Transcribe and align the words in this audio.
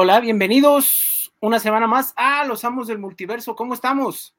Hola, 0.00 0.20
bienvenidos 0.20 1.32
una 1.40 1.58
semana 1.58 1.88
más 1.88 2.12
a 2.14 2.44
Los 2.44 2.64
Amos 2.64 2.86
del 2.86 3.00
Multiverso. 3.00 3.56
¿Cómo 3.56 3.74
estamos? 3.74 4.32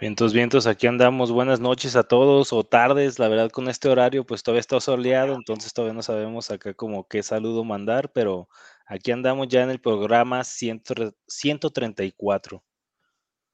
Vientos, 0.00 0.32
vientos, 0.32 0.66
aquí 0.66 0.88
andamos. 0.88 1.30
Buenas 1.30 1.60
noches 1.60 1.94
a 1.94 2.02
todos 2.02 2.52
o 2.52 2.64
tardes. 2.64 3.20
La 3.20 3.28
verdad, 3.28 3.52
con 3.52 3.68
este 3.68 3.88
horario, 3.88 4.26
pues 4.26 4.42
todavía 4.42 4.58
está 4.58 4.80
soleado, 4.80 5.36
entonces 5.36 5.72
todavía 5.72 5.94
no 5.94 6.02
sabemos 6.02 6.50
acá 6.50 6.74
como 6.74 7.06
qué 7.06 7.22
saludo 7.22 7.62
mandar, 7.62 8.10
pero 8.12 8.48
aquí 8.86 9.12
andamos 9.12 9.46
ya 9.46 9.62
en 9.62 9.70
el 9.70 9.80
programa 9.80 10.42
134. 10.42 12.64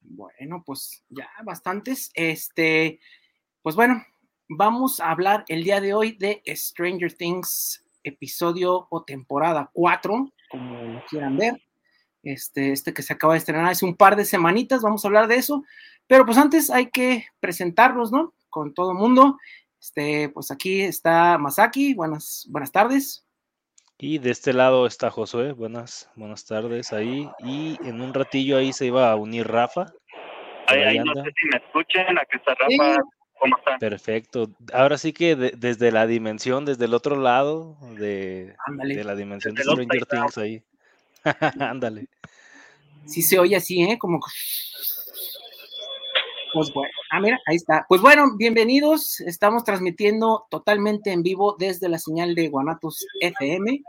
Bueno, 0.01 0.63
pues 0.65 1.05
ya 1.11 1.29
bastantes. 1.45 2.11
Este, 2.15 3.01
pues 3.61 3.77
bueno, 3.77 4.03
vamos 4.49 4.99
a 4.99 5.11
hablar 5.11 5.45
el 5.49 5.63
día 5.63 5.83
de 5.83 5.93
hoy 5.93 6.13
de 6.13 6.43
Stranger 6.47 7.13
Things, 7.13 7.85
episodio 8.03 8.87
o 8.89 9.05
temporada 9.05 9.69
4 9.75 10.33
como 10.53 11.03
quieran 11.09 11.37
ver. 11.37 11.61
Este, 12.23 12.71
este 12.71 12.95
que 12.95 13.03
se 13.03 13.15
acaba 13.15 13.33
de 13.33 13.41
estrenar 13.41 13.67
hace 13.67 13.85
un 13.85 13.97
par 13.97 14.15
de 14.15 14.25
semanitas, 14.25 14.83
vamos 14.83 15.05
a 15.05 15.09
hablar 15.09 15.27
de 15.27 15.37
eso. 15.37 15.65
Pero 16.07 16.25
pues 16.25 16.39
antes 16.39 16.71
hay 16.71 16.91
que 16.91 17.27
presentarnos, 17.41 18.13
¿no? 18.13 18.35
Con 18.49 18.75
todo 18.75 18.93
el 18.93 18.99
mundo. 18.99 19.39
Este, 19.81 20.29
pues 20.29 20.53
aquí 20.53 20.83
está 20.83 21.39
Masaki, 21.39 21.95
buenas, 21.95 22.47
buenas 22.49 22.71
tardes. 22.71 23.27
Y 23.99 24.19
de 24.19 24.31
este 24.31 24.53
lado 24.53 24.87
está 24.87 25.11
Josué, 25.11 25.53
buenas, 25.53 26.11
buenas 26.15 26.45
tardes 26.45 26.93
ahí. 26.93 27.29
Y 27.41 27.79
en 27.85 28.01
un 28.01 28.15
ratillo 28.15 28.59
ahí 28.59 28.73
se 28.73 28.87
iba 28.87 29.11
a 29.11 29.17
unir 29.17 29.49
Rafa. 29.49 29.87
Ahí, 30.69 30.99
no 30.99 31.15
sé 31.15 31.31
si 31.37 31.49
me 31.49 31.57
escuchen, 31.57 32.19
aquí 32.19 32.37
está 32.37 32.55
Rafa. 32.55 33.01
¿Cómo 33.43 33.57
están? 33.57 33.81
Perfecto. 33.81 34.51
Ahora 34.73 34.97
sí 34.97 35.13
que 35.13 35.35
desde 35.35 35.91
la 35.91 36.07
dimensión, 36.07 36.65
desde 36.65 36.85
el 36.85 36.95
otro 36.95 37.17
lado 37.17 37.77
de, 37.99 38.55
de 38.87 39.03
la 39.03 39.17
dimensión 39.17 39.57
de 39.57 39.65
Stranger 39.65 40.07
Things 40.07 40.39
ahí. 40.39 40.63
Ándale. 41.59 42.07
Sí 43.05 43.21
se 43.21 43.41
oye 43.41 43.57
así, 43.57 43.83
¿eh? 43.83 43.99
Como... 43.99 44.21
Pues 46.55 46.73
bueno, 46.73 46.93
ah, 47.11 47.19
mira, 47.19 47.41
ahí 47.47 47.57
está. 47.57 47.85
Pues 47.89 48.01
bueno, 48.01 48.37
bienvenidos. 48.37 49.19
Estamos 49.21 49.65
transmitiendo 49.65 50.47
totalmente 50.49 51.11
en 51.11 51.25
vivo 51.25 51.57
desde 51.59 51.89
la 51.89 51.99
señal 51.99 52.37
de 52.37 52.49
Guanatos 52.49 53.05
FM, 53.21 53.83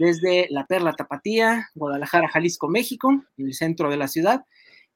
desde 0.00 0.48
La 0.50 0.66
Perla 0.66 0.94
Tapatía, 0.94 1.68
Guadalajara, 1.76 2.28
Jalisco, 2.28 2.66
México, 2.66 3.12
en 3.36 3.46
el 3.46 3.54
centro 3.54 3.90
de 3.90 3.96
la 3.96 4.08
ciudad. 4.08 4.44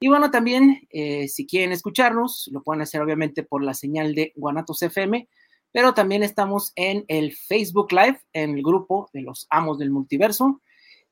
Y 0.03 0.09
bueno, 0.09 0.33
también, 0.33 0.89
eh, 0.91 1.29
si 1.29 1.47
quieren 1.47 1.71
escucharnos, 1.71 2.51
lo 2.51 2.65
pueden 2.65 2.83
hacer 2.83 3.01
obviamente 3.01 3.45
por 3.45 3.63
la 3.63 3.73
señal 3.73 4.17
de 4.17 4.33
Guanatos 4.35 4.83
FM, 4.83 5.29
pero 5.71 5.95
también 5.95 6.25
estamos 6.25 6.73
en 6.75 7.05
el 7.07 7.33
Facebook 7.37 7.93
Live, 7.93 8.21
en 8.33 8.57
el 8.57 8.65
grupo 8.65 9.09
de 9.13 9.23
los 9.23 9.47
amos 9.49 9.79
del 9.79 9.93
multiverso. 9.93 10.61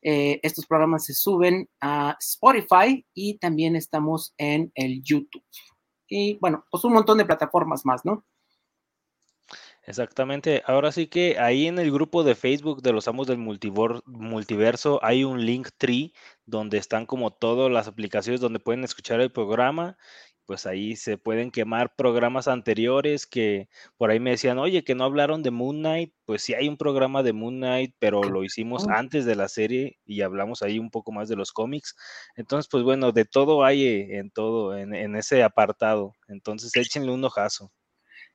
Eh, 0.01 0.41
estos 0.43 0.65
programas 0.65 1.05
se 1.05 1.13
suben 1.13 1.69
a 1.79 2.17
Spotify 2.19 3.05
y 3.13 3.37
también 3.37 3.77
estamos 3.77 4.33
en 4.37 4.73
el 4.75 5.01
YouTube. 5.01 5.45
Y 6.09 6.37
bueno, 6.41 6.65
pues 6.69 6.83
un 6.83 6.91
montón 6.91 7.17
de 7.17 7.23
plataformas 7.23 7.85
más, 7.85 8.03
¿no? 8.03 8.25
Exactamente. 9.83 10.61
Ahora 10.67 10.91
sí 10.91 11.07
que 11.07 11.39
ahí 11.39 11.65
en 11.65 11.79
el 11.79 11.91
grupo 11.91 12.23
de 12.23 12.35
Facebook 12.35 12.83
de 12.83 12.93
los 12.93 13.07
amos 13.07 13.25
del 13.27 13.39
multiverso 13.39 14.99
hay 15.03 15.23
un 15.23 15.43
link 15.43 15.69
tree 15.77 16.13
donde 16.45 16.77
están 16.77 17.05
como 17.07 17.31
todas 17.31 17.71
las 17.71 17.87
aplicaciones 17.87 18.41
donde 18.41 18.59
pueden 18.59 18.83
escuchar 18.83 19.21
el 19.21 19.31
programa. 19.31 19.97
Pues 20.45 20.65
ahí 20.67 20.95
se 20.97 21.17
pueden 21.17 21.49
quemar 21.49 21.95
programas 21.95 22.47
anteriores 22.47 23.25
que 23.25 23.69
por 23.97 24.11
ahí 24.11 24.19
me 24.19 24.31
decían, 24.31 24.59
oye, 24.59 24.83
que 24.83 24.95
no 24.95 25.03
hablaron 25.05 25.41
de 25.43 25.49
Moon 25.51 25.77
Knight. 25.79 26.13
Pues 26.25 26.43
sí 26.43 26.53
hay 26.53 26.67
un 26.67 26.77
programa 26.77 27.23
de 27.23 27.33
Moon 27.33 27.55
Knight, 27.57 27.95
pero 27.99 28.21
lo 28.23 28.43
hicimos 28.43 28.87
antes 28.87 29.25
de 29.25 29.35
la 29.35 29.47
serie 29.47 29.97
y 30.05 30.21
hablamos 30.21 30.61
ahí 30.61 30.77
un 30.77 30.91
poco 30.91 31.11
más 31.11 31.27
de 31.29 31.37
los 31.37 31.51
cómics. 31.53 31.95
Entonces, 32.35 32.67
pues 32.69 32.83
bueno, 32.83 33.11
de 33.13 33.25
todo 33.25 33.63
hay 33.63 33.85
eh, 33.85 34.17
en 34.19 34.29
todo, 34.31 34.77
en, 34.77 34.93
en 34.93 35.15
ese 35.15 35.41
apartado. 35.43 36.13
Entonces, 36.27 36.75
échenle 36.75 37.11
un 37.11 37.23
ojazo. 37.23 37.71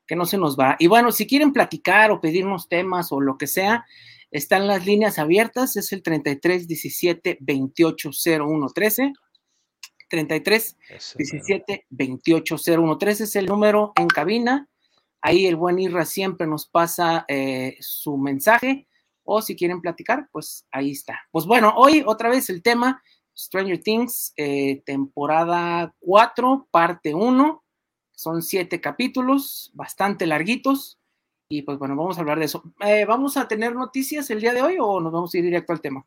Que 0.06 0.16
no 0.16 0.26
se 0.26 0.38
nos 0.38 0.58
va. 0.58 0.76
Y 0.78 0.86
bueno, 0.86 1.12
si 1.12 1.26
quieren 1.26 1.52
platicar 1.52 2.10
o 2.10 2.20
pedirnos 2.20 2.68
temas 2.68 3.12
o 3.12 3.20
lo 3.20 3.38
que 3.38 3.46
sea, 3.46 3.84
están 4.30 4.66
las 4.66 4.86
líneas 4.86 5.18
abiertas, 5.18 5.76
es 5.76 5.92
el 5.92 6.02
33 6.02 6.66
17 6.66 7.38
28 7.40 8.10
01 8.40 8.68
13. 8.68 9.12
33 10.08 10.76
Eso, 10.88 11.18
mero. 11.18 11.30
17 11.32 11.86
28 11.90 12.56
01 12.78 12.98
13 12.98 13.24
es 13.24 13.36
el 13.36 13.46
número 13.46 13.92
en 13.96 14.08
cabina. 14.08 14.68
Ahí 15.20 15.46
el 15.46 15.56
buen 15.56 15.78
Irra 15.78 16.04
siempre 16.04 16.46
nos 16.46 16.66
pasa 16.66 17.24
eh, 17.28 17.76
su 17.80 18.16
mensaje. 18.16 18.86
O 19.24 19.42
si 19.42 19.56
quieren 19.56 19.80
platicar, 19.80 20.28
pues 20.30 20.66
ahí 20.70 20.92
está. 20.92 21.20
Pues 21.32 21.46
bueno, 21.46 21.74
hoy 21.76 22.04
otra 22.06 22.28
vez 22.28 22.48
el 22.48 22.62
tema 22.62 23.02
Stranger 23.36 23.82
Things, 23.82 24.32
eh, 24.36 24.82
temporada 24.86 25.94
4, 25.98 26.68
parte 26.70 27.12
1. 27.12 27.64
Son 28.16 28.42
siete 28.42 28.80
capítulos, 28.80 29.70
bastante 29.74 30.26
larguitos. 30.26 30.98
Y 31.48 31.62
pues 31.62 31.78
bueno, 31.78 31.94
vamos 31.94 32.18
a 32.18 32.22
hablar 32.22 32.40
de 32.40 32.46
eso. 32.46 32.64
Eh, 32.80 33.04
¿Vamos 33.04 33.36
a 33.36 33.46
tener 33.46 33.74
noticias 33.74 34.28
el 34.30 34.40
día 34.40 34.52
de 34.52 34.62
hoy 34.62 34.78
o 34.80 35.00
nos 35.00 35.12
vamos 35.12 35.32
a 35.32 35.38
ir 35.38 35.44
directo 35.44 35.72
al 35.72 35.80
tema? 35.80 36.04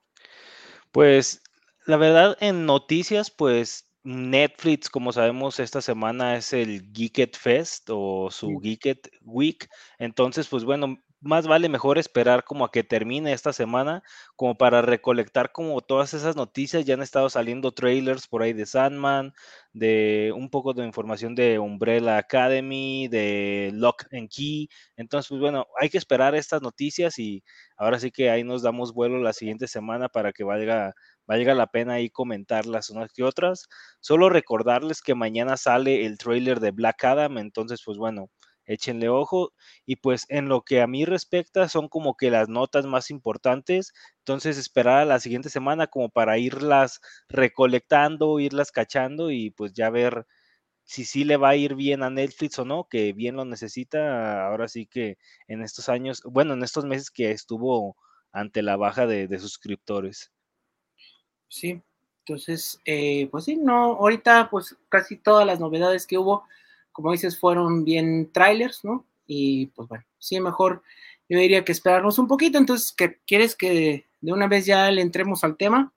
Pues 0.92 1.42
la 1.86 1.96
verdad, 1.98 2.38
en 2.42 2.66
noticias, 2.66 3.32
pues 3.32 3.90
Netflix, 4.04 4.90
como 4.90 5.14
sabemos, 5.14 5.60
esta 5.60 5.82
semana 5.82 6.36
es 6.36 6.52
el 6.54 6.92
Geeked 6.92 7.34
Fest 7.34 7.90
o 7.90 8.30
su 8.32 8.60
Geeked 8.60 9.00
Week. 9.22 9.70
Entonces, 9.98 10.48
pues 10.48 10.66
bueno, 10.66 10.98
más 11.22 11.48
vale 11.48 11.70
mejor 11.70 11.98
esperar 11.98 12.44
como 12.44 12.66
a 12.66 12.72
que 12.72 12.84
termine 12.84 13.34
esta 13.34 13.54
semana, 13.54 14.04
como 14.36 14.58
para 14.58 14.82
recolectar 14.82 15.52
como 15.52 15.82
todas 15.82 16.14
esas 16.14 16.36
noticias. 16.36 16.86
Ya 16.86 16.94
han 16.96 17.02
estado 17.02 17.30
saliendo 17.30 17.72
trailers 17.72 18.28
por 18.28 18.42
ahí 18.42 18.54
de 18.54 18.66
Sandman, 18.66 19.34
de 19.74 20.34
un 20.36 20.50
poco 20.50 20.74
de 20.74 20.86
información 20.86 21.36
de 21.36 21.60
Umbrella 21.60 22.18
Academy, 22.18 23.08
de 23.08 23.72
Lock 23.74 24.06
and 24.14 24.30
Key. 24.30 24.70
Entonces, 24.96 25.30
pues 25.30 25.42
bueno, 25.42 25.68
hay 25.80 25.90
que 25.90 25.98
esperar 25.98 26.36
estas 26.36 26.62
noticias 26.62 27.20
y 27.20 27.44
ahora 27.78 28.00
sí 28.00 28.12
que 28.12 28.30
ahí 28.30 28.44
nos 28.44 28.62
damos 28.62 28.94
vuelo 28.94 29.20
la 29.20 29.34
siguiente 29.34 29.68
semana 29.68 30.10
para 30.10 30.32
que 30.34 30.44
valga 30.44 30.94
valga 31.30 31.54
la 31.54 31.68
pena 31.68 31.94
ahí 31.94 32.10
comentarlas 32.10 32.90
unas 32.90 33.14
que 33.14 33.24
otras. 33.24 33.68
Solo 34.00 34.30
recordarles 34.30 35.02
que 35.04 35.14
mañana 35.14 35.58
sale 35.58 36.06
el 36.08 36.18
trailer 36.18 36.60
de 36.60 36.72
Black 36.72 37.04
Adam, 37.04 37.38
entonces 37.38 37.82
pues 37.86 38.00
bueno, 38.00 38.32
échenle 38.70 39.10
ojo. 39.10 39.52
Y 39.86 39.98
pues 39.98 40.26
en 40.30 40.48
lo 40.48 40.62
que 40.62 40.82
a 40.82 40.88
mí 40.88 41.04
respecta 41.06 41.68
son 41.68 41.90
como 41.90 42.16
que 42.16 42.32
las 42.32 42.48
notas 42.48 42.86
más 42.86 43.10
importantes, 43.10 43.94
entonces 44.20 44.58
esperar 44.58 45.00
a 45.00 45.06
la 45.06 45.20
siguiente 45.20 45.50
semana 45.50 45.88
como 45.88 46.10
para 46.10 46.38
irlas 46.38 47.02
recolectando, 47.28 48.40
irlas 48.40 48.72
cachando 48.72 49.32
y 49.32 49.50
pues 49.52 49.74
ya 49.74 49.90
ver 49.90 50.26
si 50.84 51.06
sí 51.06 51.24
le 51.24 51.38
va 51.38 51.50
a 51.50 51.56
ir 51.56 51.76
bien 51.76 52.04
a 52.04 52.10
Netflix 52.10 52.58
o 52.60 52.66
no, 52.66 52.88
que 52.90 53.14
bien 53.14 53.36
lo 53.36 53.46
necesita. 53.46 54.48
Ahora 54.48 54.68
sí 54.68 54.88
que 54.88 55.18
en 55.48 55.62
estos 55.62 55.90
años, 55.90 56.22
bueno, 56.26 56.54
en 56.54 56.64
estos 56.64 56.86
meses 56.86 57.12
que 57.12 57.32
estuvo 57.32 57.96
ante 58.32 58.62
la 58.62 58.78
baja 58.78 59.08
de, 59.08 59.40
suscriptores. 59.40 60.32
Sí, 61.48 61.82
entonces, 62.26 62.80
eh, 62.86 63.28
pues 63.32 63.46
sí, 63.46 63.56
no, 63.56 63.96
ahorita 63.96 64.50
pues 64.52 64.78
casi 64.88 65.18
todas 65.18 65.46
las 65.48 65.60
novedades 65.60 66.06
que 66.06 66.18
hubo, 66.18 66.44
como 67.02 67.14
dices, 67.14 67.40
fueron 67.40 67.84
bien 67.84 68.32
trailers, 68.32 68.84
¿no? 68.84 69.06
Y 69.26 69.68
pues 69.68 69.88
bueno, 69.88 70.04
sí, 70.18 70.40
mejor 70.40 70.84
yo 71.30 71.40
diría 71.40 71.64
que 71.64 71.72
esperarnos 71.72 72.20
un 72.20 72.28
poquito. 72.28 72.58
Entonces, 72.58 72.92
¿qué, 72.92 73.20
¿quieres 73.26 73.56
que 73.56 74.08
de 74.22 74.34
una 74.34 74.48
vez 74.48 74.66
ya 74.66 74.90
le 74.92 75.02
entremos 75.02 75.44
al 75.44 75.58
tema? 75.58 75.94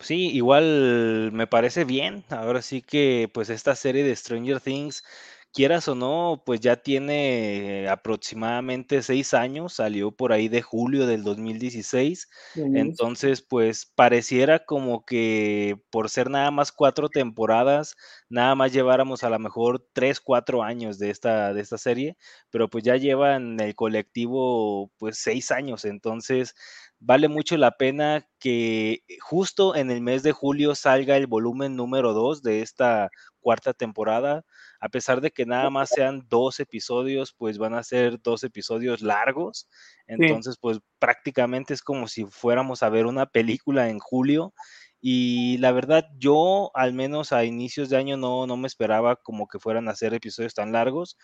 Sí, 0.00 0.30
igual 0.30 1.30
me 1.32 1.46
parece 1.46 1.84
bien. 1.84 2.24
Ahora 2.28 2.62
sí 2.62 2.82
que 2.82 3.30
pues 3.32 3.50
esta 3.50 3.74
serie 3.74 4.04
de 4.04 4.14
Stranger 4.14 4.60
Things 4.60 5.04
quieras 5.52 5.88
o 5.88 5.94
no, 5.94 6.42
pues 6.44 6.60
ya 6.60 6.76
tiene 6.76 7.88
aproximadamente 7.88 9.02
seis 9.02 9.34
años, 9.34 9.74
salió 9.74 10.12
por 10.12 10.32
ahí 10.32 10.48
de 10.48 10.62
julio 10.62 11.06
del 11.06 11.24
2016, 11.24 12.28
entonces 12.54 13.42
pues 13.42 13.86
pareciera 13.86 14.64
como 14.64 15.04
que 15.04 15.80
por 15.90 16.10
ser 16.10 16.30
nada 16.30 16.50
más 16.50 16.72
cuatro 16.72 17.08
temporadas, 17.08 17.96
nada 18.28 18.54
más 18.54 18.72
lleváramos 18.72 19.24
a 19.24 19.30
lo 19.30 19.38
mejor 19.38 19.84
tres, 19.92 20.20
cuatro 20.20 20.62
años 20.62 20.98
de 20.98 21.10
esta, 21.10 21.52
de 21.54 21.60
esta 21.60 21.78
serie, 21.78 22.16
pero 22.50 22.68
pues 22.68 22.84
ya 22.84 22.96
llevan 22.96 23.58
el 23.60 23.74
colectivo 23.74 24.92
pues 24.98 25.18
seis 25.18 25.50
años, 25.50 25.84
entonces 25.84 26.54
vale 27.00 27.28
mucho 27.28 27.56
la 27.56 27.72
pena 27.72 28.28
que 28.38 29.02
justo 29.20 29.74
en 29.76 29.90
el 29.90 30.00
mes 30.00 30.22
de 30.22 30.32
julio 30.32 30.74
salga 30.74 31.16
el 31.16 31.26
volumen 31.26 31.76
número 31.76 32.12
dos 32.12 32.42
de 32.42 32.62
esta 32.62 33.10
cuarta 33.40 33.72
temporada 33.72 34.44
a 34.80 34.88
pesar 34.88 35.20
de 35.20 35.30
que 35.30 35.44
nada 35.44 35.70
más 35.70 35.90
sean 35.90 36.26
dos 36.28 36.60
episodios, 36.60 37.34
pues 37.36 37.58
van 37.58 37.74
a 37.74 37.82
ser 37.82 38.20
dos 38.22 38.44
episodios 38.44 39.02
largos. 39.02 39.68
Entonces, 40.06 40.56
pues 40.60 40.78
prácticamente 40.98 41.74
es 41.74 41.82
como 41.82 42.06
si 42.06 42.24
fuéramos 42.24 42.82
a 42.82 42.88
ver 42.88 43.06
una 43.06 43.26
película 43.26 43.88
en 43.88 43.98
julio. 43.98 44.54
Y 45.00 45.58
la 45.58 45.72
verdad, 45.72 46.06
yo 46.18 46.70
al 46.74 46.92
menos 46.92 47.32
a 47.32 47.44
inicios 47.44 47.88
de 47.88 47.96
año 47.96 48.16
no, 48.16 48.46
no 48.46 48.56
me 48.56 48.68
esperaba 48.68 49.16
como 49.16 49.46
que 49.48 49.58
fueran 49.58 49.88
a 49.88 49.96
ser 49.96 50.14
episodios 50.14 50.54
tan 50.54 50.72
largos. 50.72 51.16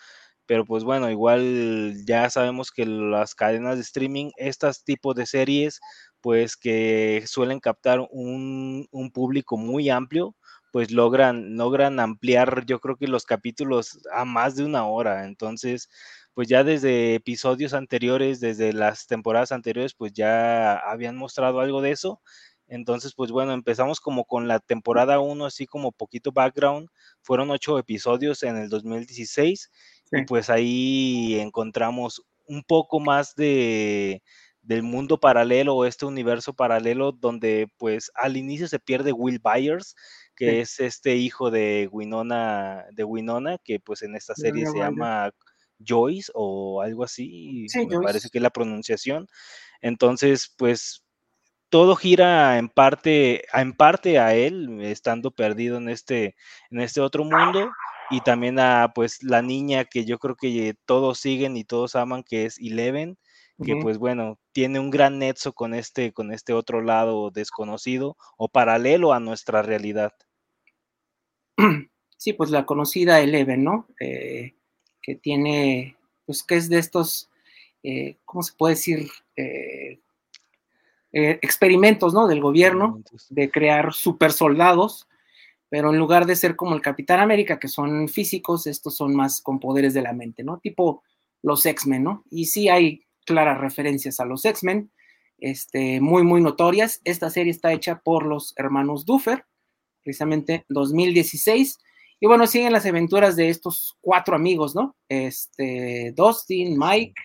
Pero 0.46 0.64
pues 0.64 0.84
bueno, 0.84 1.10
igual 1.10 1.94
ya 2.06 2.28
sabemos 2.30 2.70
que 2.70 2.84
las 2.84 3.34
cadenas 3.34 3.76
de 3.76 3.82
streaming, 3.82 4.30
estos 4.36 4.84
tipos 4.84 5.14
de 5.14 5.26
series, 5.26 5.80
pues 6.20 6.56
que 6.56 7.24
suelen 7.26 7.60
captar 7.60 8.06
un, 8.10 8.86
un 8.90 9.10
público 9.10 9.56
muy 9.56 9.88
amplio, 9.88 10.36
pues 10.74 10.90
logran, 10.90 11.56
logran 11.56 12.00
ampliar, 12.00 12.64
yo 12.66 12.80
creo 12.80 12.96
que 12.96 13.06
los 13.06 13.26
capítulos 13.26 14.00
a 14.12 14.24
más 14.24 14.56
de 14.56 14.64
una 14.64 14.88
hora. 14.88 15.24
Entonces, 15.24 15.88
pues 16.34 16.48
ya 16.48 16.64
desde 16.64 17.14
episodios 17.14 17.74
anteriores, 17.74 18.40
desde 18.40 18.72
las 18.72 19.06
temporadas 19.06 19.52
anteriores, 19.52 19.94
pues 19.94 20.12
ya 20.14 20.74
habían 20.78 21.16
mostrado 21.16 21.60
algo 21.60 21.80
de 21.80 21.92
eso. 21.92 22.20
Entonces, 22.66 23.14
pues 23.14 23.30
bueno, 23.30 23.52
empezamos 23.52 24.00
como 24.00 24.24
con 24.24 24.48
la 24.48 24.58
temporada 24.58 25.20
1, 25.20 25.46
así 25.46 25.64
como 25.64 25.92
poquito 25.92 26.32
background. 26.32 26.88
Fueron 27.22 27.52
ocho 27.52 27.78
episodios 27.78 28.42
en 28.42 28.56
el 28.56 28.68
2016 28.68 29.70
y 30.10 30.22
pues 30.24 30.50
ahí 30.50 31.38
encontramos 31.38 32.24
un 32.48 32.64
poco 32.64 32.98
más 32.98 33.36
de, 33.36 34.24
del 34.64 34.82
mundo 34.82 35.20
paralelo 35.20 35.76
o 35.76 35.84
este 35.84 36.06
universo 36.06 36.54
paralelo 36.54 37.12
donde 37.12 37.68
pues 37.76 38.10
al 38.14 38.36
inicio 38.36 38.66
se 38.66 38.80
pierde 38.80 39.12
Will 39.12 39.38
Byers, 39.38 39.94
que 40.36 40.60
es 40.60 40.80
este 40.80 41.16
hijo 41.16 41.50
de 41.50 41.88
Winona, 41.90 42.84
de 42.92 43.04
Winona, 43.04 43.58
que 43.62 43.80
pues 43.80 44.02
en 44.02 44.14
esta 44.14 44.34
serie 44.34 44.66
se 44.66 44.78
llama 44.78 45.30
Joyce 45.86 46.30
o 46.34 46.82
algo 46.82 47.04
así, 47.04 47.66
me 47.74 48.00
parece 48.00 48.28
que 48.30 48.38
es 48.38 48.42
la 48.42 48.50
pronunciación. 48.50 49.26
Entonces, 49.80 50.52
pues 50.56 51.04
todo 51.68 51.96
gira 51.96 52.58
en 52.58 52.68
parte, 52.68 53.44
en 53.52 53.72
parte 53.72 54.18
a 54.18 54.34
él, 54.34 54.80
estando 54.82 55.30
perdido 55.30 55.78
en 55.78 55.88
este, 55.88 56.36
en 56.70 56.80
este 56.80 57.00
otro 57.00 57.24
mundo, 57.24 57.70
y 58.10 58.20
también 58.20 58.58
a 58.58 58.92
pues 58.94 59.22
la 59.22 59.42
niña 59.42 59.84
que 59.84 60.04
yo 60.04 60.18
creo 60.18 60.36
que 60.36 60.74
todos 60.84 61.18
siguen 61.18 61.56
y 61.56 61.64
todos 61.64 61.96
aman, 61.96 62.22
que 62.22 62.44
es 62.44 62.58
Eleven, 62.58 63.18
que 63.64 63.76
pues 63.76 63.98
bueno, 63.98 64.38
tiene 64.52 64.80
un 64.80 64.90
gran 64.90 65.18
nexo 65.18 65.52
con 65.52 65.74
este, 65.74 66.12
con 66.12 66.32
este 66.32 66.52
otro 66.52 66.80
lado 66.82 67.30
desconocido 67.30 68.16
o 68.36 68.48
paralelo 68.48 69.12
a 69.12 69.20
nuestra 69.20 69.62
realidad. 69.62 70.12
Sí, 72.16 72.32
pues 72.32 72.48
la 72.50 72.64
conocida 72.64 73.20
Eleven, 73.20 73.64
¿no? 73.64 73.86
Eh, 74.00 74.54
que 75.02 75.14
tiene, 75.14 75.94
pues 76.24 76.42
que 76.42 76.54
es 76.56 76.70
de 76.70 76.78
estos, 76.78 77.28
eh, 77.82 78.16
¿cómo 78.24 78.42
se 78.42 78.54
puede 78.56 78.76
decir? 78.76 79.10
Eh, 79.36 79.98
experimentos, 81.12 82.14
¿no? 82.14 82.26
Del 82.26 82.40
gobierno 82.40 83.02
de 83.28 83.50
crear 83.50 83.92
super 83.92 84.32
soldados, 84.32 85.06
pero 85.68 85.90
en 85.90 85.98
lugar 85.98 86.26
de 86.26 86.34
ser 86.34 86.56
como 86.56 86.74
el 86.74 86.80
Capitán 86.80 87.20
América, 87.20 87.58
que 87.58 87.68
son 87.68 88.08
físicos, 88.08 88.66
estos 88.66 88.96
son 88.96 89.14
más 89.14 89.40
con 89.40 89.60
poderes 89.60 89.94
de 89.94 90.02
la 90.02 90.12
mente, 90.12 90.42
¿no? 90.42 90.58
Tipo 90.58 91.02
los 91.42 91.64
X-Men, 91.66 92.02
¿no? 92.02 92.24
Y 92.30 92.46
sí 92.46 92.68
hay 92.68 93.04
claras 93.26 93.60
referencias 93.60 94.18
a 94.18 94.24
los 94.24 94.44
X-Men, 94.44 94.90
este, 95.38 96.00
muy, 96.00 96.24
muy 96.24 96.40
notorias. 96.40 97.00
Esta 97.04 97.30
serie 97.30 97.52
está 97.52 97.72
hecha 97.72 98.00
por 98.00 98.24
los 98.24 98.54
hermanos 98.56 99.04
Duffer, 99.04 99.44
precisamente 100.04 100.64
2016. 100.68 101.78
Y 102.20 102.26
bueno, 102.26 102.46
siguen 102.46 102.72
las 102.72 102.86
aventuras 102.86 103.36
de 103.36 103.48
estos 103.48 103.96
cuatro 104.00 104.36
amigos, 104.36 104.74
¿no? 104.74 104.94
Este, 105.08 106.12
Dustin, 106.16 106.78
Mike, 106.78 107.20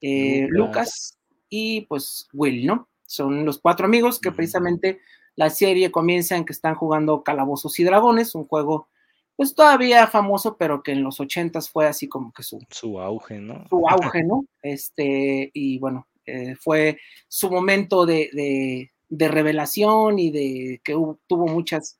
eh, 0.00 0.46
Lucas. 0.48 1.18
y 1.48 1.82
pues 1.82 2.28
Will, 2.32 2.66
¿no? 2.66 2.88
Son 3.06 3.44
los 3.44 3.58
cuatro 3.58 3.86
amigos 3.86 4.20
que 4.20 4.32
precisamente 4.32 5.00
la 5.34 5.50
serie 5.50 5.90
comienza 5.90 6.36
en 6.36 6.44
que 6.44 6.52
están 6.52 6.74
jugando 6.74 7.22
Calabozos 7.22 7.78
y 7.80 7.84
Dragones, 7.84 8.34
un 8.34 8.44
juego 8.44 8.88
pues 9.36 9.54
todavía 9.54 10.06
famoso, 10.06 10.56
pero 10.56 10.82
que 10.82 10.92
en 10.92 11.02
los 11.02 11.18
ochentas 11.18 11.68
fue 11.68 11.86
así 11.86 12.08
como 12.08 12.32
que 12.32 12.42
su, 12.42 12.60
su 12.70 13.00
auge, 13.00 13.38
¿no? 13.38 13.66
Su 13.68 13.88
auge, 13.88 14.22
¿no? 14.22 14.44
Este, 14.62 15.50
y 15.54 15.78
bueno, 15.78 16.06
eh, 16.26 16.54
fue 16.56 16.98
su 17.28 17.50
momento 17.50 18.06
de, 18.06 18.90
revelación 19.10 20.18
y 20.18 20.30
de 20.30 20.80
que 20.84 20.92
tuvo 21.26 21.46
muchas, 21.46 21.98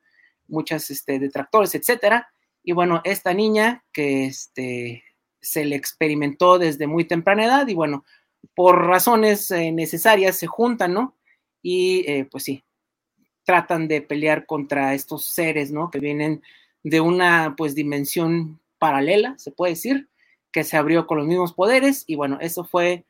muchas 0.48 0.90
este, 0.90 1.18
detractores, 1.18 1.74
etcétera. 1.74 2.28
Y 2.62 2.72
bueno, 2.72 3.00
esta 3.04 3.34
niña 3.34 3.84
que 3.92 4.26
este, 4.26 5.04
se 5.40 5.64
le 5.64 5.76
experimentó 5.76 6.58
desde 6.58 6.86
muy 6.86 7.04
temprana 7.04 7.44
edad 7.44 7.68
y 7.68 7.74
bueno, 7.74 8.04
por 8.54 8.86
razones 8.86 9.50
eh, 9.50 9.72
necesarias 9.72 10.36
se 10.36 10.46
juntan, 10.46 10.94
¿no? 10.94 11.16
Y 11.62 12.04
eh, 12.10 12.28
pues 12.30 12.44
sí, 12.44 12.64
tratan 13.44 13.88
de 13.88 14.02
pelear 14.02 14.46
contra 14.46 14.94
estos 14.94 15.26
seres, 15.26 15.72
¿no? 15.72 15.90
Que 15.90 15.98
vienen 15.98 16.43
de 16.82 17.00
una 17.00 17.55
pues 17.56 17.74
dimensión 17.74 18.60
paralela, 18.78 19.34
se 19.38 19.52
puede 19.52 19.72
decir, 19.72 20.08
que 20.52 20.64
se 20.64 20.76
abrió 20.76 21.06
con 21.06 21.19
los 21.19 21.26
mismos 21.26 21.52
poderes 21.52 22.05
y 22.06 22.14
bueno, 22.14 22.38
eso 22.40 22.64
fue 22.64 23.05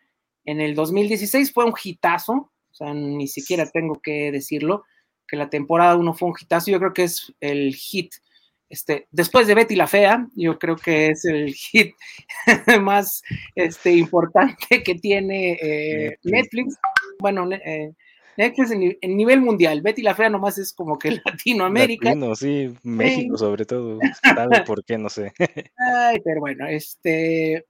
en 0.44 0.60
el 0.60 0.74
2016, 0.74 1.52
fue 1.52 1.64
un 1.64 1.74
hitazo, 1.82 2.32
o 2.32 2.74
sea, 2.74 2.94
ni 2.94 3.28
siquiera 3.28 3.66
tengo 3.66 4.00
que 4.00 4.32
decirlo, 4.32 4.84
que 5.32 5.38
la 5.38 5.48
temporada 5.48 5.96
1 5.96 6.12
fue 6.12 6.28
un 6.28 6.34
hitazo, 6.38 6.70
yo 6.70 6.78
creo 6.78 6.92
que 6.92 7.04
es 7.04 7.32
el 7.40 7.74
hit, 7.74 8.12
este, 8.68 9.08
después 9.10 9.46
de 9.46 9.54
Betty 9.54 9.76
la 9.76 9.86
Fea, 9.86 10.28
yo 10.36 10.58
creo 10.58 10.76
que 10.76 11.06
es 11.06 11.24
el 11.24 11.54
hit 11.54 11.94
más 12.82 13.22
este, 13.54 13.92
importante 13.92 14.82
que 14.82 14.94
tiene 14.96 15.52
eh, 15.54 16.18
Netflix. 16.22 16.76
Bueno, 17.18 17.50
eh, 17.50 17.94
Netflix 18.36 18.72
en, 18.72 19.16
nivel 19.16 19.40
mundial. 19.40 19.80
Betty 19.80 20.02
la 20.02 20.14
Fea 20.14 20.28
nomás 20.28 20.58
es 20.58 20.74
como 20.74 20.98
que 20.98 21.12
Latinoamérica. 21.24 22.10
Latino, 22.10 22.34
sí, 22.34 22.74
México 22.82 23.38
sobre 23.38 23.64
todo. 23.64 24.00
¿Sabe 24.22 24.60
por 24.66 24.84
qué? 24.84 24.98
No 24.98 25.08
sé. 25.08 25.32
Ay, 25.78 26.20
pero 26.22 26.40
bueno, 26.40 26.66
este. 26.66 27.64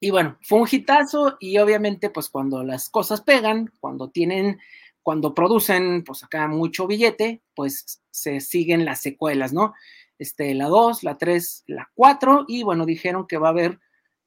Y 0.00 0.10
bueno, 0.10 0.36
fue 0.42 0.60
un 0.60 0.68
hitazo 0.70 1.38
y 1.40 1.56
obviamente 1.56 2.10
pues 2.10 2.28
cuando 2.28 2.62
las 2.62 2.90
cosas 2.90 3.22
pegan, 3.22 3.72
cuando 3.80 4.10
tienen, 4.10 4.58
cuando 5.06 5.34
producen 5.34 6.02
pues 6.02 6.24
acá 6.24 6.48
mucho 6.48 6.88
billete, 6.88 7.40
pues 7.54 8.02
se 8.10 8.40
siguen 8.40 8.84
las 8.84 9.02
secuelas, 9.02 9.52
¿no? 9.52 9.72
Este, 10.18 10.52
la 10.52 10.66
2, 10.66 11.04
la 11.04 11.16
3, 11.16 11.62
la 11.68 11.88
4 11.94 12.46
y 12.48 12.64
bueno, 12.64 12.84
dijeron 12.84 13.24
que 13.28 13.38
va 13.38 13.46
a 13.46 13.50
haber, 13.52 13.78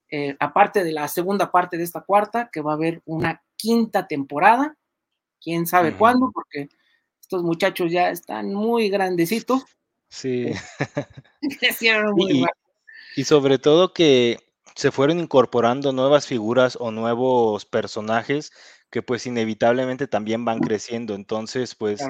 eh, 0.09 0.37
aparte 0.39 0.85
de 0.85 0.93
la 0.93 1.09
segunda 1.09 1.51
parte 1.51 1.75
de 1.75 1.83
esta 1.83 1.99
cuarta, 1.99 2.49
que 2.49 2.61
va 2.61 2.71
a 2.71 2.75
haber 2.75 3.01
una 3.03 3.43
quinta 3.57 4.07
temporada 4.07 4.77
quién 5.43 5.67
sabe 5.67 5.97
cuándo, 5.97 6.31
porque 6.33 6.69
estos 7.19 7.43
muchachos 7.43 7.91
ya 7.91 8.09
están 8.09 8.53
muy 8.53 8.89
grandecitos. 8.89 9.65
Sí. 10.07 10.53
y, 11.81 12.45
y 13.17 13.23
sobre 13.25 13.59
todo 13.59 13.91
que 13.91 14.37
se 14.75 14.91
fueron 14.91 15.19
incorporando 15.19 15.91
nuevas 15.91 16.25
figuras 16.25 16.77
o 16.79 16.89
nuevos 16.91 17.65
personajes 17.65 18.53
que 18.89 19.01
pues 19.01 19.25
inevitablemente 19.25 20.07
también 20.07 20.45
van 20.45 20.59
creciendo. 20.59 21.15
Entonces, 21.15 21.75
pues 21.75 22.01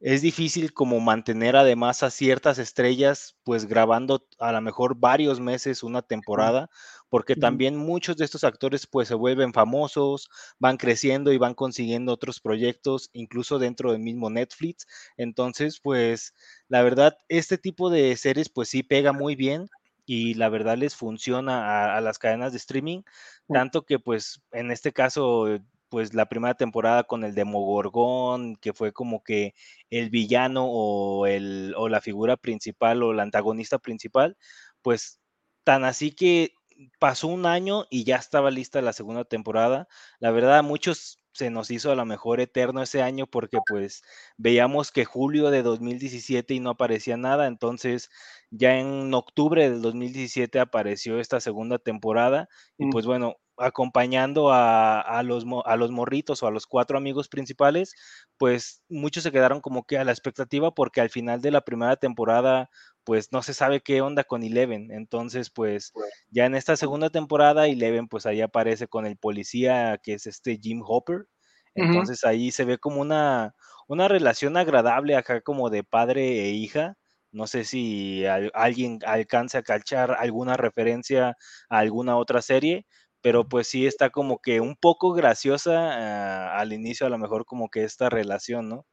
es 0.00 0.22
difícil 0.22 0.72
como 0.72 1.00
mantener 1.00 1.56
además 1.56 2.04
a 2.04 2.10
ciertas 2.10 2.58
estrellas 2.58 3.36
pues 3.42 3.66
grabando 3.66 4.24
a 4.38 4.52
lo 4.52 4.60
mejor 4.60 4.94
varios 4.96 5.40
meses 5.40 5.82
una 5.82 6.02
temporada 6.02 6.70
porque 7.08 7.34
también 7.34 7.76
muchos 7.76 8.16
de 8.16 8.24
estos 8.24 8.44
actores 8.44 8.86
pues 8.86 9.08
se 9.08 9.14
vuelven 9.14 9.52
famosos, 9.52 10.28
van 10.58 10.76
creciendo 10.76 11.32
y 11.32 11.38
van 11.38 11.54
consiguiendo 11.54 12.12
otros 12.12 12.38
proyectos, 12.38 13.10
incluso 13.12 13.58
dentro 13.58 13.92
del 13.92 14.02
mismo 14.02 14.28
Netflix. 14.30 14.86
Entonces, 15.16 15.80
pues 15.80 16.34
la 16.68 16.82
verdad, 16.82 17.16
este 17.28 17.56
tipo 17.56 17.90
de 17.90 18.14
series 18.16 18.50
pues 18.50 18.68
sí 18.68 18.82
pega 18.82 19.12
muy 19.12 19.36
bien 19.36 19.68
y 20.04 20.34
la 20.34 20.48
verdad 20.48 20.76
les 20.76 20.94
funciona 20.94 21.96
a, 21.96 22.00
las 22.00 22.18
cadenas 22.18 22.52
de 22.52 22.58
streaming, 22.58 23.02
tanto 23.48 23.82
que 23.82 23.98
pues 23.98 24.40
en 24.52 24.70
este 24.70 24.92
caso 24.92 25.58
pues 25.88 26.14
la 26.14 26.26
primera 26.26 26.54
temporada 26.54 27.04
con 27.04 27.24
el 27.24 27.34
Demogorgón, 27.34 28.56
que 28.56 28.72
fue 28.72 28.92
como 28.92 29.22
que 29.22 29.54
el 29.90 30.10
villano 30.10 30.66
o, 30.66 31.26
el, 31.26 31.74
o 31.76 31.88
la 31.88 32.00
figura 32.00 32.36
principal 32.36 33.02
o 33.02 33.12
la 33.12 33.22
antagonista 33.22 33.78
principal, 33.78 34.36
pues 34.82 35.20
tan 35.64 35.84
así 35.84 36.12
que 36.12 36.52
pasó 36.98 37.28
un 37.28 37.46
año 37.46 37.86
y 37.90 38.04
ya 38.04 38.16
estaba 38.16 38.50
lista 38.50 38.82
la 38.82 38.92
segunda 38.92 39.24
temporada. 39.24 39.88
La 40.20 40.30
verdad, 40.30 40.58
a 40.58 40.62
muchos 40.62 41.18
se 41.32 41.50
nos 41.50 41.70
hizo 41.70 41.92
a 41.92 41.94
lo 41.94 42.04
mejor 42.04 42.40
eterno 42.40 42.82
ese 42.82 43.00
año 43.02 43.26
porque 43.26 43.58
pues 43.66 44.02
veíamos 44.36 44.90
que 44.90 45.04
julio 45.04 45.50
de 45.50 45.62
2017 45.62 46.54
y 46.54 46.60
no 46.60 46.70
aparecía 46.70 47.16
nada, 47.16 47.46
entonces 47.46 48.10
ya 48.50 48.78
en 48.78 49.14
octubre 49.14 49.70
del 49.70 49.80
2017 49.80 50.58
apareció 50.58 51.20
esta 51.20 51.40
segunda 51.40 51.78
temporada 51.78 52.48
y 52.76 52.90
pues 52.90 53.06
bueno, 53.06 53.36
acompañando 53.58 54.50
a, 54.52 55.22
los, 55.24 55.44
a 55.64 55.76
los 55.76 55.90
morritos 55.90 56.42
o 56.42 56.46
a 56.46 56.50
los 56.50 56.66
cuatro 56.66 56.98
amigos 56.98 57.28
principales, 57.28 57.94
pues 58.36 58.82
muchos 58.88 59.22
se 59.22 59.32
quedaron 59.32 59.60
como 59.60 59.84
que 59.84 59.98
a 59.98 60.04
la 60.04 60.12
expectativa 60.12 60.72
porque 60.74 61.00
al 61.00 61.10
final 61.10 61.40
de 61.40 61.50
la 61.50 61.62
primera 61.62 61.96
temporada 61.96 62.70
pues 63.04 63.32
no 63.32 63.42
se 63.42 63.54
sabe 63.54 63.80
qué 63.80 64.02
onda 64.02 64.24
con 64.24 64.42
Eleven. 64.42 64.90
Entonces, 64.92 65.50
pues 65.50 65.94
ya 66.30 66.46
en 66.46 66.54
esta 66.54 66.76
segunda 66.76 67.10
temporada, 67.10 67.66
Eleven 67.66 68.06
pues 68.08 68.26
ahí 68.26 68.40
aparece 68.42 68.86
con 68.86 69.06
el 69.06 69.16
policía 69.16 69.98
que 70.02 70.14
es 70.14 70.26
este 70.26 70.58
Jim 70.60 70.82
Hopper. 70.84 71.26
Entonces 71.74 72.24
ahí 72.24 72.50
se 72.50 72.64
ve 72.64 72.78
como 72.78 73.00
una, 73.00 73.54
una 73.86 74.08
relación 74.08 74.56
agradable 74.56 75.16
acá 75.16 75.40
como 75.40 75.70
de 75.70 75.84
padre 75.84 76.46
e 76.46 76.50
hija. 76.50 76.96
No 77.30 77.46
sé 77.46 77.64
si 77.64 78.24
alguien 78.54 78.98
alcance 79.06 79.58
a 79.58 79.62
cachar 79.62 80.12
alguna 80.18 80.56
referencia 80.56 81.36
a 81.68 81.78
alguna 81.78 82.16
otra 82.16 82.42
serie, 82.42 82.86
pero 83.20 83.48
pues 83.48 83.68
sí 83.68 83.86
está 83.86 84.10
como 84.10 84.38
que 84.38 84.60
un 84.60 84.76
poco 84.76 85.12
graciosa 85.12 85.72
ah, 85.92 86.58
al 86.58 86.72
inicio, 86.72 87.06
a 87.06 87.10
lo 87.10 87.18
mejor 87.18 87.44
como 87.44 87.68
que 87.68 87.84
esta 87.84 88.08
relación, 88.08 88.68
¿no? 88.68 88.86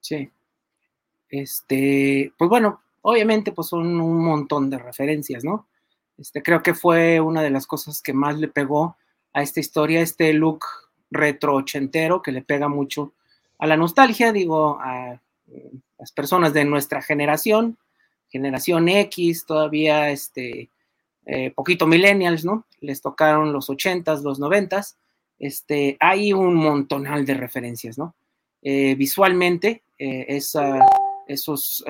Sí. 0.00 0.30
Este, 1.28 2.32
pues 2.36 2.48
bueno, 2.48 2.82
obviamente 3.02 3.52
pues 3.52 3.68
son 3.68 4.00
un 4.00 4.24
montón 4.24 4.70
de 4.70 4.78
referencias, 4.78 5.44
¿no? 5.44 5.68
Este, 6.18 6.42
creo 6.42 6.62
que 6.62 6.74
fue 6.74 7.20
una 7.20 7.42
de 7.42 7.50
las 7.50 7.66
cosas 7.66 8.02
que 8.02 8.12
más 8.12 8.38
le 8.38 8.48
pegó 8.48 8.96
a 9.32 9.42
esta 9.42 9.60
historia, 9.60 10.00
este 10.00 10.32
look 10.32 10.64
retro 11.10 11.54
ochentero 11.56 12.22
que 12.22 12.32
le 12.32 12.42
pega 12.42 12.68
mucho 12.68 13.14
a 13.58 13.66
la 13.66 13.76
nostalgia, 13.76 14.32
digo, 14.32 14.78
a 14.80 15.20
eh, 15.48 15.70
las 15.98 16.12
personas 16.12 16.52
de 16.52 16.64
nuestra 16.64 17.02
generación, 17.02 17.78
generación 18.28 18.88
X, 18.88 19.44
todavía 19.46 20.10
este, 20.10 20.70
eh, 21.26 21.50
poquito 21.50 21.86
millennials, 21.86 22.44
¿no? 22.44 22.66
Les 22.80 23.00
tocaron 23.00 23.52
los 23.52 23.68
80s, 23.68 24.22
los 24.22 24.40
90s, 24.40 24.96
este, 25.38 25.96
hay 26.00 26.32
un 26.32 26.54
montonal 26.54 27.24
de 27.24 27.34
referencias, 27.34 27.98
¿no? 27.98 28.14
Eh, 28.62 28.94
visualmente, 28.94 29.82
esos 31.26 31.84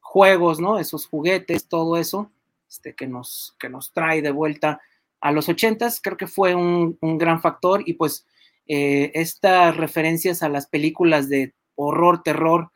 juegos, 0.00 0.60
¿no? 0.60 0.78
Esos 0.78 1.06
juguetes, 1.06 1.68
todo 1.68 1.96
eso, 1.96 2.30
este, 2.68 2.94
que, 2.94 3.06
nos, 3.06 3.54
que 3.58 3.68
nos 3.68 3.92
trae 3.92 4.22
de 4.22 4.30
vuelta 4.30 4.80
a 5.20 5.32
los 5.32 5.48
80s, 5.48 6.00
creo 6.02 6.16
que 6.16 6.26
fue 6.26 6.54
un, 6.54 6.98
gran 7.00 7.40
factor 7.40 7.82
y 7.86 7.94
pues 7.94 8.26
eh, 8.66 9.12
estas 9.14 9.76
referencias 9.76 10.42
a 10.42 10.48
las 10.48 10.66
películas 10.66 11.28
de 11.28 11.54
horror, 11.74 12.22
terror, 12.22 12.70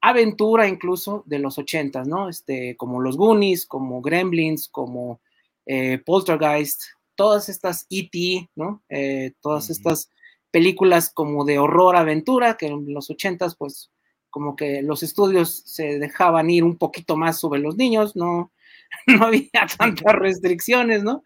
aventura 0.00 0.68
incluso 0.68 1.22
de 1.26 1.38
los 1.38 1.58
80s, 1.58 2.06
¿no? 2.06 2.28
Este, 2.28 2.76
como 2.76 3.00
los 3.00 3.16
Goonies, 3.16 3.66
como 3.66 4.00
Gremlins, 4.00 4.68
como 4.68 5.20
eh, 5.66 5.98
Poltergeist, 6.04 6.82
todas 7.14 7.48
estas 7.48 7.86
E.T., 7.90 8.48
¿no? 8.56 8.82
Eh, 8.88 9.32
todas 9.40 9.70
estas 9.70 10.10
películas 10.50 11.10
como 11.12 11.44
de 11.44 11.58
horror, 11.58 11.96
aventura, 11.96 12.56
que 12.56 12.66
en 12.66 12.92
los 12.92 13.10
80s 13.10 13.56
pues 13.56 13.90
como 14.30 14.56
que 14.56 14.82
los 14.82 15.02
estudios 15.02 15.62
se 15.66 15.98
dejaban 15.98 16.50
ir 16.50 16.64
un 16.64 16.76
poquito 16.76 17.16
más 17.16 17.38
sobre 17.38 17.60
los 17.60 17.76
niños, 17.76 18.16
no, 18.16 18.52
no 19.06 19.26
había 19.26 19.50
tantas 19.76 20.14
restricciones, 20.14 21.02
¿no? 21.02 21.22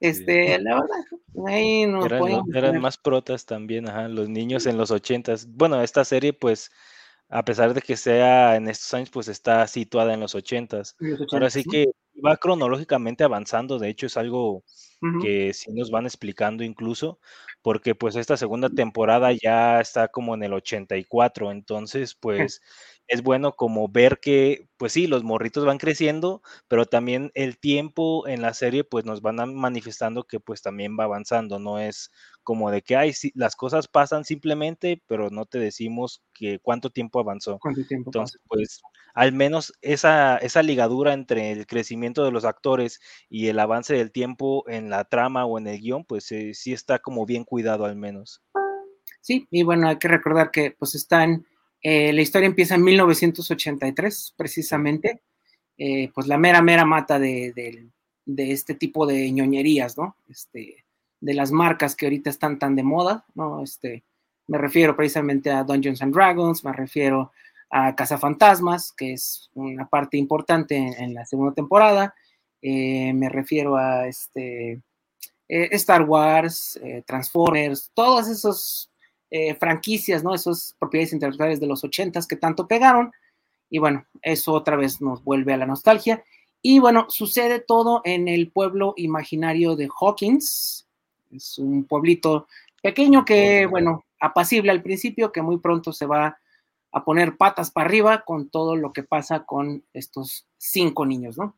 Este, 0.00 0.58
la 0.60 0.74
verdad, 0.80 1.48
ahí 1.48 1.84
no 1.86 2.06
eran, 2.06 2.42
eran 2.54 2.80
más 2.80 2.96
protas 2.96 3.44
también, 3.46 3.88
ajá, 3.88 4.06
los 4.06 4.28
niños 4.28 4.66
en 4.66 4.76
los 4.76 4.92
ochentas. 4.92 5.48
Bueno, 5.50 5.82
esta 5.82 6.04
serie, 6.04 6.32
pues, 6.32 6.70
a 7.28 7.44
pesar 7.44 7.74
de 7.74 7.82
que 7.82 7.96
sea 7.96 8.56
en 8.56 8.68
estos 8.68 8.92
años, 8.94 9.10
pues 9.10 9.28
está 9.28 9.66
situada 9.66 10.14
en 10.14 10.20
los 10.20 10.34
ochentas. 10.34 10.96
Ahora 11.32 11.50
sí 11.50 11.64
que 11.64 11.92
va 12.24 12.36
cronológicamente 12.36 13.24
avanzando, 13.24 13.78
de 13.78 13.88
hecho 13.88 14.06
es 14.06 14.16
algo 14.16 14.64
que 15.22 15.52
sí 15.54 15.72
nos 15.72 15.90
van 15.90 16.06
explicando 16.06 16.64
incluso, 16.64 17.20
porque 17.62 17.94
pues 17.94 18.16
esta 18.16 18.36
segunda 18.36 18.68
temporada 18.68 19.30
ya 19.32 19.80
está 19.80 20.08
como 20.08 20.34
en 20.34 20.42
el 20.42 20.52
84, 20.52 21.52
entonces 21.52 22.14
pues 22.20 22.60
es 23.06 23.22
bueno 23.22 23.56
como 23.56 23.88
ver 23.88 24.18
que, 24.20 24.68
pues 24.76 24.92
sí, 24.92 25.06
los 25.06 25.24
morritos 25.24 25.64
van 25.64 25.78
creciendo, 25.78 26.42
pero 26.68 26.84
también 26.84 27.30
el 27.34 27.58
tiempo 27.58 28.28
en 28.28 28.42
la 28.42 28.54
serie 28.54 28.84
pues 28.84 29.04
nos 29.04 29.22
van 29.22 29.54
manifestando 29.54 30.24
que 30.24 30.40
pues 30.40 30.60
también 30.62 30.96
va 30.98 31.04
avanzando, 31.04 31.58
no 31.58 31.78
es 31.78 32.10
como 32.42 32.70
de 32.70 32.82
que, 32.82 32.96
ay, 32.96 33.12
sí, 33.12 33.32
las 33.34 33.56
cosas 33.56 33.88
pasan 33.88 34.24
simplemente, 34.24 35.02
pero 35.06 35.30
no 35.30 35.46
te 35.46 35.58
decimos 35.58 36.22
que 36.34 36.58
cuánto 36.60 36.90
tiempo 36.90 37.20
avanzó. 37.20 37.62
Entonces, 38.04 38.40
pues 38.48 38.82
al 39.18 39.32
menos 39.32 39.72
esa, 39.82 40.36
esa 40.36 40.62
ligadura 40.62 41.12
entre 41.12 41.50
el 41.50 41.66
crecimiento 41.66 42.24
de 42.24 42.30
los 42.30 42.44
actores 42.44 43.00
y 43.28 43.48
el 43.48 43.58
avance 43.58 43.92
del 43.92 44.12
tiempo 44.12 44.62
en 44.68 44.90
la 44.90 45.06
trama 45.06 45.44
o 45.44 45.58
en 45.58 45.66
el 45.66 45.80
guion, 45.80 46.04
pues 46.04 46.30
eh, 46.30 46.54
sí 46.54 46.72
está 46.72 47.00
como 47.00 47.26
bien 47.26 47.42
cuidado 47.42 47.84
al 47.84 47.96
menos. 47.96 48.44
Sí, 49.20 49.48
y 49.50 49.64
bueno, 49.64 49.88
hay 49.88 49.98
que 49.98 50.06
recordar 50.06 50.52
que 50.52 50.70
pues 50.70 50.94
están 50.94 51.44
eh, 51.82 52.12
la 52.12 52.22
historia 52.22 52.46
empieza 52.46 52.76
en 52.76 52.84
1983, 52.84 54.34
precisamente, 54.36 55.22
eh, 55.76 56.12
pues 56.14 56.28
la 56.28 56.38
mera, 56.38 56.62
mera 56.62 56.84
mata 56.84 57.18
de, 57.18 57.90
este 58.24 58.74
tipo 58.74 59.04
de 59.04 59.32
ñoñerías, 59.32 59.98
¿no? 59.98 60.16
Este, 60.28 60.84
de 61.20 61.34
las 61.34 61.50
marcas 61.50 61.96
que 61.96 62.06
ahorita 62.06 62.30
están 62.30 62.60
tan 62.60 62.76
de 62.76 62.84
moda, 62.84 63.24
¿no? 63.34 63.64
Este, 63.64 64.04
me 64.46 64.58
refiero 64.58 64.94
precisamente 64.94 65.50
a 65.50 65.64
Dungeons 65.64 66.02
and 66.02 66.14
Dragons, 66.14 66.64
me 66.64 66.72
refiero 66.72 67.32
a 67.70 67.94
Cazafantasmas, 67.94 68.92
que 68.92 69.12
es 69.12 69.50
una 69.54 69.88
parte 69.88 70.16
importante 70.16 70.76
en, 70.76 71.14
la 71.14 71.26
segunda 71.26 71.54
temporada, 71.54 72.14
eh, 72.62 73.12
me 73.12 73.28
refiero 73.28 73.76
a 73.76 74.06
este, 74.06 74.80
Star 75.48 76.02
Wars, 76.02 76.80
Transformers, 77.06 77.90
todos 77.94 78.28
esos 78.28 78.90
eh, 79.30 79.54
franquicias, 79.56 80.24
¿no? 80.24 80.34
Esas 80.34 80.74
propiedades 80.78 81.12
intelectuales 81.12 81.60
de 81.60 81.66
los 81.66 81.84
ochentas 81.84 82.26
que 82.26 82.36
tanto 82.36 82.66
pegaron. 82.66 83.12
Y 83.68 83.78
bueno, 83.78 84.06
eso 84.22 84.54
otra 84.54 84.76
vez 84.76 85.02
nos 85.02 85.22
vuelve 85.22 85.52
a 85.52 85.58
la 85.58 85.66
nostalgia. 85.66 86.24
Y 86.62 86.78
bueno, 86.78 87.06
sucede 87.10 87.60
todo 87.60 88.00
en 88.04 88.26
el 88.26 88.50
pueblo 88.50 88.94
imaginario 88.96 89.76
de 89.76 89.90
Hawkins. 90.00 90.88
Es 91.30 91.58
un 91.58 91.84
pueblito 91.84 92.46
pequeño 92.82 93.26
que, 93.26 93.66
bueno, 93.66 94.06
apacible 94.18 94.70
al 94.70 94.82
principio, 94.82 95.30
que 95.30 95.42
muy 95.42 95.58
pronto 95.58 95.92
se 95.92 96.06
va 96.06 96.38
a 96.98 97.04
poner 97.04 97.36
patas 97.36 97.70
para 97.70 97.86
arriba 97.86 98.24
con 98.24 98.50
todo 98.50 98.76
lo 98.76 98.92
que 98.92 99.02
pasa 99.02 99.44
con 99.44 99.84
estos 99.92 100.46
cinco 100.56 101.06
niños, 101.06 101.38
¿no? 101.38 101.56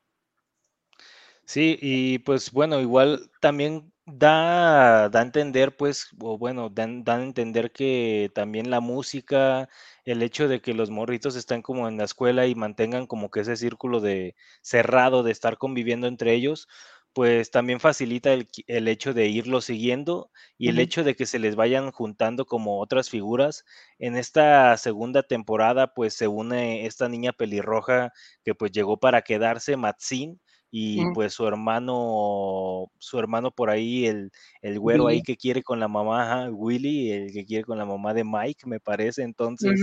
Sí, 1.45 1.79
y 1.81 2.19
pues 2.21 2.53
bueno, 2.53 2.81
igual 2.81 3.31
también 3.41 3.93
Da, 4.13 5.09
da 5.09 5.21
a 5.21 5.23
entender, 5.23 5.77
pues, 5.77 6.09
o 6.21 6.37
bueno, 6.37 6.69
dan, 6.69 7.05
a 7.07 7.23
entender 7.23 7.71
que 7.71 8.31
también 8.35 8.69
la 8.71 8.81
música, 8.81 9.69
el 10.05 10.23
hecho 10.23 10.49
de 10.49 10.61
que 10.61 10.75
los 10.75 10.91
morritos 10.91 11.37
están 11.37 11.63
como 11.63 11.87
en 11.87 11.97
la 11.97 12.05
escuela 12.05 12.47
y 12.47 12.55
mantengan 12.57 13.07
como 13.07 13.31
que 13.31 13.41
ese 13.41 13.57
círculo 13.57 14.01
de 14.01 14.35
cerrado 14.63 15.23
de 15.23 15.31
estar 15.31 15.59
conviviendo 15.59 16.09
entre 16.09 16.35
ellos, 16.35 16.67
pues 17.13 17.51
también 17.51 17.81
facilita 17.81 18.33
el, 18.33 18.49
el 18.67 18.89
hecho 18.89 19.13
de 19.13 19.29
irlo 19.29 19.61
siguiendo 19.61 20.31
y 20.57 20.69
el 20.69 20.79
hecho 20.79 21.03
de 21.03 21.17
que 21.17 21.27
se 21.27 21.39
les 21.39 21.57
vayan 21.57 21.91
juntando 21.91 22.47
como 22.47 22.81
otras 22.81 23.11
figuras. 23.11 23.65
En 23.99 24.17
esta 24.17 24.77
segunda 24.77 25.23
temporada, 25.23 25.93
pues 25.95 26.15
se 26.15 26.29
une 26.29 26.87
esta 26.87 27.09
niña 27.09 27.33
pelirroja 27.33 28.13
que 28.45 28.55
pues 28.55 28.71
llegó 28.73 28.99
para 28.99 29.23
quedarse, 29.23 29.77
Matsin, 29.77 30.41
y 30.71 31.05
pues 31.15 31.35
su 31.35 31.47
hermano, 31.47 32.93
su 32.99 33.19
hermano 33.19 33.51
por 33.51 33.71
ahí, 33.71 34.07
el, 34.07 34.31
el 34.63 34.79
güero 34.79 35.09
ahí 35.09 35.21
que 35.23 35.37
quiere 35.37 35.63
con 35.63 35.81
la 35.81 35.89
mamá, 35.89 36.49
Willy, 36.51 37.11
el 37.11 37.33
que 37.33 37.45
quiere 37.45 37.65
con 37.65 37.79
la 37.79 37.85
mamá 37.85 38.15
de 38.15 38.23
Mike, 38.25 38.67
me 38.67 38.79
parece. 38.79 39.23
Entonces, 39.23 39.81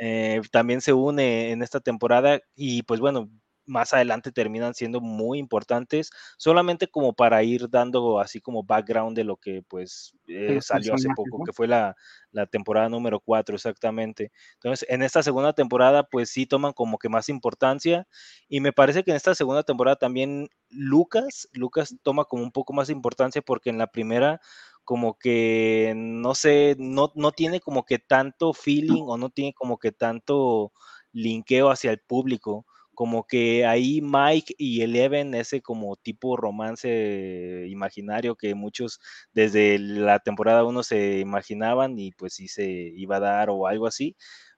eh, 0.00 0.40
también 0.52 0.80
se 0.80 0.92
une 0.92 1.50
en 1.50 1.62
esta 1.62 1.80
temporada 1.80 2.40
y 2.54 2.82
pues 2.82 3.00
bueno, 3.00 3.28
más 3.66 3.94
adelante 3.94 4.32
terminan 4.32 4.74
siendo 4.74 5.00
muy 5.00 5.38
importantes, 5.38 6.10
solamente 6.36 6.88
como 6.88 7.12
para 7.12 7.42
ir 7.42 7.68
dando 7.70 8.20
así 8.20 8.40
como 8.40 8.62
background 8.62 9.16
de 9.16 9.24
lo 9.24 9.36
que 9.36 9.62
pues 9.66 10.14
eh, 10.26 10.60
salió 10.60 10.94
hace 10.94 11.08
poco, 11.14 11.44
que 11.44 11.52
fue 11.52 11.66
la, 11.66 11.96
la 12.30 12.46
temporada 12.46 12.88
número 12.88 13.20
4 13.20 13.54
exactamente. 13.54 14.32
Entonces, 14.54 14.86
en 14.88 15.02
esta 15.02 15.22
segunda 15.22 15.52
temporada 15.52 16.04
pues 16.04 16.30
sí 16.30 16.46
toman 16.46 16.72
como 16.72 16.98
que 16.98 17.08
más 17.08 17.28
importancia 17.28 18.06
y 18.48 18.60
me 18.60 18.72
parece 18.72 19.02
que 19.02 19.10
en 19.10 19.16
esta 19.16 19.34
segunda 19.34 19.62
temporada 19.62 19.96
también 19.96 20.48
Lucas, 20.68 21.48
Lucas 21.52 21.96
toma 22.02 22.24
como 22.24 22.42
un 22.42 22.52
poco 22.52 22.72
más 22.72 22.90
importancia 22.90 23.42
porque 23.42 23.70
en 23.70 23.78
la 23.78 23.86
primera 23.86 24.40
como 24.84 25.18
que, 25.18 25.94
no 25.96 26.34
sé, 26.34 26.76
no, 26.78 27.10
no 27.14 27.32
tiene 27.32 27.60
como 27.60 27.84
que 27.84 27.98
tanto 27.98 28.52
feeling 28.52 29.04
o 29.08 29.16
no 29.16 29.30
tiene 29.30 29.54
como 29.54 29.78
que 29.78 29.92
tanto 29.92 30.72
linkeo 31.12 31.70
hacia 31.70 31.90
el 31.90 32.00
público 32.00 32.66
como 32.94 33.24
que 33.26 33.66
ahí 33.66 34.00
Mike 34.02 34.54
y 34.58 34.82
Eleven, 34.82 35.34
ese 35.34 35.60
como 35.62 35.96
tipo 35.96 36.36
romance 36.36 37.66
imaginario 37.68 38.36
que 38.36 38.54
muchos 38.54 39.00
desde 39.32 39.78
la 39.78 40.18
temporada 40.20 40.64
1 40.64 40.82
se 40.82 41.18
imaginaban 41.20 41.98
y 41.98 42.12
pues 42.12 42.34
sí 42.34 42.48
se 42.48 42.64
iba 42.96 43.16
a 43.16 43.20
dar 43.20 43.50
o 43.50 43.66
algo 43.66 43.86
así, 43.86 44.16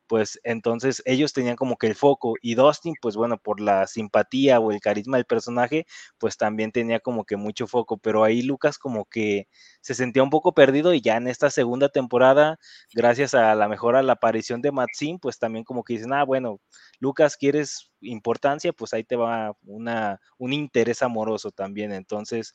pues 0.08 0.38
entonces 0.44 1.02
ellos 1.04 1.32
tenían 1.32 1.56
como 1.56 1.76
que 1.76 1.88
el 1.88 1.96
foco 1.96 2.34
y 2.40 2.54
Dustin, 2.54 2.94
pues 3.02 3.16
bueno, 3.16 3.38
por 3.38 3.60
la 3.60 3.88
simpatía 3.88 4.60
o 4.60 4.70
el 4.70 4.78
carisma 4.80 5.16
del 5.16 5.26
personaje, 5.26 5.84
pues 6.18 6.36
también 6.36 6.70
tenía 6.72 7.00
como 7.00 7.24
que 7.24 7.36
mucho 7.36 7.66
foco, 7.66 7.98
pero 7.98 8.22
ahí 8.22 8.42
Lucas 8.42 8.78
como 8.78 9.04
que 9.06 9.48
se 9.80 9.94
sentía 9.94 10.22
un 10.22 10.30
poco 10.30 10.54
perdido 10.54 10.94
y 10.94 11.00
ya 11.00 11.16
en 11.16 11.26
esta 11.26 11.50
segunda 11.50 11.88
temporada, 11.88 12.56
gracias 12.94 13.34
a 13.34 13.54
la 13.56 13.68
mejor 13.68 13.96
a 13.96 14.02
la 14.04 14.12
aparición 14.14 14.62
de 14.62 14.70
Matsin, 14.72 15.18
pues 15.18 15.38
también 15.40 15.64
como 15.64 15.82
que 15.84 15.94
dicen, 15.94 16.12
ah, 16.12 16.24
bueno, 16.24 16.60
Lucas, 17.00 17.36
¿quieres 17.36 17.90
importancia? 18.00 18.72
Pues 18.72 18.94
ahí 18.94 19.04
te 19.04 19.16
va 19.16 19.56
una, 19.64 20.20
un 20.38 20.52
interés 20.52 21.02
amoroso 21.02 21.50
también, 21.50 21.92
entonces 21.92 22.54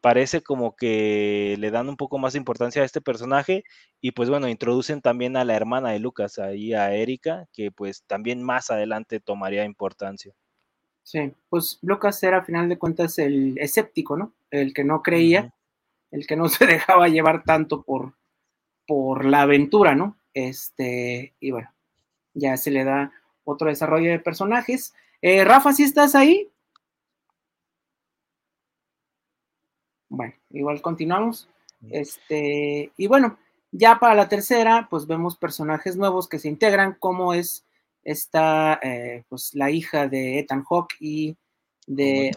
parece 0.00 0.42
como 0.42 0.76
que 0.76 1.56
le 1.58 1.70
dan 1.70 1.88
un 1.88 1.96
poco 1.96 2.18
más 2.18 2.34
importancia 2.34 2.82
a 2.82 2.84
este 2.84 3.00
personaje 3.00 3.64
y 4.00 4.12
pues 4.12 4.30
bueno, 4.30 4.48
introducen 4.48 5.02
también 5.02 5.36
a 5.36 5.44
la 5.44 5.54
hermana 5.54 5.90
de 5.90 5.98
Lucas, 5.98 6.38
ahí 6.38 6.72
a 6.72 6.94
Erika, 6.94 7.46
que 7.52 7.70
pues 7.70 8.04
también 8.04 8.42
más 8.42 8.70
adelante 8.70 9.20
tomaría 9.20 9.64
importancia. 9.64 10.34
Sí, 11.02 11.32
pues 11.48 11.78
Lucas 11.82 12.22
era 12.22 12.38
a 12.38 12.44
final 12.44 12.68
de 12.68 12.78
cuentas 12.78 13.18
el 13.18 13.58
escéptico, 13.58 14.16
¿no? 14.16 14.32
El 14.50 14.72
que 14.72 14.84
no 14.84 15.02
creía, 15.02 15.52
el 16.10 16.26
que 16.26 16.36
no 16.36 16.48
se 16.48 16.66
dejaba 16.66 17.08
llevar 17.08 17.44
tanto 17.44 17.82
por, 17.82 18.14
por 18.86 19.24
la 19.24 19.42
aventura, 19.42 19.94
¿no? 19.94 20.16
Este, 20.32 21.34
y 21.40 21.50
bueno, 21.50 21.72
ya 22.34 22.56
se 22.56 22.70
le 22.70 22.84
da 22.84 23.12
otro 23.50 23.68
desarrollo 23.68 24.10
de 24.10 24.18
personajes. 24.18 24.94
Eh, 25.22 25.44
Rafa, 25.44 25.72
¿sí 25.72 25.82
estás 25.82 26.14
ahí? 26.14 26.48
Bueno, 30.08 30.34
igual 30.50 30.82
continuamos. 30.82 31.48
Este, 31.90 32.92
y 32.96 33.06
bueno, 33.06 33.38
ya 33.72 33.98
para 33.98 34.14
la 34.14 34.28
tercera, 34.28 34.88
pues 34.90 35.06
vemos 35.06 35.36
personajes 35.36 35.96
nuevos 35.96 36.28
que 36.28 36.38
se 36.38 36.48
integran, 36.48 36.96
como 36.98 37.32
es 37.32 37.64
esta, 38.02 38.80
eh, 38.82 39.24
pues 39.28 39.54
la 39.54 39.70
hija 39.70 40.08
de 40.08 40.40
Ethan 40.40 40.64
Hawke 40.64 40.96
y 41.00 41.36
de 41.86 42.30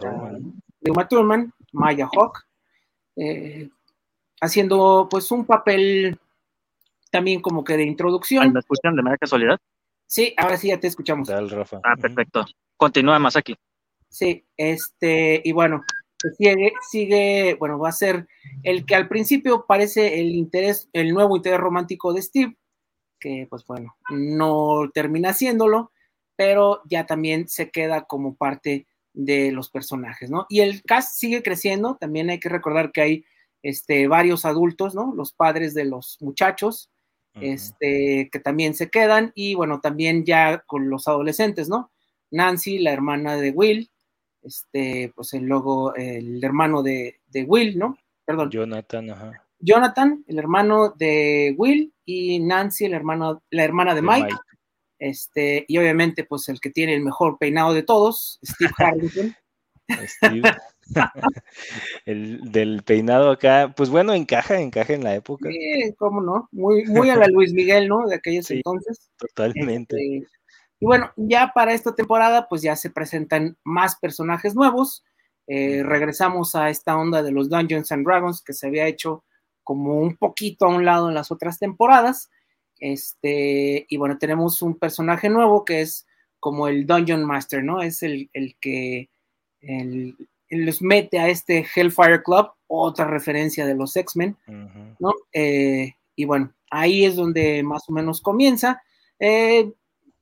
Uma 0.88 1.08
Thurman, 1.08 1.52
Maya 1.72 2.08
Hawke, 2.12 2.40
eh, 3.16 3.68
haciendo 4.40 5.08
pues 5.10 5.30
un 5.30 5.44
papel 5.44 6.18
también 7.10 7.40
como 7.40 7.64
que 7.64 7.76
de 7.76 7.84
introducción. 7.84 8.52
¿Me 8.52 8.60
escuchan 8.60 8.94
de 8.96 9.02
manera 9.02 9.18
casualidad? 9.18 9.58
Sí, 10.14 10.32
ahora 10.36 10.56
sí 10.56 10.68
ya 10.68 10.78
te 10.78 10.86
escuchamos. 10.86 11.28
Rafa. 11.28 11.80
Ah, 11.82 11.96
perfecto. 12.00 12.44
Continúa 12.76 13.18
más 13.18 13.34
aquí. 13.34 13.56
Sí, 14.08 14.46
este, 14.56 15.42
y 15.44 15.50
bueno, 15.50 15.82
sigue, 16.38 16.72
sigue, 16.88 17.56
bueno, 17.58 17.80
va 17.80 17.88
a 17.88 17.92
ser 17.92 18.28
el 18.62 18.86
que 18.86 18.94
al 18.94 19.08
principio 19.08 19.66
parece 19.66 20.20
el 20.20 20.28
interés, 20.36 20.88
el 20.92 21.12
nuevo 21.12 21.34
interés 21.34 21.58
romántico 21.58 22.12
de 22.12 22.22
Steve, 22.22 22.56
que 23.18 23.48
pues 23.50 23.66
bueno, 23.66 23.96
no 24.08 24.88
termina 24.94 25.32
siéndolo, 25.32 25.90
pero 26.36 26.82
ya 26.84 27.06
también 27.06 27.48
se 27.48 27.72
queda 27.72 28.04
como 28.04 28.36
parte 28.36 28.86
de 29.14 29.50
los 29.50 29.68
personajes, 29.68 30.30
¿no? 30.30 30.46
Y 30.48 30.60
el 30.60 30.84
cast 30.84 31.18
sigue 31.18 31.42
creciendo, 31.42 31.96
también 31.96 32.30
hay 32.30 32.38
que 32.38 32.50
recordar 32.50 32.92
que 32.92 33.00
hay 33.00 33.24
este, 33.64 34.06
varios 34.06 34.44
adultos, 34.44 34.94
¿no? 34.94 35.12
Los 35.12 35.32
padres 35.32 35.74
de 35.74 35.86
los 35.86 36.18
muchachos, 36.20 36.88
este, 37.40 38.28
que 38.30 38.40
también 38.40 38.74
se 38.74 38.90
quedan, 38.90 39.32
y 39.34 39.54
bueno, 39.54 39.80
también 39.80 40.24
ya 40.24 40.62
con 40.66 40.88
los 40.88 41.08
adolescentes, 41.08 41.68
¿no? 41.68 41.90
Nancy, 42.30 42.78
la 42.78 42.92
hermana 42.92 43.36
de 43.36 43.50
Will, 43.50 43.90
este, 44.42 45.12
pues 45.14 45.32
el 45.34 45.44
logo, 45.44 45.94
el 45.94 46.42
hermano 46.42 46.82
de, 46.82 47.20
Will, 47.46 47.78
¿no? 47.78 47.96
Perdón. 48.24 48.50
Jonathan, 48.50 49.10
ajá. 49.10 49.32
Jonathan, 49.58 50.24
el 50.26 50.38
hermano 50.38 50.90
de 50.90 51.54
Will, 51.56 51.92
y 52.04 52.38
Nancy, 52.40 52.84
el 52.84 52.94
hermano, 52.94 53.42
la 53.50 53.64
hermana 53.64 53.94
de, 53.94 54.02
Mike. 54.02 54.36
Este, 54.98 55.64
y 55.66 55.78
obviamente, 55.78 56.24
pues 56.24 56.48
el 56.48 56.60
que 56.60 56.70
tiene 56.70 56.94
el 56.94 57.02
mejor 57.02 57.38
peinado 57.38 57.72
de 57.74 57.82
todos, 57.82 58.38
Steve 58.44 58.72
Harrington. 58.78 59.34
Steve. 60.06 60.42
el 62.06 62.40
del 62.50 62.82
peinado 62.82 63.30
acá, 63.30 63.72
pues 63.76 63.90
bueno, 63.90 64.12
encaja, 64.14 64.60
encaja 64.60 64.92
en 64.92 65.04
la 65.04 65.14
época. 65.14 65.48
Sí, 65.50 65.94
cómo 65.98 66.20
no, 66.20 66.48
muy, 66.52 66.84
muy 66.86 67.10
a 67.10 67.16
la 67.16 67.26
Luis 67.26 67.52
Miguel, 67.52 67.88
¿no? 67.88 68.06
De 68.06 68.16
aquellos 68.16 68.50
entonces. 68.50 69.10
Totalmente. 69.16 69.96
Este, 69.96 70.28
y 70.80 70.86
bueno, 70.86 71.12
ya 71.16 71.52
para 71.54 71.72
esta 71.72 71.94
temporada, 71.94 72.48
pues 72.48 72.62
ya 72.62 72.76
se 72.76 72.90
presentan 72.90 73.56
más 73.64 73.96
personajes 73.96 74.54
nuevos. 74.54 75.04
Eh, 75.46 75.82
regresamos 75.82 76.54
a 76.54 76.70
esta 76.70 76.96
onda 76.96 77.22
de 77.22 77.32
los 77.32 77.48
Dungeons 77.48 77.92
and 77.92 78.06
Dragons 78.06 78.42
que 78.42 78.52
se 78.52 78.66
había 78.66 78.86
hecho 78.86 79.24
como 79.62 79.98
un 79.98 80.16
poquito 80.16 80.66
a 80.66 80.74
un 80.74 80.84
lado 80.84 81.08
en 81.08 81.14
las 81.14 81.30
otras 81.30 81.58
temporadas. 81.58 82.30
Este, 82.78 83.86
y 83.88 83.96
bueno, 83.96 84.18
tenemos 84.18 84.62
un 84.62 84.78
personaje 84.78 85.30
nuevo 85.30 85.64
que 85.64 85.80
es 85.80 86.06
como 86.38 86.68
el 86.68 86.86
Dungeon 86.86 87.24
Master, 87.24 87.64
¿no? 87.64 87.80
Es 87.80 88.02
el, 88.02 88.28
que 88.60 89.08
los 90.54 90.82
mete 90.82 91.18
a 91.18 91.28
este 91.28 91.66
Hellfire 91.74 92.22
Club, 92.22 92.48
otra 92.66 93.06
referencia 93.06 93.66
de 93.66 93.74
los 93.74 93.96
X-Men, 93.96 94.36
¿no? 94.98 95.12
Eh, 95.32 95.94
y 96.16 96.24
bueno, 96.24 96.52
ahí 96.70 97.04
es 97.04 97.16
donde 97.16 97.62
más 97.62 97.88
o 97.88 97.92
menos 97.92 98.20
comienza. 98.20 98.82
Eh, 99.18 99.72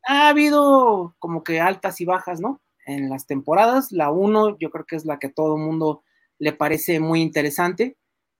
ha 0.04 0.28
habido 0.28 1.14
como 1.18 1.44
que 1.44 1.60
altas 1.60 2.00
y 2.00 2.04
bajas, 2.04 2.40
¿no? 2.40 2.60
En 2.86 3.08
las 3.08 3.26
temporadas. 3.26 3.92
La 3.92 4.10
1 4.10 4.58
yo 4.58 4.70
creo 4.70 4.84
que 4.84 4.96
es 4.96 5.04
la 5.04 5.18
que 5.18 5.28
a 5.28 5.32
todo 5.32 5.56
el 5.56 5.62
mundo 5.62 6.02
le 6.38 6.52
parece 6.52 7.00
muy 7.00 7.20
interesante. 7.20 7.96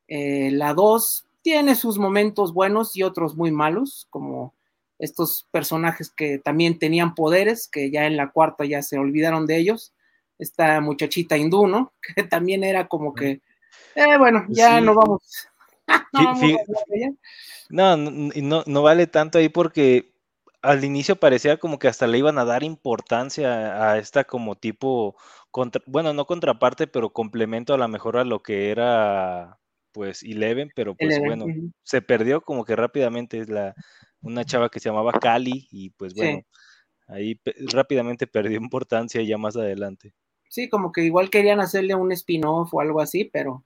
Eh, 0.08 0.50
la 0.52 0.74
2 0.74 1.26
tiene 1.42 1.74
sus 1.74 1.98
momentos 1.98 2.52
buenos 2.52 2.96
y 2.96 3.02
otros 3.02 3.36
muy 3.36 3.50
malos, 3.50 4.06
como 4.10 4.54
estos 4.98 5.48
personajes 5.50 6.10
que 6.10 6.38
también 6.38 6.78
tenían 6.78 7.14
poderes, 7.14 7.68
que 7.68 7.90
ya 7.90 8.06
en 8.06 8.16
la 8.16 8.30
cuarta 8.30 8.64
ya 8.64 8.82
se 8.82 8.98
olvidaron 8.98 9.46
de 9.46 9.58
ellos. 9.58 9.92
Esta 10.38 10.80
muchachita 10.80 11.36
hindú, 11.36 11.66
¿no? 11.66 11.92
Que 12.16 12.22
también 12.24 12.64
era 12.64 12.88
como 12.88 13.14
que, 13.14 13.40
eh, 13.94 14.18
bueno, 14.18 14.44
ya 14.48 14.80
no 14.80 14.94
vamos. 14.94 15.48
no, 17.70 17.96
no, 17.96 18.64
no 18.66 18.82
vale 18.82 19.06
tanto 19.06 19.38
ahí 19.38 19.48
porque 19.48 20.12
al 20.62 20.84
inicio 20.84 21.16
parecía 21.16 21.56
como 21.58 21.78
que 21.78 21.88
hasta 21.88 22.06
le 22.06 22.18
iban 22.18 22.38
a 22.38 22.44
dar 22.44 22.62
importancia 22.62 23.90
a 23.90 23.98
esta 23.98 24.24
como 24.24 24.56
tipo, 24.56 25.16
bueno, 25.86 26.12
no 26.12 26.24
contraparte, 26.26 26.86
pero 26.86 27.12
complemento 27.12 27.74
a 27.74 27.78
lo 27.78 27.88
mejor 27.88 28.16
a 28.16 28.24
lo 28.24 28.42
que 28.42 28.70
era 28.70 29.58
pues 29.90 30.22
Eleven, 30.22 30.70
pero 30.74 30.94
pues 30.94 31.18
bueno, 31.18 31.44
se 31.82 32.00
perdió 32.00 32.40
como 32.40 32.64
que 32.64 32.76
rápidamente 32.76 33.38
es 33.38 33.48
la 33.48 33.74
una 34.22 34.44
chava 34.44 34.70
que 34.70 34.80
se 34.80 34.88
llamaba 34.88 35.12
Cali 35.12 35.66
y 35.70 35.90
pues 35.90 36.14
bueno, 36.14 36.40
ahí 37.08 37.38
rápidamente 37.72 38.26
perdió 38.26 38.56
importancia 38.56 39.20
ya 39.22 39.36
más 39.36 39.56
adelante. 39.56 40.14
Sí, 40.52 40.68
como 40.68 40.92
que 40.92 41.00
igual 41.00 41.30
querían 41.30 41.60
hacerle 41.60 41.94
un 41.94 42.12
spin-off 42.12 42.74
o 42.74 42.82
algo 42.82 43.00
así, 43.00 43.24
pero 43.24 43.64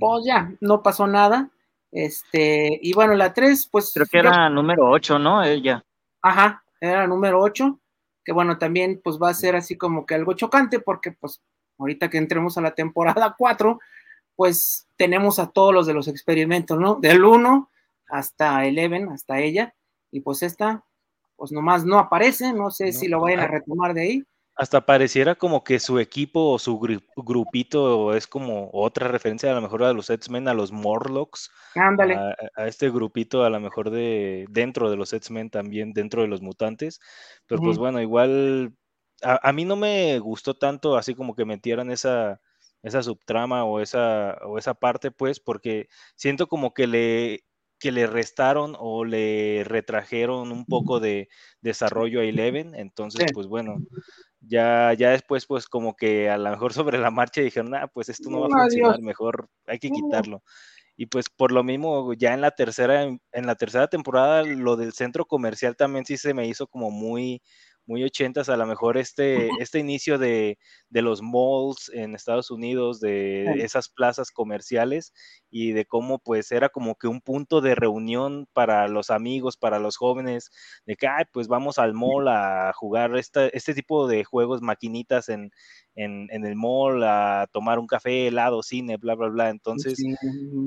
pues 0.00 0.24
ya, 0.26 0.52
no 0.60 0.82
pasó 0.82 1.06
nada. 1.06 1.50
Este, 1.92 2.80
y 2.82 2.92
bueno, 2.94 3.14
la 3.14 3.32
3, 3.32 3.68
pues. 3.70 3.92
Creo 3.94 4.06
que 4.10 4.18
era 4.18 4.50
número 4.50 4.90
8, 4.90 5.20
¿no? 5.20 5.44
Ella. 5.44 5.84
Ajá, 6.20 6.64
era 6.80 7.06
número 7.06 7.40
8, 7.40 7.78
que 8.24 8.32
bueno, 8.32 8.58
también 8.58 9.00
pues 9.04 9.20
va 9.22 9.28
a 9.28 9.34
ser 9.34 9.54
así 9.54 9.76
como 9.76 10.04
que 10.04 10.16
algo 10.16 10.32
chocante 10.32 10.80
porque 10.80 11.12
pues 11.12 11.40
ahorita 11.78 12.10
que 12.10 12.18
entremos 12.18 12.58
a 12.58 12.60
la 12.60 12.74
temporada 12.74 13.32
4, 13.38 13.78
pues 14.34 14.88
tenemos 14.96 15.38
a 15.38 15.52
todos 15.52 15.72
los 15.72 15.86
de 15.86 15.94
los 15.94 16.08
experimentos, 16.08 16.76
¿no? 16.76 16.96
Del 16.96 17.24
1 17.24 17.70
hasta 18.08 18.66
Eleven, 18.66 19.10
hasta 19.10 19.38
ella, 19.38 19.76
y 20.10 20.22
pues 20.22 20.42
esta, 20.42 20.82
pues 21.36 21.52
nomás 21.52 21.84
no 21.84 22.00
aparece, 22.00 22.52
no 22.52 22.72
sé 22.72 22.92
si 22.92 23.06
lo 23.06 23.20
vayan 23.20 23.40
a 23.40 23.46
retomar 23.46 23.94
de 23.94 24.00
ahí 24.00 24.26
hasta 24.56 24.86
pareciera 24.86 25.34
como 25.34 25.62
que 25.62 25.78
su 25.78 25.98
equipo 25.98 26.52
o 26.52 26.58
su 26.58 26.80
grupito 27.14 28.14
es 28.14 28.26
como 28.26 28.70
otra 28.72 29.06
referencia 29.08 29.52
a 29.52 29.54
lo 29.54 29.60
mejor 29.60 29.84
a 29.84 29.92
los 29.92 30.08
X-Men, 30.08 30.48
a 30.48 30.54
los 30.54 30.72
Morlocks. 30.72 31.50
Ándale. 31.74 32.14
A, 32.56 32.66
este 32.66 32.90
grupito 32.90 33.44
a 33.44 33.50
lo 33.50 33.60
mejor 33.60 33.90
de 33.90 34.46
dentro 34.48 34.90
de 34.90 34.96
los 34.96 35.12
X-Men 35.12 35.50
también, 35.50 35.92
dentro 35.92 36.22
de 36.22 36.28
los 36.28 36.40
mutantes. 36.40 37.00
Pero 37.46 37.60
pues 37.60 37.76
bueno, 37.76 38.00
igual 38.00 38.72
a, 39.22 39.52
mí 39.52 39.66
no 39.66 39.76
me 39.76 40.18
gustó 40.20 40.54
tanto 40.54 40.96
así 40.96 41.14
como 41.14 41.34
que 41.34 41.44
metieran 41.44 41.90
esa, 41.90 42.40
esa 42.82 43.02
subtrama 43.02 43.64
o 43.64 43.80
esa, 43.80 44.38
o 44.46 44.56
esa 44.56 44.72
parte, 44.72 45.10
pues, 45.10 45.38
porque 45.38 45.88
siento 46.14 46.46
como 46.46 46.72
que 46.72 46.86
le, 46.86 47.44
que 47.78 47.92
le 47.92 48.06
restaron 48.06 48.76
o 48.78 49.04
le 49.04 49.62
retrajeron 49.64 50.52
un 50.52 50.64
poco 50.64 51.00
de 51.00 51.28
desarrollo 51.60 52.20
a 52.20 52.24
Eleven. 52.24 52.74
Entonces, 52.74 53.26
pues 53.32 53.46
bueno, 53.46 53.76
ya, 54.40 54.94
ya 54.94 55.10
después, 55.10 55.46
pues 55.46 55.66
como 55.66 55.96
que 55.96 56.30
a 56.30 56.38
lo 56.38 56.50
mejor 56.50 56.72
sobre 56.96 56.98
la 56.98 57.10
marcha 57.10 57.40
dijeron, 57.40 57.74
ah, 57.74 57.88
pues 57.88 58.08
esto 58.08 58.30
no 58.30 58.40
va 58.40 58.46
a 58.46 58.62
funcionar, 58.62 59.00
mejor 59.00 59.48
hay 59.66 59.78
que 59.78 59.90
quitarlo. 59.90 60.42
Y 60.96 61.06
pues 61.06 61.26
por 61.28 61.52
lo 61.52 61.62
mismo, 61.62 62.14
ya 62.14 62.32
en 62.32 62.40
la 62.40 62.52
tercera, 62.52 63.04
en 63.04 63.46
la 63.46 63.54
tercera 63.54 63.86
temporada, 63.88 64.42
lo 64.44 64.76
del 64.76 64.94
centro 64.94 65.26
comercial 65.26 65.76
también 65.76 66.06
sí 66.06 66.16
se 66.16 66.32
me 66.32 66.46
hizo 66.46 66.66
como 66.66 66.90
muy, 66.90 67.42
muy 67.84 68.02
ochentas, 68.02 68.48
a 68.48 68.56
lo 68.56 68.66
mejor 68.66 68.96
este, 68.96 69.50
este 69.60 69.78
inicio 69.78 70.18
de, 70.18 70.58
de, 70.90 71.02
los 71.02 71.22
malls 71.22 71.90
en 71.92 72.14
Estados 72.14 72.50
Unidos, 72.50 73.00
de 73.00 73.44
esas 73.62 73.88
plazas 73.88 74.30
comerciales 74.30 75.12
y 75.50 75.72
de 75.72 75.84
cómo 75.84 76.18
pues 76.18 76.52
era 76.52 76.68
como 76.68 76.94
que 76.96 77.08
un 77.08 77.20
punto 77.20 77.60
de 77.60 77.74
reunión 77.74 78.48
para 78.52 78.88
los 78.88 79.10
amigos, 79.10 79.56
para 79.56 79.78
los 79.78 79.96
jóvenes, 79.96 80.50
de 80.86 80.96
que, 80.96 81.06
ay, 81.06 81.24
pues 81.32 81.48
vamos 81.48 81.78
al 81.78 81.94
mall 81.94 82.28
a 82.28 82.72
jugar 82.74 83.16
esta, 83.16 83.46
este 83.48 83.74
tipo 83.74 84.06
de 84.06 84.24
juegos, 84.24 84.62
maquinitas 84.62 85.28
en, 85.28 85.50
en, 85.94 86.28
en, 86.30 86.44
el 86.44 86.56
mall, 86.56 87.02
a 87.04 87.48
tomar 87.52 87.78
un 87.78 87.86
café, 87.86 88.28
helado, 88.28 88.62
cine, 88.62 88.96
bla, 88.96 89.14
bla, 89.14 89.28
bla. 89.28 89.50
Entonces, 89.50 90.02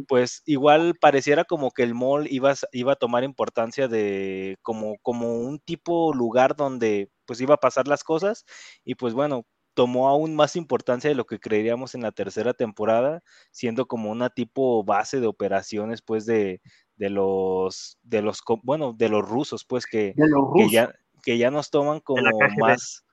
pues 0.08 0.42
igual 0.46 0.96
pareciera 1.00 1.46
como 1.46 1.72
que 1.72 1.84
el 1.84 1.94
mall 1.94 2.28
iba, 2.30 2.54
iba 2.72 2.94
a 2.94 2.98
tomar 2.98 3.24
importancia 3.24 3.88
de 3.88 4.58
como, 4.62 4.98
como 5.02 5.34
un 5.40 5.60
tipo 5.60 6.14
lugar 6.14 6.56
donde 6.56 7.10
pues 7.26 7.42
iba 7.42 7.56
a 7.56 7.60
pasar 7.60 7.88
las 7.88 8.04
cosas 8.04 8.46
y 8.84 8.96
pues 8.96 9.14
bueno, 9.14 9.46
tomó 9.80 10.10
aún 10.10 10.36
más 10.36 10.58
importancia 10.58 11.10
de 11.10 11.16
lo 11.16 11.26
que 11.26 11.40
creeríamos 11.40 11.96
en 11.96 12.02
la 12.02 12.12
tercera 12.12 12.54
temporada, 12.54 13.24
siendo 13.50 13.86
como 13.86 14.12
una 14.12 14.30
tipo 14.30 14.84
base 14.84 15.22
de 15.22 15.28
operaciones 15.28 16.02
pues 16.02 16.26
de, 16.26 16.60
de 16.98 17.10
los 17.10 17.98
de 18.04 18.22
los 18.22 18.42
bueno, 18.64 18.92
de 18.92 19.08
los 19.08 19.26
rusos 19.26 19.64
pues 19.64 19.86
que, 19.86 20.14
que 20.58 20.70
ya 20.70 20.94
que 21.24 21.38
ya 21.38 21.50
nos 21.50 21.70
toman 21.70 22.02
como 22.02 22.24
más 22.58 23.06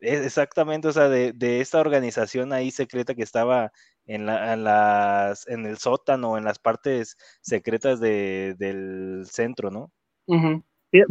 exactamente, 0.00 0.88
o 0.88 0.92
sea, 0.92 1.10
de, 1.10 1.34
de, 1.34 1.60
esta 1.60 1.80
organización 1.80 2.54
ahí 2.54 2.70
secreta 2.70 3.14
que 3.14 3.22
estaba 3.22 3.70
en, 4.06 4.24
la, 4.24 4.54
en, 4.54 4.64
las, 4.64 5.46
en 5.48 5.66
el 5.66 5.76
sótano, 5.76 6.38
en 6.38 6.44
las 6.44 6.58
partes 6.58 7.18
secretas 7.42 8.00
de, 8.00 8.54
del 8.58 9.26
centro, 9.26 9.70
¿no? 9.70 9.92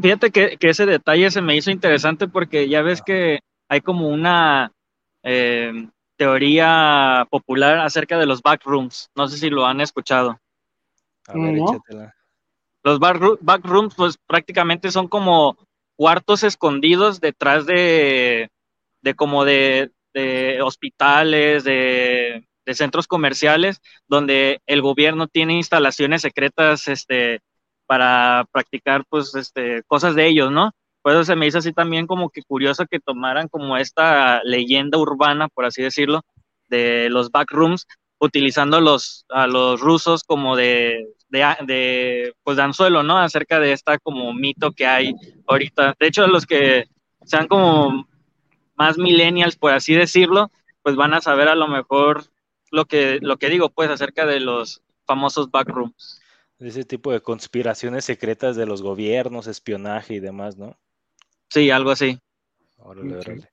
Fíjate 0.01 0.31
que, 0.31 0.57
que, 0.57 0.69
ese 0.69 0.87
detalle 0.87 1.29
se 1.29 1.41
me 1.41 1.55
hizo 1.55 1.69
interesante 1.69 2.27
porque 2.27 2.67
ya 2.69 2.81
ves 2.81 3.03
que 3.03 3.39
hay 3.69 3.81
como 3.81 4.09
una 4.09 4.74
eh, 5.25 5.89
teoría 6.15 7.27
popular 7.29 7.79
acerca 7.79 8.17
de 8.17 8.25
los 8.25 8.41
backrooms. 8.41 9.09
No 9.15 9.27
sé 9.27 9.37
si 9.37 9.49
lo 9.49 9.65
han 9.65 9.81
escuchado. 9.81 10.39
A 11.27 11.33
ver, 11.33 11.57
échatela. 11.57 12.15
Los 12.83 12.99
backrooms, 12.99 13.95
pues 13.95 14.17
prácticamente 14.27 14.91
son 14.91 15.07
como 15.07 15.57
cuartos 15.95 16.43
escondidos 16.43 17.19
detrás 17.19 17.65
de, 17.65 18.51
de 19.01 19.13
como 19.15 19.43
de, 19.43 19.91
hospitales, 20.61 21.63
de, 21.63 22.45
centros 22.73 23.07
comerciales, 23.07 23.81
donde 24.07 24.61
el 24.67 24.83
gobierno 24.83 25.27
tiene 25.27 25.53
instalaciones 25.53 26.21
secretas 26.21 26.87
este, 26.87 27.41
para 27.87 28.45
practicar 28.51 29.03
pues, 29.09 29.33
este, 29.33 29.81
cosas 29.87 30.13
de 30.13 30.27
ellos, 30.27 30.51
¿no? 30.51 30.71
Por 31.05 31.11
eso 31.11 31.23
se 31.23 31.35
me 31.35 31.45
hizo 31.45 31.59
así 31.59 31.71
también 31.71 32.07
como 32.07 32.31
que 32.31 32.41
curioso 32.41 32.87
que 32.87 32.99
tomaran 32.99 33.47
como 33.47 33.77
esta 33.77 34.41
leyenda 34.43 34.97
urbana, 34.97 35.49
por 35.49 35.65
así 35.65 35.83
decirlo, 35.83 36.23
de 36.67 37.11
los 37.11 37.29
backrooms, 37.29 37.85
utilizando 38.17 38.81
los, 38.81 39.23
a 39.29 39.45
los 39.45 39.81
rusos 39.81 40.23
como 40.23 40.55
de, 40.55 41.05
de, 41.29 41.45
de, 41.67 42.33
pues 42.41 42.57
de 42.57 42.63
anzuelo, 42.63 43.03
¿no? 43.03 43.19
Acerca 43.19 43.59
de 43.59 43.71
esta 43.71 43.99
como 43.99 44.33
mito 44.33 44.71
que 44.71 44.87
hay 44.87 45.13
ahorita. 45.45 45.93
De 45.99 46.07
hecho, 46.07 46.25
los 46.25 46.47
que 46.47 46.85
sean 47.23 47.47
como 47.47 48.07
más 48.73 48.97
millennials, 48.97 49.57
por 49.57 49.73
así 49.73 49.93
decirlo, 49.93 50.49
pues 50.81 50.95
van 50.95 51.13
a 51.13 51.21
saber 51.21 51.49
a 51.49 51.55
lo 51.55 51.67
mejor 51.67 52.23
lo 52.71 52.85
que, 52.85 53.19
lo 53.21 53.37
que 53.37 53.51
digo, 53.51 53.69
pues, 53.69 53.91
acerca 53.91 54.25
de 54.25 54.39
los 54.39 54.81
famosos 55.05 55.51
backrooms. 55.51 56.19
Ese 56.57 56.83
tipo 56.83 57.11
de 57.11 57.21
conspiraciones 57.21 58.05
secretas 58.05 58.55
de 58.55 58.65
los 58.65 58.81
gobiernos, 58.81 59.45
espionaje 59.45 60.15
y 60.15 60.19
demás, 60.19 60.57
¿no? 60.57 60.75
Sí, 61.49 61.69
algo 61.69 61.91
así. 61.91 62.19
Órale, 62.77 63.17
órale. 63.17 63.49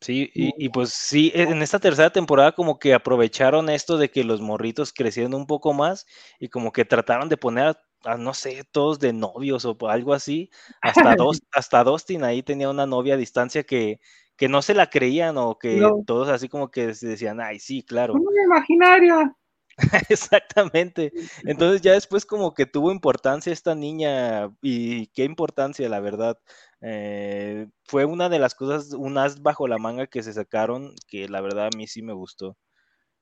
Sí, 0.00 0.28
y, 0.34 0.52
y, 0.58 0.68
pues 0.68 0.90
sí, 0.90 1.30
en 1.32 1.62
esta 1.62 1.78
tercera 1.78 2.10
temporada 2.10 2.50
como 2.52 2.80
que 2.80 2.92
aprovecharon 2.92 3.70
esto 3.70 3.98
de 3.98 4.10
que 4.10 4.24
los 4.24 4.40
morritos 4.40 4.92
crecieron 4.92 5.32
un 5.32 5.46
poco 5.46 5.74
más 5.74 6.06
y 6.40 6.48
como 6.48 6.72
que 6.72 6.84
trataron 6.84 7.28
de 7.28 7.36
poner 7.36 7.76
a, 8.04 8.16
no 8.16 8.34
sé, 8.34 8.64
todos 8.72 8.98
de 8.98 9.12
novios 9.12 9.64
o 9.64 9.76
algo 9.88 10.12
así. 10.12 10.50
Hasta, 10.80 11.14
dos, 11.14 11.40
hasta 11.52 11.84
Dustin 11.84 12.24
ahí 12.24 12.42
tenía 12.42 12.68
una 12.68 12.84
novia 12.84 13.14
a 13.14 13.16
distancia 13.16 13.62
que, 13.62 14.00
que 14.36 14.48
no 14.48 14.60
se 14.60 14.74
la 14.74 14.90
creían 14.90 15.36
o 15.38 15.56
que 15.56 15.80
todos 16.04 16.28
así 16.28 16.48
como 16.48 16.68
que 16.68 16.94
se 16.94 17.06
decían, 17.06 17.40
ay, 17.40 17.60
sí, 17.60 17.84
claro. 17.84 18.14
Una 18.14 18.42
imaginaria. 18.42 19.36
Exactamente. 20.08 21.12
Entonces 21.44 21.80
ya 21.80 21.92
después 21.92 22.26
como 22.26 22.54
que 22.54 22.66
tuvo 22.66 22.90
importancia 22.90 23.52
esta 23.52 23.74
niña 23.74 24.50
y 24.60 25.06
qué 25.08 25.24
importancia, 25.24 25.88
la 25.88 26.00
verdad. 26.00 26.38
Eh, 26.84 27.68
fue 27.84 28.04
una 28.04 28.28
de 28.28 28.40
las 28.40 28.54
cosas, 28.54 28.92
un 28.92 29.16
as 29.16 29.40
bajo 29.40 29.68
la 29.68 29.78
manga 29.78 30.08
que 30.08 30.22
se 30.22 30.32
sacaron, 30.32 30.94
que 31.06 31.28
la 31.28 31.40
verdad 31.40 31.68
a 31.72 31.76
mí 31.76 31.86
sí 31.86 32.02
me 32.02 32.12
gustó. 32.12 32.56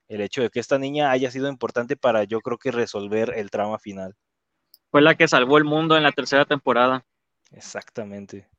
El 0.07 0.21
hecho 0.21 0.41
de 0.41 0.49
que 0.49 0.59
esta 0.59 0.79
niña 0.79 1.11
haya 1.11 1.31
sido 1.31 1.47
importante 1.47 1.95
para 1.95 2.23
yo 2.23 2.41
creo 2.41 2.57
que 2.57 2.71
resolver 2.71 3.33
el 3.35 3.51
trama 3.51 3.77
final. 3.79 4.15
Fue 4.89 5.01
la 5.01 5.15
que 5.15 5.27
salvó 5.27 5.57
el 5.57 5.63
mundo 5.63 5.95
en 5.95 6.03
la 6.03 6.11
tercera 6.11 6.45
temporada. 6.45 7.05
Exactamente. 7.51 8.49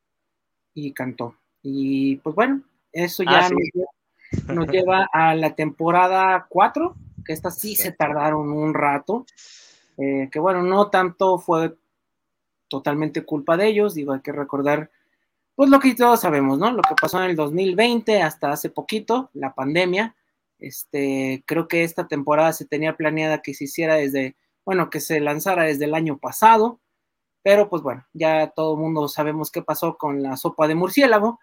Y 0.72 0.92
cantó. 0.92 1.36
Y 1.62 2.16
pues 2.16 2.34
bueno, 2.34 2.62
eso 2.92 3.22
ya 3.22 3.46
ah, 3.46 3.50
nos, 4.52 4.68
lleva, 4.68 5.08
a 5.12 5.34
la 5.34 5.54
temporada 5.54 6.46
4, 6.48 6.94
que 7.24 7.32
esta 7.32 7.50
sí 7.50 7.76
se 7.76 7.92
tardaron 7.92 8.50
un 8.50 8.72
rato. 8.72 9.26
Eh, 9.98 10.28
que 10.32 10.38
bueno, 10.38 10.62
no 10.62 10.88
tanto 10.88 11.38
fue 11.38 11.76
totalmente 12.72 13.24
culpa 13.24 13.56
de 13.58 13.68
ellos, 13.68 13.94
digo, 13.94 14.14
hay 14.14 14.20
que 14.20 14.32
recordar 14.32 14.90
pues 15.54 15.68
lo 15.68 15.78
que 15.78 15.94
todos 15.94 16.20
sabemos, 16.20 16.58
¿no? 16.58 16.72
Lo 16.72 16.82
que 16.82 16.94
pasó 17.00 17.22
en 17.22 17.30
el 17.30 17.36
2020 17.36 18.22
hasta 18.22 18.50
hace 18.50 18.70
poquito, 18.70 19.30
la 19.34 19.54
pandemia. 19.54 20.16
Este, 20.58 21.44
creo 21.46 21.68
que 21.68 21.84
esta 21.84 22.08
temporada 22.08 22.52
se 22.54 22.64
tenía 22.64 22.96
planeada 22.96 23.42
que 23.42 23.52
se 23.52 23.64
hiciera 23.64 23.96
desde, 23.96 24.34
bueno, 24.64 24.88
que 24.88 25.00
se 25.00 25.20
lanzara 25.20 25.64
desde 25.64 25.84
el 25.84 25.94
año 25.94 26.16
pasado, 26.16 26.80
pero 27.42 27.68
pues 27.68 27.82
bueno, 27.82 28.06
ya 28.14 28.48
todo 28.48 28.74
el 28.74 28.80
mundo 28.80 29.08
sabemos 29.08 29.50
qué 29.50 29.60
pasó 29.60 29.98
con 29.98 30.22
la 30.22 30.38
sopa 30.38 30.66
de 30.68 30.74
murciélago 30.74 31.38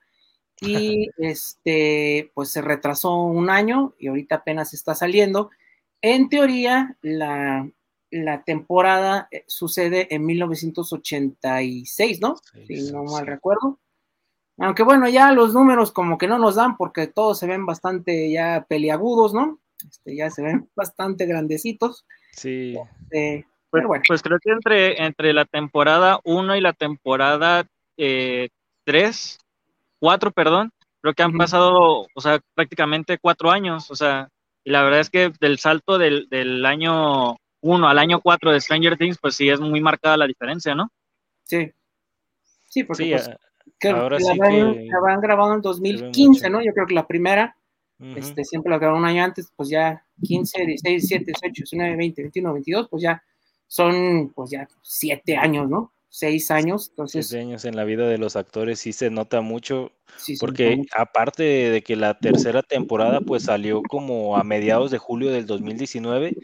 y 0.60 1.10
este, 1.18 2.32
pues 2.34 2.50
se 2.50 2.62
retrasó 2.62 3.16
un 3.22 3.52
año 3.52 3.94
y 4.00 4.08
ahorita 4.08 4.36
apenas 4.38 4.74
está 4.74 4.96
saliendo. 4.96 5.52
En 6.02 6.30
teoría, 6.30 6.98
la, 7.02 7.70
temporada 8.46 9.28
eh, 9.32 9.44
sucede 9.48 10.14
en 10.14 10.26
1986, 10.26 12.22
¿no? 12.22 12.36
si 12.68 12.92
no 12.92 13.04
mal 13.04 13.28
recuerdo. 13.28 13.80
Aunque 14.58 14.84
bueno, 14.84 15.08
ya 15.08 15.32
los 15.32 15.54
números 15.54 15.92
como 15.92 16.18
que 16.18 16.28
no 16.28 16.38
nos 16.38 16.56
dan 16.56 16.76
porque 16.76 17.08
todos 17.08 17.40
se 17.40 17.48
ven 17.48 17.66
bastante 17.66 18.30
ya 18.32 18.66
peliagudos, 18.68 19.34
¿no? 19.34 19.60
Este, 19.88 20.16
ya 20.16 20.30
se 20.30 20.42
ven 20.42 20.70
bastante 20.76 21.26
grandecitos. 21.26 22.06
Sí. 22.34 22.76
Este, 23.04 23.48
pues, 23.70 23.86
bueno. 23.86 24.04
pues, 24.08 24.22
creo 24.22 24.40
que 24.40 24.52
entre, 24.52 25.04
entre 25.04 25.34
la 25.34 25.46
temporada 25.46 26.20
1 26.26 26.56
y 26.56 26.62
la 26.62 26.74
temporada 26.74 27.66
3, 27.96 27.98
eh, 27.98 28.50
cuatro, 30.00 30.32
perdón, 30.32 30.72
creo 31.02 31.14
que 31.14 31.24
han 31.24 31.38
pasado, 31.38 32.08
o 32.14 32.22
sea, 32.22 32.40
prácticamente 32.54 33.18
cuatro 33.18 33.52
años, 33.52 33.90
o 33.92 33.96
sea, 33.96 34.30
y 34.64 34.72
la 34.72 34.84
verdad 34.84 35.00
es 35.00 35.10
que 35.10 35.32
del 35.40 35.60
salto 35.60 35.98
del, 35.98 36.28
del 36.30 36.66
año 36.66 37.38
uno 37.62 37.88
al 37.88 38.00
año 38.00 38.22
cuatro 38.22 38.52
de 38.52 38.62
Stranger 38.62 38.98
Things, 38.98 39.18
pues 39.20 39.36
sí 39.36 39.50
es 39.50 39.60
muy 39.60 39.82
marcada 39.82 40.18
la 40.18 40.28
diferencia, 40.28 40.76
¿no? 40.76 40.92
Sí. 41.44 41.72
Sí, 42.68 42.84
porque 42.84 43.04
sí, 43.04 43.12
pues, 43.12 43.30
que 43.80 43.90
ahora 43.90 44.18
la, 44.20 44.34
sí 44.34 44.40
que... 44.40 44.88
la 44.88 45.14
han 45.14 45.22
grabado 45.22 45.54
en 45.54 45.62
2015, 45.62 46.50
¿no? 46.50 46.62
Yo 46.62 46.74
creo 46.74 46.86
que 46.86 46.94
la 46.94 47.08
primera, 47.08 47.56
este, 48.00 48.46
siempre 48.46 48.70
la 48.70 48.78
grabaron 48.78 49.02
un 49.02 49.08
año 49.08 49.24
antes, 49.24 49.52
pues 49.56 49.70
ya 49.70 50.04
15, 50.24 50.66
16, 50.66 51.10
17, 51.10 51.26
18, 51.26 51.52
19, 51.54 51.96
20, 51.96 52.22
21, 52.22 52.54
22, 52.54 52.88
pues 52.90 53.04
ya 53.04 53.24
son, 53.68 54.32
pues 54.36 54.52
ya 54.52 54.68
siete 54.82 55.36
años, 55.36 55.70
¿no? 55.70 55.92
seis 56.10 56.52
años. 56.52 56.90
Entonces, 56.90 57.28
seis 57.28 57.42
años 57.42 57.66
en 57.66 57.76
la 57.76 57.84
vida 57.84 58.08
de 58.08 58.18
los 58.18 58.36
actores 58.36 58.80
sí 58.80 58.94
se 58.94 59.10
nota 59.10 59.42
mucho, 59.42 59.92
porque 60.40 60.84
aparte 60.96 61.44
de 61.44 61.82
que 61.84 61.96
la 61.96 62.18
tercera 62.18 62.62
temporada 62.64 63.22
pues 63.22 63.44
salió 63.44 63.82
como 63.84 64.36
a 64.36 64.44
mediados 64.44 64.92
de 64.92 64.98
julio 64.98 65.32
del 65.32 65.46
2019 65.46 66.36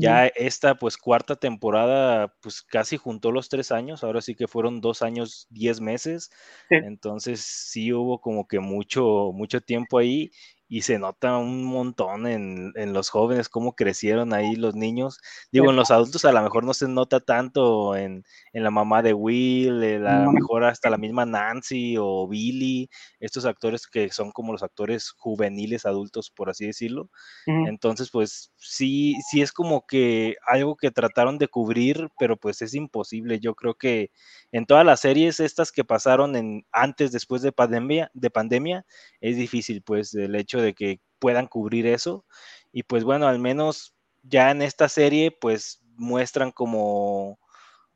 Ya 0.00 0.26
esta, 0.28 0.76
pues, 0.76 0.96
cuarta 0.96 1.36
temporada, 1.36 2.34
pues, 2.42 2.62
casi 2.62 2.96
juntó 2.96 3.32
los 3.32 3.48
tres 3.48 3.72
años, 3.72 4.04
ahora 4.04 4.20
sí 4.20 4.34
que 4.34 4.46
fueron 4.46 4.80
dos 4.80 5.02
años, 5.02 5.46
diez 5.50 5.80
meses, 5.80 6.30
entonces 6.78 7.40
sí 7.42 7.92
hubo 7.92 8.20
como 8.20 8.46
que 8.46 8.60
mucho, 8.60 9.32
mucho 9.34 9.60
tiempo 9.60 9.98
ahí, 9.98 10.30
y 10.68 10.82
se 10.82 10.98
nota 10.98 11.38
un 11.38 11.64
montón 11.64 12.26
en, 12.26 12.72
en, 12.76 12.92
los 12.92 13.08
jóvenes, 13.08 13.48
cómo 13.48 13.74
crecieron 13.74 14.34
ahí 14.34 14.54
los 14.54 14.74
niños. 14.74 15.18
Digo, 15.50 15.70
en 15.70 15.76
los 15.76 15.90
adultos 15.90 16.24
a 16.26 16.32
lo 16.32 16.42
mejor 16.42 16.64
no 16.64 16.74
se 16.74 16.86
nota 16.88 17.20
tanto 17.20 17.96
en, 17.96 18.24
en 18.52 18.62
la 18.62 18.70
mamá 18.70 19.02
de 19.02 19.14
Will, 19.14 19.82
a 20.06 20.24
lo 20.24 20.32
mejor 20.32 20.64
hasta 20.64 20.90
la 20.90 20.98
misma 20.98 21.24
Nancy 21.24 21.96
o 21.98 22.28
Billy, 22.28 22.90
estos 23.18 23.46
actores 23.46 23.86
que 23.86 24.10
son 24.10 24.30
como 24.30 24.52
los 24.52 24.62
actores 24.62 25.10
juveniles 25.10 25.86
adultos, 25.86 26.30
por 26.30 26.50
así 26.50 26.66
decirlo. 26.66 27.10
Entonces, 27.46 28.10
pues 28.10 28.52
sí, 28.56 29.14
sí 29.30 29.40
es 29.40 29.52
como 29.52 29.86
que 29.86 30.36
algo 30.46 30.76
que 30.76 30.90
trataron 30.90 31.38
de 31.38 31.48
cubrir, 31.48 32.10
pero 32.18 32.36
pues 32.36 32.60
es 32.60 32.74
imposible. 32.74 33.40
Yo 33.40 33.54
creo 33.54 33.74
que 33.74 34.10
en 34.52 34.66
todas 34.66 34.84
las 34.84 35.00
series 35.00 35.40
estas 35.40 35.72
que 35.72 35.84
pasaron 35.84 36.36
en 36.36 36.66
antes, 36.72 37.10
después 37.10 37.40
de 37.42 37.52
pandemia, 37.52 38.10
de 38.12 38.30
pandemia, 38.30 38.86
es 39.20 39.36
difícil, 39.36 39.82
pues, 39.82 40.14
el 40.14 40.34
hecho 40.34 40.57
de 40.62 40.74
que 40.74 41.00
puedan 41.18 41.46
cubrir 41.46 41.86
eso. 41.86 42.24
Y 42.72 42.82
pues 42.84 43.04
bueno, 43.04 43.26
al 43.26 43.38
menos 43.38 43.94
ya 44.22 44.50
en 44.50 44.62
esta 44.62 44.88
serie, 44.88 45.30
pues 45.30 45.80
muestran 45.96 46.52
como, 46.52 47.38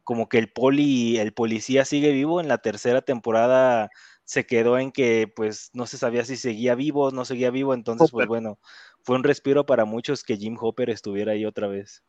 como 0.05 0.29
que 0.29 0.39
el 0.39 0.53
poli, 0.53 1.19
el 1.19 1.33
policía 1.33 1.85
sigue 1.85 2.13
vivo. 2.13 2.41
En 2.41 2.49
la 2.49 2.59
tercera 2.59 3.03
temporada 3.03 3.91
se 4.25 4.47
quedó 4.47 4.79
en 4.79 4.93
que 4.93 5.31
pues 5.35 5.71
no 5.73 5.87
se 5.87 5.99
sabía 5.99 6.25
si 6.25 6.37
seguía 6.37 6.75
vivo 6.75 7.07
o 7.07 7.11
no 7.11 7.25
seguía 7.25 7.51
vivo. 7.51 7.75
Entonces, 7.75 8.11
pues 8.11 8.27
bueno, 8.27 8.59
fue 9.03 9.17
un 9.17 9.25
respiro 9.25 9.67
para 9.67 9.85
muchos 9.85 10.23
que 10.23 10.37
Jim 10.37 10.57
Hopper 10.61 10.91
estuviera 10.91 11.33
ahí 11.33 11.45
otra 11.45 11.69
vez. 11.69 12.03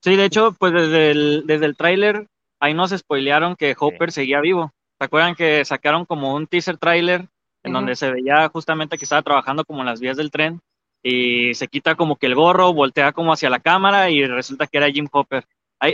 Sí, 0.00 0.16
de 0.16 0.24
hecho, 0.24 0.52
pues 0.58 0.72
desde 0.72 1.10
el, 1.12 1.44
desde 1.46 1.66
el 1.66 1.76
tráiler 1.76 2.28
ahí 2.62 2.74
nos 2.74 2.90
spoilearon 2.90 3.56
que 3.56 3.74
Hopper 3.78 4.12
seguía 4.12 4.40
vivo. 4.40 4.72
¿Se 4.98 5.04
acuerdan 5.04 5.34
que 5.34 5.64
sacaron 5.64 6.06
como 6.06 6.34
un 6.34 6.46
teaser 6.46 6.78
tráiler 6.78 7.28
en 7.62 7.72
donde 7.72 7.96
se 7.96 8.10
veía 8.10 8.48
justamente 8.48 8.98
que 8.98 9.04
estaba 9.04 9.22
trabajando 9.22 9.64
como 9.64 9.80
en 9.80 9.86
las 9.86 10.00
vías 10.00 10.16
del 10.16 10.30
tren 10.30 10.60
y 11.02 11.54
se 11.54 11.68
quita 11.68 11.94
como 11.96 12.16
que 12.16 12.26
el 12.26 12.34
gorro, 12.34 12.72
voltea 12.72 13.12
como 13.12 13.32
hacia 13.32 13.50
la 13.50 13.60
cámara 13.60 14.10
y 14.10 14.24
resulta 14.26 14.66
que 14.66 14.78
era 14.78 14.90
Jim 14.90 15.08
Hopper. 15.10 15.44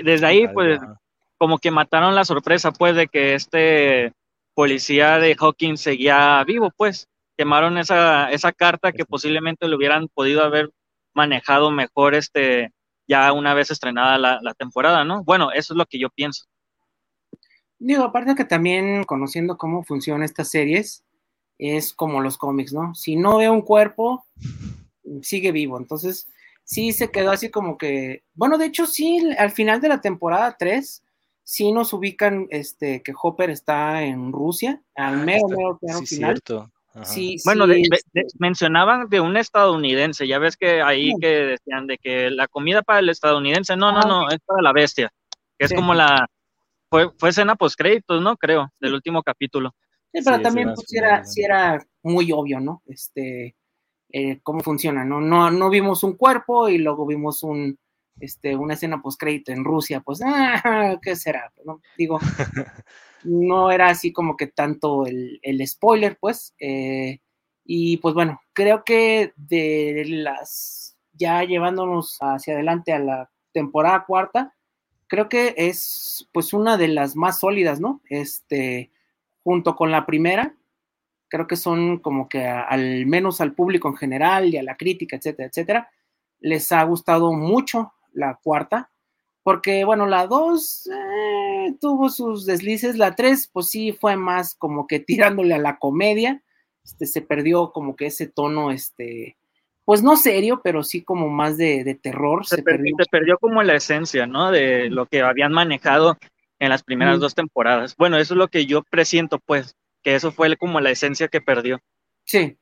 desde 0.04 0.26
ahí, 0.26 0.48
pues, 0.48 0.80
como 1.38 1.58
que 1.58 1.70
mataron 1.70 2.14
la 2.14 2.24
sorpresa, 2.24 2.72
pues, 2.72 2.94
de 2.94 3.08
que 3.08 3.34
este 3.34 4.12
policía 4.54 5.18
de 5.18 5.36
Hawkins 5.38 5.80
seguía 5.80 6.42
vivo, 6.44 6.72
pues. 6.76 7.08
Quemaron 7.36 7.78
esa, 7.78 8.30
esa 8.32 8.52
carta 8.52 8.92
que 8.92 9.04
posiblemente 9.04 9.68
le 9.68 9.76
hubieran 9.76 10.08
podido 10.08 10.42
haber 10.42 10.70
manejado 11.14 11.70
mejor 11.70 12.14
este, 12.16 12.72
ya 13.06 13.32
una 13.32 13.54
vez 13.54 13.70
estrenada 13.70 14.18
la, 14.18 14.40
la 14.42 14.54
temporada, 14.54 15.04
¿no? 15.04 15.22
Bueno, 15.22 15.52
eso 15.52 15.72
es 15.72 15.78
lo 15.78 15.86
que 15.86 16.00
yo 16.00 16.10
pienso. 16.10 16.44
Digo, 17.78 18.02
aparte 18.02 18.34
que 18.34 18.44
también 18.44 19.04
conociendo 19.04 19.56
cómo 19.56 19.84
funcionan 19.84 20.24
estas 20.24 20.50
series, 20.50 21.04
es 21.58 21.92
como 21.92 22.20
los 22.20 22.38
cómics, 22.38 22.72
¿no? 22.72 22.94
Si 22.94 23.16
no 23.16 23.38
ve 23.38 23.50
un 23.50 23.62
cuerpo, 23.62 24.24
sigue 25.22 25.52
vivo. 25.52 25.78
Entonces, 25.78 26.28
sí 26.64 26.92
se 26.92 27.10
quedó 27.10 27.30
así 27.30 27.50
como 27.50 27.76
que, 27.76 28.22
bueno, 28.34 28.58
de 28.58 28.66
hecho, 28.66 28.86
sí, 28.86 29.20
al 29.38 29.50
final 29.50 29.80
de 29.80 29.88
la 29.88 30.00
temporada 30.00 30.56
3, 30.58 31.02
sí 31.42 31.72
nos 31.72 31.92
ubican 31.92 32.46
este, 32.50 33.02
que 33.02 33.14
Hopper 33.20 33.50
está 33.50 34.02
en 34.02 34.32
Rusia, 34.32 34.82
al 34.94 35.20
ah, 35.20 35.24
mero, 35.24 35.48
mero, 35.48 35.78
mero 35.80 36.00
final. 36.02 36.40
Sí, 37.04 37.36
bueno, 37.44 37.64
mencionaban 38.38 39.08
de 39.08 39.20
un 39.20 39.36
estadounidense, 39.36 40.26
ya 40.26 40.38
ves 40.38 40.56
que 40.56 40.82
ahí 40.82 41.12
que 41.20 41.28
decían 41.28 41.86
de 41.86 41.96
que 41.96 42.28
la 42.30 42.48
comida 42.48 42.82
para 42.82 42.98
el 42.98 43.08
estadounidense, 43.08 43.76
no, 43.76 43.92
no, 43.92 44.00
ah, 44.00 44.06
no, 44.06 44.28
es 44.30 44.38
para 44.44 44.62
la 44.62 44.72
bestia, 44.72 45.10
que 45.56 45.66
es 45.66 45.72
como 45.72 45.94
la, 45.94 46.28
fue, 46.90 47.10
fue 47.18 47.28
escena 47.28 47.56
post 47.56 47.78
créditos, 47.78 48.20
¿no? 48.20 48.36
Creo, 48.36 48.72
del 48.80 48.94
último 48.94 49.22
capítulo. 49.22 49.74
Sí, 50.18 50.24
pero 50.24 50.40
también 50.42 50.74
pues, 50.74 50.92
era, 50.92 51.22
era 51.36 51.86
muy 52.02 52.32
obvio, 52.32 52.60
¿no? 52.60 52.82
Este, 52.86 53.54
eh, 54.10 54.40
cómo 54.42 54.60
funciona, 54.60 55.04
¿no? 55.04 55.20
¿no? 55.20 55.50
No 55.50 55.70
vimos 55.70 56.02
un 56.02 56.16
cuerpo 56.16 56.68
y 56.68 56.78
luego 56.78 57.06
vimos 57.06 57.42
un, 57.42 57.78
este, 58.20 58.56
una 58.56 58.74
escena 58.74 59.00
post-crédito 59.00 59.52
en 59.52 59.64
Rusia, 59.64 60.00
pues, 60.00 60.20
ah, 60.24 60.98
¿qué 61.02 61.14
será? 61.14 61.52
¿No? 61.64 61.80
Digo, 61.96 62.18
no 63.24 63.70
era 63.70 63.88
así 63.88 64.12
como 64.12 64.36
que 64.36 64.48
tanto 64.48 65.06
el, 65.06 65.38
el 65.42 65.66
spoiler, 65.66 66.18
pues, 66.18 66.54
eh, 66.58 67.20
y 67.64 67.98
pues 67.98 68.14
bueno, 68.14 68.40
creo 68.54 68.82
que 68.82 69.34
de 69.36 70.04
las, 70.08 70.96
ya 71.12 71.44
llevándonos 71.44 72.16
hacia 72.20 72.54
adelante 72.54 72.92
a 72.92 72.98
la 72.98 73.30
temporada 73.52 74.04
cuarta, 74.06 74.54
creo 75.06 75.28
que 75.28 75.54
es 75.56 76.28
pues 76.32 76.52
una 76.52 76.76
de 76.76 76.88
las 76.88 77.14
más 77.14 77.40
sólidas, 77.40 77.78
¿no? 77.78 78.00
Este, 78.08 78.90
junto 79.48 79.74
con 79.76 79.90
la 79.90 80.04
primera, 80.04 80.54
creo 81.28 81.46
que 81.46 81.56
son 81.56 82.00
como 82.00 82.28
que 82.28 82.46
al 82.46 83.06
menos 83.06 83.40
al 83.40 83.54
público 83.54 83.88
en 83.88 83.96
general 83.96 84.52
y 84.52 84.58
a 84.58 84.62
la 84.62 84.76
crítica, 84.76 85.16
etcétera, 85.16 85.48
etcétera, 85.48 85.90
les 86.38 86.70
ha 86.70 86.82
gustado 86.82 87.32
mucho 87.32 87.94
la 88.12 88.38
cuarta, 88.42 88.90
porque 89.42 89.86
bueno, 89.86 90.04
la 90.04 90.26
dos 90.26 90.86
eh, 90.92 91.74
tuvo 91.80 92.10
sus 92.10 92.44
deslices, 92.44 92.98
la 92.98 93.14
tres 93.14 93.48
pues 93.50 93.68
sí 93.68 93.92
fue 93.92 94.16
más 94.16 94.54
como 94.54 94.86
que 94.86 95.00
tirándole 95.00 95.54
a 95.54 95.58
la 95.58 95.78
comedia, 95.78 96.42
este, 96.84 97.06
se 97.06 97.22
perdió 97.22 97.72
como 97.72 97.96
que 97.96 98.04
ese 98.04 98.26
tono, 98.26 98.70
este, 98.70 99.38
pues 99.86 100.02
no 100.02 100.18
serio, 100.18 100.60
pero 100.62 100.82
sí 100.82 101.02
como 101.04 101.30
más 101.30 101.56
de, 101.56 101.98
terror. 102.02 102.44
Se, 102.44 102.62
perdió. 102.62 102.94
se, 102.98 103.06
perdió. 103.10 103.38
como 103.38 103.62
la 103.62 103.76
esencia, 103.76 104.26
¿no? 104.26 104.50
De 104.50 104.90
lo 104.90 105.06
que 105.06 105.22
habían 105.22 105.52
manejado 105.52 106.18
en 106.58 106.70
las 106.70 106.82
primeras 106.82 107.20
dos 107.20 107.34
temporadas. 107.34 107.96
Bueno, 107.96 108.16
eso 108.18 108.34
es 108.34 108.38
lo 108.38 108.48
que 108.48 108.66
yo 108.66 108.82
presiento, 108.82 109.38
pues, 109.38 109.76
que 110.02 110.14
eso 110.14 110.32
fue 110.32 110.56
como 110.56 110.80
la 110.80 110.90
esencia 110.90 111.28
que 111.28 111.40
perdió. 111.40 111.80
Sí, 112.24 112.56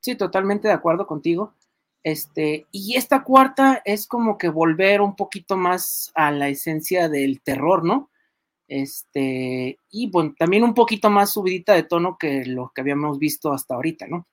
sí, 0.00 0.14
totalmente 0.16 0.68
de 0.68 0.74
acuerdo 0.74 1.06
contigo. 1.06 1.54
Este, 2.02 2.66
y 2.70 2.96
esta 2.96 3.22
cuarta 3.24 3.82
es 3.84 4.06
como 4.06 4.38
que 4.38 4.48
volver 4.48 5.00
un 5.02 5.16
poquito 5.16 5.56
más 5.56 6.10
a 6.14 6.30
la 6.30 6.48
esencia 6.48 7.08
del 7.08 7.42
terror, 7.42 7.84
¿no? 7.84 8.10
Este, 8.68 9.78
y 9.90 10.10
bueno, 10.10 10.34
también 10.38 10.62
un 10.62 10.74
poquito 10.74 11.10
más 11.10 11.32
subidita 11.32 11.74
de 11.74 11.82
tono 11.82 12.16
que 12.18 12.44
lo 12.46 12.72
que 12.74 12.80
habíamos 12.80 13.18
visto 13.18 13.52
hasta 13.52 13.74
ahorita, 13.74 14.06
¿no? 14.06 14.26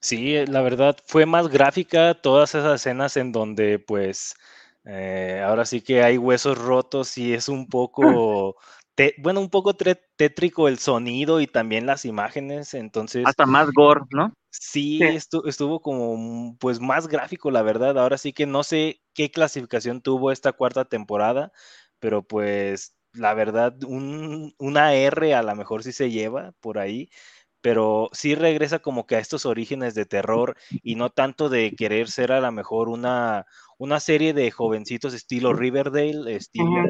Sí, 0.00 0.34
la 0.46 0.60
verdad 0.60 0.98
fue 1.06 1.24
más 1.24 1.48
gráfica 1.48 2.14
todas 2.14 2.54
esas 2.54 2.80
escenas 2.80 3.16
en 3.16 3.32
donde 3.32 3.78
pues 3.78 4.34
eh, 4.86 5.42
ahora 5.44 5.64
sí 5.64 5.80
que 5.80 6.02
hay 6.02 6.16
huesos 6.16 6.56
rotos 6.56 7.18
y 7.18 7.34
es 7.34 7.48
un 7.48 7.66
poco, 7.68 8.56
bueno, 9.18 9.40
un 9.40 9.50
poco 9.50 9.74
tétrico 9.74 10.68
el 10.68 10.78
sonido 10.78 11.40
y 11.40 11.46
también 11.46 11.86
las 11.86 12.04
imágenes, 12.04 12.72
entonces... 12.74 13.26
Hasta 13.26 13.46
más 13.46 13.70
gore, 13.72 14.02
¿no? 14.10 14.32
Sí, 14.50 15.00
estuvo 15.02 15.80
como 15.80 16.56
pues 16.58 16.80
más 16.80 17.08
gráfico, 17.08 17.50
la 17.50 17.60
verdad. 17.60 17.98
Ahora 17.98 18.16
sí 18.16 18.32
que 18.32 18.46
no 18.46 18.62
sé 18.62 19.02
qué 19.12 19.30
clasificación 19.30 20.00
tuvo 20.00 20.32
esta 20.32 20.52
cuarta 20.52 20.86
temporada, 20.86 21.52
pero 21.98 22.22
pues 22.22 22.96
la 23.12 23.34
verdad, 23.34 23.74
un, 23.84 24.54
una 24.58 24.94
R 24.94 25.34
a 25.34 25.42
lo 25.42 25.54
mejor 25.54 25.82
sí 25.82 25.92
se 25.92 26.10
lleva 26.10 26.52
por 26.60 26.78
ahí 26.78 27.10
pero 27.66 28.08
sí 28.12 28.36
regresa 28.36 28.78
como 28.78 29.08
que 29.08 29.16
a 29.16 29.18
estos 29.18 29.44
orígenes 29.44 29.96
de 29.96 30.06
terror 30.06 30.56
y 30.84 30.94
no 30.94 31.10
tanto 31.10 31.48
de 31.48 31.74
querer 31.74 32.08
ser 32.08 32.30
a 32.30 32.40
lo 32.40 32.52
mejor 32.52 32.88
una, 32.88 33.44
una 33.76 33.98
serie 33.98 34.32
de 34.34 34.52
jovencitos 34.52 35.14
estilo 35.14 35.52
Riverdale, 35.52 36.36
estilo, 36.36 36.84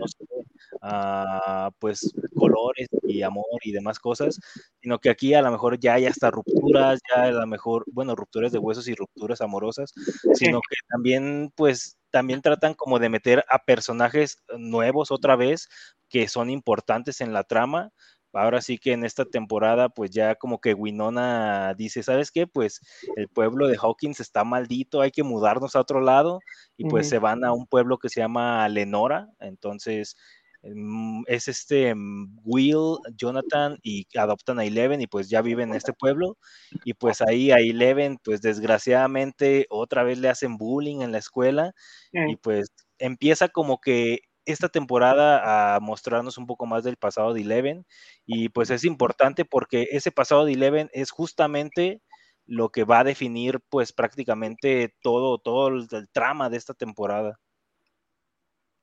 ah, 0.82 1.70
pues 1.78 2.12
colores 2.34 2.88
y 3.04 3.22
amor 3.22 3.46
y 3.62 3.72
demás 3.72 3.98
cosas, 3.98 4.38
sino 4.82 4.98
que 4.98 5.08
aquí 5.08 5.32
a 5.32 5.40
lo 5.40 5.50
mejor 5.50 5.80
ya 5.80 5.94
hay 5.94 6.04
hasta 6.04 6.30
rupturas, 6.30 7.00
ya 7.08 7.22
a 7.22 7.30
lo 7.30 7.46
mejor, 7.46 7.86
bueno, 7.90 8.14
rupturas 8.14 8.52
de 8.52 8.58
huesos 8.58 8.86
y 8.86 8.94
rupturas 8.94 9.40
amorosas, 9.40 9.94
sino 10.34 10.60
que 10.60 10.76
también 10.90 11.54
pues 11.54 11.96
también 12.10 12.42
tratan 12.42 12.74
como 12.74 12.98
de 12.98 13.08
meter 13.08 13.46
a 13.48 13.64
personajes 13.64 14.42
nuevos 14.58 15.10
otra 15.10 15.36
vez 15.36 15.68
que 16.10 16.28
son 16.28 16.50
importantes 16.50 17.22
en 17.22 17.32
la 17.32 17.44
trama, 17.44 17.92
ahora 18.36 18.60
sí 18.60 18.78
que 18.78 18.92
en 18.92 19.04
esta 19.04 19.24
temporada, 19.24 19.88
pues 19.88 20.10
ya 20.10 20.34
como 20.34 20.60
que 20.60 20.74
Winona 20.74 21.74
dice, 21.74 22.02
¿sabes 22.02 22.30
qué? 22.30 22.46
Pues 22.46 22.80
el 23.16 23.28
pueblo 23.28 23.68
de 23.68 23.78
Hawkins 23.80 24.20
está 24.20 24.44
maldito, 24.44 25.00
hay 25.00 25.10
que 25.10 25.22
mudarnos 25.22 25.76
a 25.76 25.80
otro 25.80 26.00
lado, 26.00 26.40
y 26.76 26.84
pues 26.84 27.08
se 27.08 27.18
van 27.18 27.44
a 27.44 27.52
un 27.52 27.66
pueblo 27.66 27.98
que 27.98 28.08
se 28.08 28.20
llama 28.20 28.68
Lenora, 28.68 29.28
entonces 29.40 30.16
mm, 30.62 31.22
es 31.26 31.48
este 31.48 31.94
mm, 31.94 32.38
Will, 32.44 32.98
Jonathan 33.16 33.78
y 33.82 34.06
adoptan 34.16 34.58
a 34.58 34.64
Eleven 34.64 35.00
y 35.00 35.06
pues 35.06 35.28
ya 35.28 35.42
viven 35.42 35.70
en 35.70 35.76
este 35.76 35.92
pueblo 35.92 36.36
y 36.84 36.94
pues 36.94 37.22
ahí 37.22 37.50
a 37.50 37.56
Eleven 37.56 38.18
pues 38.22 38.42
desgraciadamente 38.42 39.66
otra 39.70 40.02
vez 40.02 40.18
le 40.18 40.28
hacen 40.28 40.56
bullying 40.56 41.00
en 41.02 41.12
la 41.12 41.18
escuela 41.18 41.72
y 42.12 42.36
pues 42.36 42.68
empieza 42.98 43.48
como 43.48 43.80
que 43.80 44.20
esta 44.46 44.68
temporada 44.68 45.74
a 45.76 45.80
mostrarnos 45.80 46.38
un 46.38 46.46
poco 46.46 46.66
más 46.66 46.84
del 46.84 46.96
pasado 46.96 47.34
de 47.34 47.42
Eleven 47.42 47.84
y 48.24 48.48
pues 48.48 48.70
es 48.70 48.84
importante 48.84 49.44
porque 49.44 49.88
ese 49.90 50.12
pasado 50.12 50.44
de 50.44 50.52
Eleven 50.52 50.88
es 50.92 51.10
justamente 51.10 52.00
lo 52.46 52.70
que 52.70 52.84
va 52.84 53.00
a 53.00 53.04
definir 53.04 53.60
pues 53.68 53.92
prácticamente 53.92 54.94
todo, 55.02 55.38
todo 55.38 55.68
el, 55.68 55.88
trama 56.12 56.48
de 56.48 56.56
esta 56.56 56.74
temporada. 56.74 57.38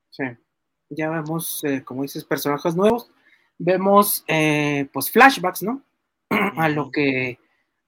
Sí, 0.09 0.25
ya 0.89 1.09
vemos, 1.09 1.63
eh, 1.63 1.83
como 1.83 2.03
dices, 2.03 2.23
personajes 2.25 2.75
nuevos, 2.75 3.09
vemos 3.57 4.23
eh, 4.27 4.87
pues 4.93 5.09
flashbacks, 5.09 5.63
¿no? 5.63 5.81
a 6.29 6.69
lo 6.69 6.91
que 6.91 7.39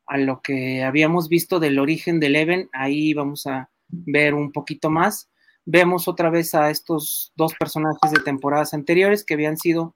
a 0.08 0.18
lo 0.18 0.42
que 0.42 0.84
habíamos 0.84 1.30
visto 1.30 1.60
del 1.60 1.80
origen 1.80 2.20
del 2.20 2.36
Eleven, 2.36 2.70
ahí 2.74 3.14
vamos 3.14 3.48
a 3.48 3.70
ver 3.90 4.34
un 4.34 4.52
poquito 4.52 4.90
más. 4.90 5.30
Vemos 5.66 6.08
otra 6.08 6.30
vez 6.30 6.54
a 6.56 6.70
estos 6.70 7.32
dos 7.36 7.54
personajes 7.56 8.12
de 8.12 8.20
temporadas 8.20 8.74
anteriores 8.74 9.24
que 9.24 9.34
habían 9.34 9.58
sido 9.58 9.96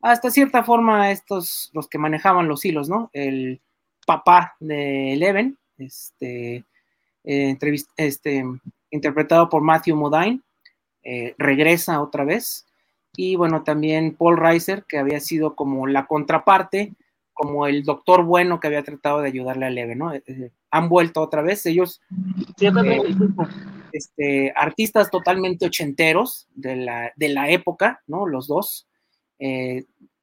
hasta 0.00 0.30
cierta 0.30 0.62
forma 0.62 1.10
estos 1.10 1.70
los 1.72 1.88
que 1.88 1.98
manejaban 1.98 2.46
los 2.46 2.64
hilos, 2.64 2.88
¿no? 2.88 3.10
El 3.12 3.60
papá 4.06 4.56
de 4.60 5.14
Eleven, 5.14 5.58
este, 5.76 6.64
eh, 7.24 7.58
este 7.96 8.44
interpretado 8.90 9.48
por 9.48 9.62
Matthew 9.62 9.96
Modine, 9.96 10.40
eh, 11.02 11.34
regresa 11.36 12.00
otra 12.00 12.24
vez. 12.24 12.64
Y 13.16 13.34
bueno, 13.34 13.64
también 13.64 14.14
Paul 14.14 14.36
Reiser, 14.36 14.84
que 14.84 14.98
había 14.98 15.18
sido 15.18 15.56
como 15.56 15.86
la 15.88 16.06
contraparte 16.06 16.94
como 17.38 17.68
el 17.68 17.84
doctor 17.84 18.24
bueno 18.24 18.58
que 18.58 18.66
había 18.66 18.82
tratado 18.82 19.20
de 19.20 19.28
ayudarle 19.28 19.66
a 19.66 19.70
Leve, 19.70 19.94
¿no? 19.94 20.12
Eh, 20.12 20.24
eh, 20.26 20.50
han 20.72 20.88
vuelto 20.88 21.22
otra 21.22 21.40
vez, 21.40 21.64
ellos, 21.66 22.00
eh, 22.60 22.72
este, 23.92 24.52
artistas 24.56 25.10
totalmente 25.10 25.66
ochenteros 25.66 26.48
de 26.54 26.76
la, 26.76 27.12
de 27.16 27.28
la 27.28 27.50
época, 27.50 28.02
¿no? 28.06 28.26
Los 28.26 28.46
dos, 28.46 28.86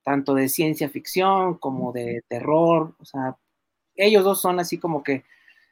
tanto 0.04 0.36
de 0.36 0.50
ciencia 0.50 0.90
ficción 0.90 1.56
como 1.58 1.92
de 1.94 2.24
terror, 2.28 2.96
o 3.00 3.06
sea, 3.06 3.38
ellos 3.96 4.24
dos 4.24 4.42
son 4.42 4.60
así 4.60 4.78
como 4.78 5.04
que 5.04 5.24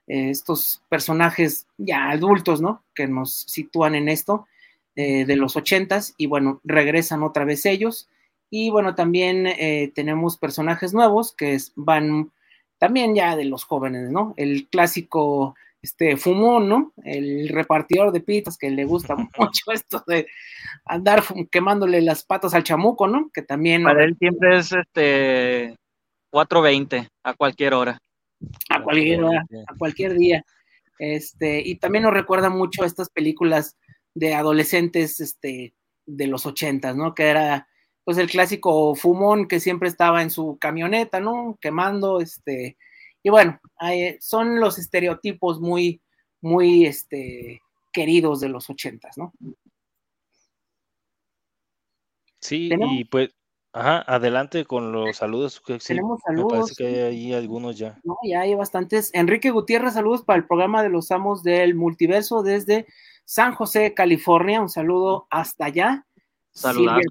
estos 0.07 0.81
personajes 0.89 1.67
ya 1.77 2.09
adultos, 2.09 2.61
¿no? 2.61 2.83
Que 2.95 3.07
nos 3.07 3.33
sitúan 3.33 3.95
en 3.95 4.07
esto 4.07 4.47
de 4.95 5.35
los 5.35 5.55
ochentas 5.57 6.13
y 6.17 6.27
bueno, 6.27 6.61
regresan 6.63 7.23
otra 7.23 7.45
vez 7.45 7.65
ellos 7.65 8.07
y 8.55 8.69
bueno, 8.69 8.93
también 8.93 9.47
eh, 9.47 9.91
tenemos 9.95 10.37
personajes 10.37 10.93
nuevos 10.93 11.33
que 11.33 11.57
van 11.75 12.31
también 12.77 13.15
ya 13.15 13.35
de 13.35 13.45
los 13.45 13.63
jóvenes, 13.63 14.11
¿no? 14.11 14.35
El 14.37 14.67
clásico 14.67 15.55
este 15.83 16.15
fumón, 16.15 16.69
¿no? 16.69 16.93
El 17.03 17.49
repartidor 17.49 18.13
de 18.13 18.21
pizzas 18.21 18.57
que 18.57 18.71
le 18.71 18.85
gusta 18.85 19.15
mucho 19.37 19.71
esto 19.71 20.03
de 20.07 20.25
andar 20.85 21.23
quemándole 21.51 22.01
las 22.01 22.23
patas 22.23 22.53
al 22.53 22.63
chamuco, 22.63 23.05
¿no? 23.07 23.29
Que 23.31 23.41
también. 23.43 23.83
Para 23.83 24.05
él 24.05 24.15
siempre 24.17 24.57
es 24.57 24.71
este 24.71 25.75
4.20 26.31 27.07
a 27.23 27.33
cualquier 27.33 27.73
hora. 27.73 27.99
A 28.69 28.81
cualquier 28.81 29.23
hora, 29.23 29.45
a 29.67 29.77
cualquier 29.77 30.13
día. 30.15 30.43
Este, 30.97 31.61
y 31.63 31.75
también 31.75 32.03
nos 32.03 32.13
recuerda 32.13 32.49
mucho 32.49 32.83
a 32.83 32.85
estas 32.85 33.09
películas 33.09 33.77
de 34.15 34.33
adolescentes 34.33 35.19
este, 35.19 35.73
de 36.05 36.27
los 36.27 36.45
ochentas, 36.45 36.95
¿no? 36.95 37.13
Que 37.13 37.25
era 37.25 37.67
pues 38.05 38.17
el 38.17 38.29
clásico 38.29 38.95
fumón 38.95 39.47
que 39.47 39.59
siempre 39.59 39.87
estaba 39.87 40.21
en 40.21 40.29
su 40.29 40.57
camioneta, 40.59 41.19
¿no? 41.19 41.57
Quemando, 41.61 42.19
este, 42.19 42.77
y 43.23 43.29
bueno, 43.29 43.59
son 44.19 44.59
los 44.59 44.77
estereotipos 44.77 45.61
muy, 45.61 46.01
muy, 46.41 46.85
este, 46.85 47.61
queridos 47.93 48.41
de 48.41 48.49
los 48.49 48.69
ochentas, 48.69 49.17
¿no? 49.17 49.33
Sí, 52.41 52.69
y 52.91 53.05
pues, 53.05 53.33
ajá, 53.71 54.01
adelante 54.01 54.65
con 54.65 54.91
los 54.91 55.15
saludos. 55.15 55.61
tenemos 55.87 56.19
saludos. 56.25 56.51
Me 56.51 56.59
parece 56.59 56.75
que 56.75 56.85
hay 56.87 56.99
ahí 56.99 57.33
algunos 57.33 57.77
ya. 57.77 57.97
No, 58.03 58.17
ya 58.27 58.41
hay 58.41 58.53
bastantes. 58.55 59.09
Enrique 59.13 59.51
Gutiérrez, 59.51 59.93
saludos 59.93 60.23
para 60.23 60.39
el 60.39 60.45
programa 60.45 60.83
de 60.83 60.89
los 60.89 61.09
amos 61.11 61.41
del 61.43 61.75
multiverso 61.75 62.43
desde 62.43 62.85
San 63.23 63.53
José, 63.53 63.93
California. 63.93 64.61
Un 64.61 64.67
saludo 64.67 65.27
hasta 65.29 65.65
allá. 65.65 66.05
Saludos. 66.51 67.01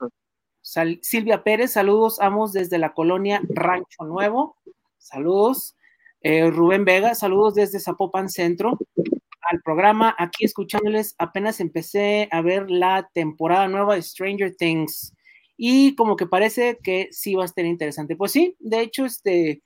Silvia 1.01 1.43
Pérez, 1.43 1.73
saludos, 1.73 2.21
amos 2.21 2.53
desde 2.53 2.79
la 2.79 2.93
colonia 2.93 3.41
Rancho 3.49 4.05
Nuevo. 4.05 4.59
Saludos. 4.99 5.75
Eh, 6.25 6.51
Rubén 6.51 6.85
Vega, 6.85 7.15
saludos 7.15 7.55
desde 7.55 7.81
Zapopan 7.81 8.29
Centro. 8.29 8.79
Al 9.41 9.61
programa, 9.63 10.15
aquí 10.19 10.45
escuchándoles, 10.45 11.17
apenas 11.19 11.59
empecé 11.59 12.29
a 12.31 12.41
ver 12.43 12.71
la 12.71 13.11
temporada 13.13 13.67
nueva 13.67 13.97
de 13.97 14.03
Stranger 14.03 14.55
Things. 14.55 15.15
Y 15.57 15.97
como 15.97 16.17
que 16.17 16.27
parece 16.27 16.79
que 16.83 17.09
sí 17.11 17.35
va 17.35 17.43
a 17.43 17.47
estar 17.47 17.65
interesante. 17.65 18.17
Pues 18.17 18.33
sí, 18.33 18.57
de 18.61 18.81
hecho, 18.81 19.05
este. 19.05 19.63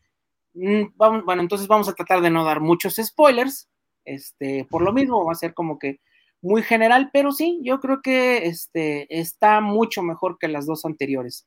Mm, 0.55 0.95
vamos, 0.97 1.25
bueno, 1.27 1.43
entonces 1.43 1.69
vamos 1.69 1.89
a 1.89 1.95
tratar 1.95 2.23
de 2.23 2.31
no 2.31 2.45
dar 2.45 2.61
muchos 2.61 2.97
spoilers. 2.97 3.69
Este, 4.05 4.65
por 4.71 4.83
lo 4.83 4.93
mismo, 4.93 5.25
va 5.25 5.33
a 5.33 5.35
ser 5.35 5.53
como 5.53 5.79
que 5.79 6.01
muy 6.41 6.63
general, 6.63 7.11
pero 7.13 7.33
sí, 7.33 7.61
yo 7.63 7.81
creo 7.81 8.01
que 8.03 8.47
este, 8.47 9.07
está 9.19 9.61
mucho 9.61 10.03
mejor 10.03 10.39
que 10.39 10.49
las 10.49 10.65
dos 10.67 10.85
anteriores. 10.85 11.47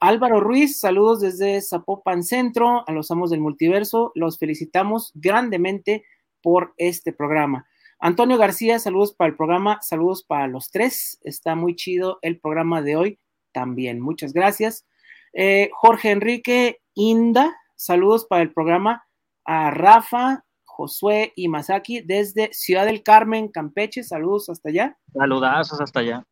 Álvaro 0.00 0.40
Ruiz, 0.40 0.80
saludos 0.80 1.20
desde 1.20 1.60
Zapopan 1.60 2.22
Centro, 2.22 2.84
a 2.88 2.92
los 2.92 3.10
amos 3.10 3.30
del 3.30 3.40
multiverso, 3.40 4.12
los 4.14 4.38
felicitamos 4.38 5.12
grandemente 5.14 6.04
por 6.42 6.74
este 6.76 7.12
programa. 7.12 7.66
Antonio 7.98 8.36
García, 8.36 8.78
saludos 8.78 9.14
para 9.14 9.30
el 9.30 9.36
programa, 9.36 9.78
saludos 9.80 10.24
para 10.24 10.46
los 10.46 10.70
tres, 10.70 11.18
está 11.22 11.54
muy 11.54 11.76
chido 11.76 12.18
el 12.22 12.38
programa 12.40 12.82
de 12.82 12.96
hoy 12.96 13.18
también, 13.52 14.00
muchas 14.00 14.32
gracias. 14.32 14.86
Eh, 15.32 15.70
Jorge 15.72 16.10
Enrique 16.10 16.80
Inda, 16.94 17.56
saludos 17.76 18.26
para 18.26 18.42
el 18.42 18.52
programa 18.52 19.04
a 19.44 19.70
Rafa, 19.70 20.44
Josué 20.64 21.32
y 21.36 21.48
Masaki 21.48 22.00
desde 22.00 22.52
Ciudad 22.52 22.84
del 22.84 23.02
Carmen, 23.02 23.48
Campeche. 23.48 24.02
Saludos 24.02 24.48
hasta 24.48 24.70
allá. 24.70 24.98
Saludazos 25.12 25.80
hasta 25.80 26.00
allá. 26.00 26.26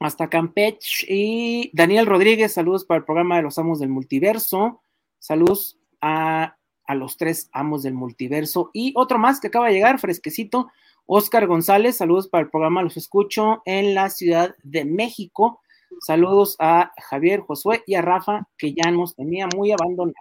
Hasta 0.00 0.28
Campeche. 0.28 1.06
Y 1.08 1.70
Daniel 1.72 2.06
Rodríguez, 2.06 2.54
saludos 2.54 2.84
para 2.84 2.98
el 2.98 3.04
programa 3.04 3.36
de 3.36 3.42
los 3.42 3.58
Amos 3.58 3.80
del 3.80 3.88
Multiverso. 3.88 4.82
Saludos 5.18 5.78
a, 6.00 6.56
a 6.86 6.94
los 6.94 7.16
tres 7.16 7.48
Amos 7.52 7.82
del 7.82 7.94
Multiverso. 7.94 8.70
Y 8.72 8.92
otro 8.96 9.18
más 9.18 9.40
que 9.40 9.48
acaba 9.48 9.68
de 9.68 9.74
llegar, 9.74 9.98
fresquecito. 9.98 10.68
Oscar 11.06 11.46
González, 11.46 11.96
saludos 11.96 12.28
para 12.28 12.44
el 12.44 12.50
programa 12.50 12.82
Los 12.82 12.96
Escucho 12.96 13.62
en 13.64 13.94
la 13.94 14.10
Ciudad 14.10 14.54
de 14.62 14.84
México. 14.84 15.60
Saludos 16.00 16.56
a 16.58 16.92
Javier, 17.08 17.40
Josué 17.40 17.82
y 17.86 17.94
a 17.94 18.02
Rafa, 18.02 18.48
que 18.58 18.74
ya 18.74 18.90
nos 18.90 19.14
tenía 19.14 19.46
muy 19.54 19.70
abandonados. 19.70 20.16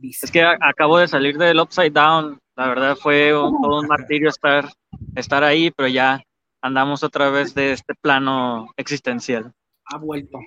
Es 0.00 0.30
que 0.30 0.42
acabo 0.42 0.98
de 0.98 1.08
salir 1.08 1.38
del 1.38 1.60
Upside 1.60 1.90
Down 1.90 2.38
la 2.56 2.68
verdad 2.68 2.96
fue 2.96 3.30
todo 3.30 3.80
un 3.80 3.86
martirio 3.86 4.28
estar, 4.28 4.68
estar 5.14 5.42
ahí, 5.42 5.70
pero 5.70 5.88
ya 5.88 6.22
andamos 6.62 7.02
otra 7.02 7.28
vez 7.28 7.54
de 7.54 7.72
este 7.72 7.94
plano 7.94 8.72
existencial. 8.76 9.52
Ha 9.84 9.98
vuelto. 9.98 10.38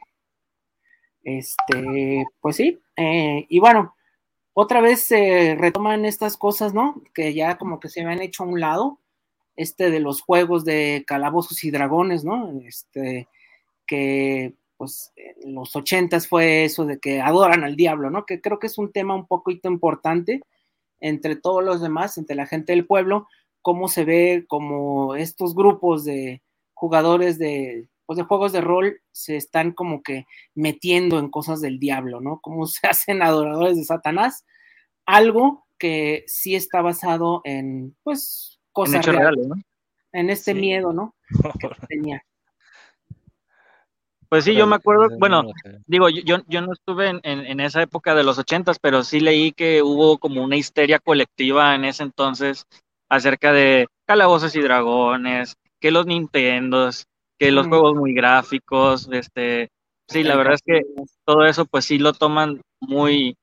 Este, 1.23 2.25
pues 2.39 2.56
sí, 2.56 2.80
eh, 2.95 3.45
y 3.49 3.60
bueno, 3.60 3.95
otra 4.54 4.80
vez 4.80 5.01
se 5.01 5.56
retoman 5.60 6.06
estas 6.06 6.38
cosas, 6.38 6.73
¿no? 6.73 7.01
Que 7.13 7.34
ya 7.34 7.58
como 7.58 7.80
que 7.80 7.89
se 7.89 8.01
habían 8.01 8.21
hecho 8.21 8.43
a 8.43 8.47
un 8.47 8.60
lado, 8.60 8.99
este 9.56 9.89
de 9.89 9.99
los 9.99 10.21
juegos 10.21 10.65
de 10.65 11.04
calabozos 11.06 11.63
y 11.63 11.71
dragones, 11.71 12.23
¿no? 12.23 12.51
Este, 12.62 13.28
que 13.86 14.54
pues 14.78 15.13
en 15.15 15.56
los 15.56 15.75
ochentas 15.75 16.28
fue 16.28 16.65
eso 16.65 16.86
de 16.86 16.99
que 16.99 17.21
adoran 17.21 17.63
al 17.63 17.75
diablo, 17.75 18.10
¿no? 18.10 18.25
Que 18.25 18.41
creo 18.41 18.60
que 18.60 18.67
es 18.67 18.78
un 18.78 18.91
tema 18.91 19.15
un 19.15 19.25
poquito 19.25 19.69
importante 19.69 20.41
entre 20.99 21.36
todos 21.36 21.63
los 21.63 21.82
demás, 21.82 22.17
entre 22.17 22.36
la 22.36 22.45
gente 22.45 22.73
del 22.73 22.86
pueblo, 22.86 23.28
cómo 23.65 23.88
se 23.88 24.06
ve 24.06 24.45
como 24.47 25.15
estos 25.15 25.56
grupos 25.56 26.06
de 26.06 26.43
jugadores 26.75 27.39
de, 27.39 27.89
pues 28.06 28.15
de 28.15 28.23
juegos 28.23 28.51
de 28.51 28.62
rol 28.62 29.01
se 29.12 29.38
están 29.38 29.71
como 29.71 30.04
que 30.04 30.28
metiendo 30.54 31.17
en 31.17 31.32
cosas 31.32 31.62
del 31.62 31.80
diablo, 31.80 32.21
¿no? 32.21 32.39
Cómo 32.41 32.67
se 32.67 32.86
hacen 32.88 33.23
adoradores 33.23 33.75
de 33.75 33.84
Satanás, 33.84 34.45
algo 35.08 35.65
que 35.80 36.25
sí 36.28 36.54
está 36.54 36.84
basado 36.84 37.41
en, 37.43 37.97
pues, 38.04 38.60
cosas 38.71 39.04
reales, 39.04 39.47
¿no? 39.47 39.56
En 40.12 40.30
este 40.30 40.54
miedo, 40.54 40.93
¿no? 40.93 41.15
Que 41.60 41.67
tenía. 41.89 42.23
Pues 44.30 44.43
sí, 44.43 44.54
yo 44.54 44.67
me 44.67 44.75
acuerdo, 44.75 45.08
bueno, 45.17 45.43
digo, 45.88 46.08
yo, 46.10 46.38
yo 46.47 46.62
no 46.62 46.73
estuve 46.73 47.10
en, 47.10 47.19
en, 47.23 47.60
esa 47.60 47.82
época 47.82 48.13
de 48.13 48.23
los 48.23 48.38
ochentas, 48.38 48.78
pero 48.78 49.04
sí 49.04 49.19
leí 49.19 49.51
que 49.54 49.82
hubo 49.82 50.19
como 50.19 50.43
una 50.43 50.56
histeria 50.56 50.99
colectiva 50.99 51.73
en 51.73 51.86
ese 51.86 52.04
entonces 52.04 52.67
acerca 53.10 53.53
de 53.53 53.87
calabozos 54.06 54.56
y 54.56 54.62
dragones, 54.62 55.56
que 55.79 55.91
los 55.91 56.06
Nintendos, 56.06 57.06
que 57.37 57.51
los 57.51 57.67
mm. 57.67 57.69
juegos 57.69 57.95
muy 57.95 58.13
gráficos, 58.13 59.08
este, 59.12 59.69
sí, 60.08 60.23
la 60.23 60.35
verdad 60.35 60.56
es 60.56 60.62
que 60.62 60.81
todo 61.25 61.45
eso 61.45 61.65
pues 61.65 61.85
sí 61.85 61.97
lo 61.97 62.13
toman 62.13 62.62
muy, 62.79 63.37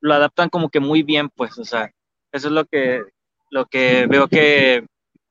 lo 0.00 0.14
adaptan 0.14 0.48
como 0.48 0.68
que 0.68 0.80
muy 0.80 1.02
bien, 1.02 1.28
pues, 1.30 1.58
o 1.58 1.64
sea, 1.64 1.90
eso 2.32 2.48
es 2.48 2.52
lo 2.52 2.64
que, 2.64 3.02
lo 3.50 3.66
que 3.66 4.06
veo 4.06 4.28
que 4.28 4.84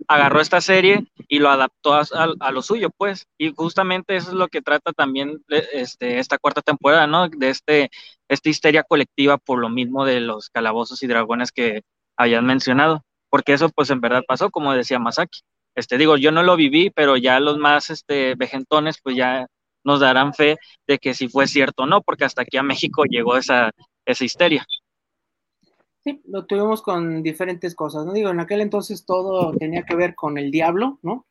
agarró 0.07 0.41
esta 0.41 0.61
serie 0.61 1.05
y 1.27 1.39
lo 1.39 1.49
adaptó 1.49 1.93
a, 1.93 2.51
lo 2.51 2.61
suyo, 2.61 2.89
pues. 2.97 3.27
Y 3.37 3.53
justamente 3.53 4.15
eso 4.15 4.29
es 4.29 4.35
lo 4.35 4.47
que 4.47 4.61
trata 4.61 4.91
también 4.93 5.43
este, 5.73 6.19
esta 6.19 6.37
cuarta 6.37 6.61
temporada, 6.61 7.07
¿no? 7.07 7.29
De 7.29 7.49
este, 7.49 7.89
esta 8.27 8.49
histeria 8.49 8.83
colectiva 8.83 9.37
por 9.37 9.59
lo 9.59 9.69
mismo 9.69 10.05
de 10.05 10.19
los 10.19 10.49
calabozos 10.49 11.01
y 11.03 11.07
dragones 11.07 11.51
que 11.51 11.81
habían 12.17 12.45
mencionado, 12.45 13.03
porque 13.35 13.51
eso 13.51 13.67
pues 13.67 13.89
en 13.89 13.99
verdad 13.99 14.23
pasó, 14.25 14.49
como 14.49 14.71
decía 14.71 14.97
Masaki. 14.97 15.41
Este, 15.75 15.97
digo, 15.97 16.15
yo 16.15 16.31
no 16.31 16.41
lo 16.41 16.55
viví, 16.55 16.89
pero 16.89 17.17
ya 17.17 17.41
los 17.41 17.57
más 17.57 17.89
este, 17.89 18.33
vejentones 18.35 19.01
pues 19.03 19.17
ya 19.17 19.47
nos 19.83 19.99
darán 19.99 20.33
fe 20.33 20.55
de 20.87 20.99
que 20.99 21.13
si 21.13 21.27
fue 21.27 21.45
cierto 21.45 21.83
o 21.83 21.85
no, 21.85 22.01
porque 22.01 22.23
hasta 22.23 22.43
aquí 22.43 22.55
a 22.55 22.63
México 22.63 23.03
llegó 23.03 23.35
esa, 23.35 23.71
esa 24.05 24.23
histeria. 24.23 24.65
Sí, 26.01 26.21
lo 26.29 26.45
tuvimos 26.45 26.81
con 26.81 27.23
diferentes 27.23 27.75
cosas, 27.75 28.05
¿no? 28.05 28.13
Digo, 28.13 28.29
en 28.29 28.39
aquel 28.39 28.61
entonces 28.61 29.05
todo 29.05 29.51
tenía 29.51 29.83
que 29.83 29.97
ver 29.97 30.15
con 30.15 30.37
el 30.37 30.49
diablo, 30.49 30.99
¿no? 31.01 31.25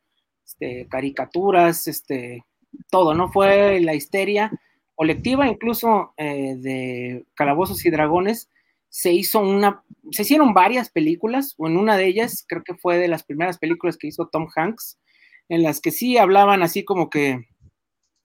Este, 0.44 0.86
caricaturas, 0.90 1.88
este, 1.88 2.44
todo, 2.90 3.14
¿no? 3.14 3.32
Fue 3.32 3.80
la 3.80 3.94
histeria 3.94 4.50
colectiva, 4.94 5.48
incluso 5.48 6.12
eh, 6.18 6.54
de 6.58 7.24
Calabozos 7.32 7.82
y 7.86 7.90
Dragones, 7.90 8.50
se 8.94 9.12
hizo 9.12 9.40
una, 9.40 9.82
se 10.12 10.22
hicieron 10.22 10.54
varias 10.54 10.88
películas, 10.88 11.56
o 11.58 11.66
en 11.66 11.76
una 11.76 11.96
de 11.96 12.06
ellas, 12.06 12.44
creo 12.46 12.62
que 12.62 12.76
fue 12.76 12.96
de 12.96 13.08
las 13.08 13.24
primeras 13.24 13.58
películas 13.58 13.96
que 13.96 14.06
hizo 14.06 14.28
Tom 14.28 14.46
Hanks, 14.54 15.00
en 15.48 15.64
las 15.64 15.80
que 15.80 15.90
sí 15.90 16.16
hablaban 16.16 16.62
así 16.62 16.84
como 16.84 17.10
que 17.10 17.44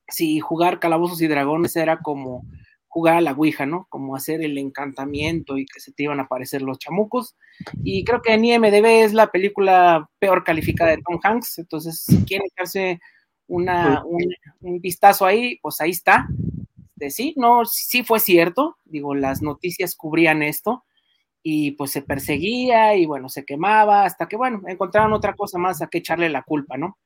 si 0.07 0.39
jugar 0.39 0.79
Calabozos 0.79 1.23
y 1.23 1.27
Dragones 1.27 1.75
era 1.75 2.01
como 2.01 2.43
jugar 2.87 3.15
a 3.15 3.21
la 3.21 3.31
Ouija, 3.31 3.65
¿no? 3.65 3.87
Como 3.89 4.15
hacer 4.15 4.43
el 4.43 4.59
encantamiento 4.59 5.57
y 5.57 5.65
que 5.65 5.79
se 5.79 5.91
te 5.91 6.03
iban 6.03 6.19
a 6.19 6.23
aparecer 6.23 6.61
los 6.61 6.77
chamucos. 6.77 7.35
Y 7.83 8.03
creo 8.03 8.21
que 8.21 8.33
en 8.33 8.45
IMDB 8.45 8.85
es 8.85 9.13
la 9.13 9.31
película 9.31 10.07
peor 10.19 10.43
calificada 10.43 10.91
de 10.91 11.01
Tom 11.01 11.19
Hanks, 11.23 11.57
entonces 11.57 12.03
si 12.03 12.23
quieren 12.25 12.45
echarse 12.45 12.99
una, 13.47 14.03
un, 14.05 14.79
vistazo 14.79 15.25
ahí, 15.25 15.57
pues 15.63 15.81
ahí 15.81 15.89
está. 15.89 16.27
De 16.99 17.11
sí, 17.11 17.33
no, 17.37 17.63
sí 17.63 18.03
fue 18.03 18.19
cierto, 18.19 18.77
digo, 18.83 19.15
las 19.15 19.41
noticias 19.41 19.95
cubrían 19.95 20.43
esto 20.43 20.83
y 21.41 21.71
pues 21.71 21.91
se 21.91 22.01
perseguía 22.01 22.95
y 22.95 23.05
bueno, 23.05 23.29
se 23.29 23.45
quemaba 23.45 24.03
hasta 24.03 24.27
que 24.27 24.35
bueno, 24.35 24.61
encontraron 24.67 25.13
otra 25.13 25.33
cosa 25.33 25.57
más 25.57 25.81
a 25.81 25.87
que 25.87 25.99
echarle 25.99 26.29
la 26.29 26.43
culpa, 26.43 26.75
¿no? 26.77 26.97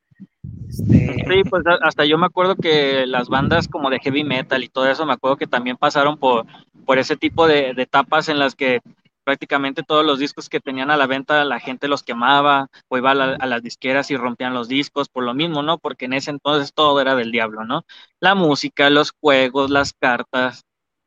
Este... 0.67 1.23
Sí, 1.29 1.43
pues 1.47 1.63
hasta 1.83 2.05
yo 2.05 2.17
me 2.17 2.25
acuerdo 2.25 2.55
que 2.55 3.05
las 3.05 3.29
bandas 3.29 3.67
como 3.67 3.91
de 3.91 3.99
heavy 3.99 4.23
metal 4.23 4.63
y 4.63 4.69
todo 4.69 4.89
eso, 4.89 5.05
me 5.05 5.13
acuerdo 5.13 5.37
que 5.37 5.45
también 5.45 5.77
pasaron 5.77 6.17
por, 6.17 6.47
por 6.85 6.97
ese 6.97 7.15
tipo 7.15 7.47
de, 7.47 7.75
de 7.75 7.83
etapas 7.83 8.29
en 8.29 8.39
las 8.39 8.55
que 8.55 8.81
prácticamente 9.23 9.83
todos 9.83 10.05
los 10.05 10.19
discos 10.19 10.49
que 10.49 10.59
tenían 10.59 10.91
a 10.91 10.97
la 10.97 11.07
venta 11.07 11.45
la 11.45 11.59
gente 11.59 11.87
los 11.87 12.03
quemaba 12.03 12.69
o 12.89 12.97
iba 12.97 13.11
a, 13.11 13.45
las 13.45 13.63
disqueras 13.63 14.11
y 14.11 14.17
rompían 14.17 14.53
los 14.53 14.67
discos 14.67 15.09
por 15.09 15.23
lo 15.23 15.33
mismo, 15.33 15.63
¿no? 15.63 15.77
Porque 15.79 16.05
en 16.05 16.13
ese 16.13 16.31
entonces 16.31 16.73
todo 16.73 16.99
era 17.01 17.15
del 17.15 17.31
diablo, 17.31 17.65
¿no? 17.65 17.85
La 18.19 18.35
música, 18.35 18.89
los 18.89 19.11
juegos, 19.11 19.69
las 19.69 19.93
cartas, 19.93 20.63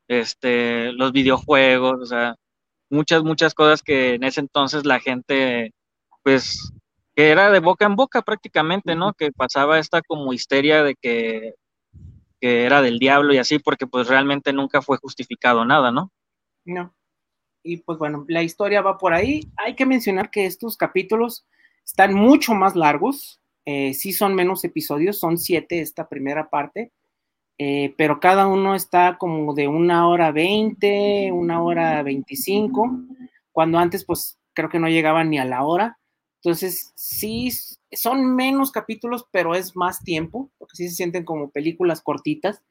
este, 0.08 0.92
los 0.92 1.12
videojuegos, 1.12 2.00
o 2.00 2.06
sea, 2.06 2.36
muchas, 2.90 3.22
muchas 3.24 3.54
cosas 3.54 3.82
que 3.82 4.14
en 4.14 4.24
ese 4.24 4.40
entonces 4.40 4.84
la 4.84 5.00
gente, 5.00 5.72
pues, 6.22 6.72
que 7.14 7.30
era 7.30 7.50
de 7.50 7.60
boca 7.60 7.86
en 7.86 7.96
boca 7.96 8.22
prácticamente, 8.22 8.94
¿no? 8.96 9.14
Que 9.14 9.32
pasaba 9.32 9.78
esta 9.78 10.02
como 10.02 10.32
histeria 10.32 10.82
de 10.82 10.94
que, 10.96 11.54
que 12.40 12.64
era 12.64 12.82
del 12.82 12.98
diablo 12.98 13.34
y 13.34 13.38
así, 13.38 13.58
porque 13.58 13.86
pues 13.86 14.08
realmente 14.08 14.52
nunca 14.52 14.82
fue 14.82 14.98
justificado 14.98 15.64
nada, 15.64 15.90
¿no? 15.92 16.10
No 16.64 16.94
y 17.66 17.78
pues 17.78 17.98
bueno, 17.98 18.24
la 18.28 18.42
historia 18.42 18.80
va 18.80 18.98
por 18.98 19.12
ahí. 19.12 19.48
Hay 19.56 19.74
que 19.74 19.84
mencionar 19.84 20.30
que 20.30 20.46
estos 20.46 20.76
capítulos 20.76 21.46
están 21.84 22.14
mucho 22.14 22.54
más 22.54 22.76
largos, 22.76 23.40
eh, 23.64 23.94
sí 23.94 24.12
son 24.12 24.34
menos 24.34 24.64
episodios, 24.64 25.18
son 25.18 25.38
siete 25.38 25.80
esta 25.80 26.08
primera 26.08 26.48
parte, 26.48 26.92
eh, 27.58 27.94
pero 27.96 28.20
cada 28.20 28.46
uno 28.46 28.74
está 28.74 29.18
como 29.18 29.54
de 29.54 29.66
una 29.66 30.08
hora 30.08 30.30
veinte, 30.30 31.30
una 31.32 31.62
hora 31.62 32.02
veinticinco, 32.02 32.90
cuando 33.52 33.78
antes 33.78 34.04
pues 34.04 34.38
creo 34.52 34.68
que 34.68 34.78
no 34.78 34.88
llegaban 34.88 35.30
ni 35.30 35.38
a 35.38 35.44
la 35.44 35.64
hora. 35.64 35.98
Entonces 36.42 36.92
sí, 36.94 37.50
son 37.90 38.36
menos 38.36 38.70
capítulos, 38.70 39.26
pero 39.32 39.54
es 39.54 39.74
más 39.74 40.04
tiempo, 40.04 40.50
porque 40.58 40.76
sí 40.76 40.88
se 40.88 40.94
sienten 40.94 41.24
como 41.24 41.50
películas 41.50 42.00
cortitas. 42.00 42.62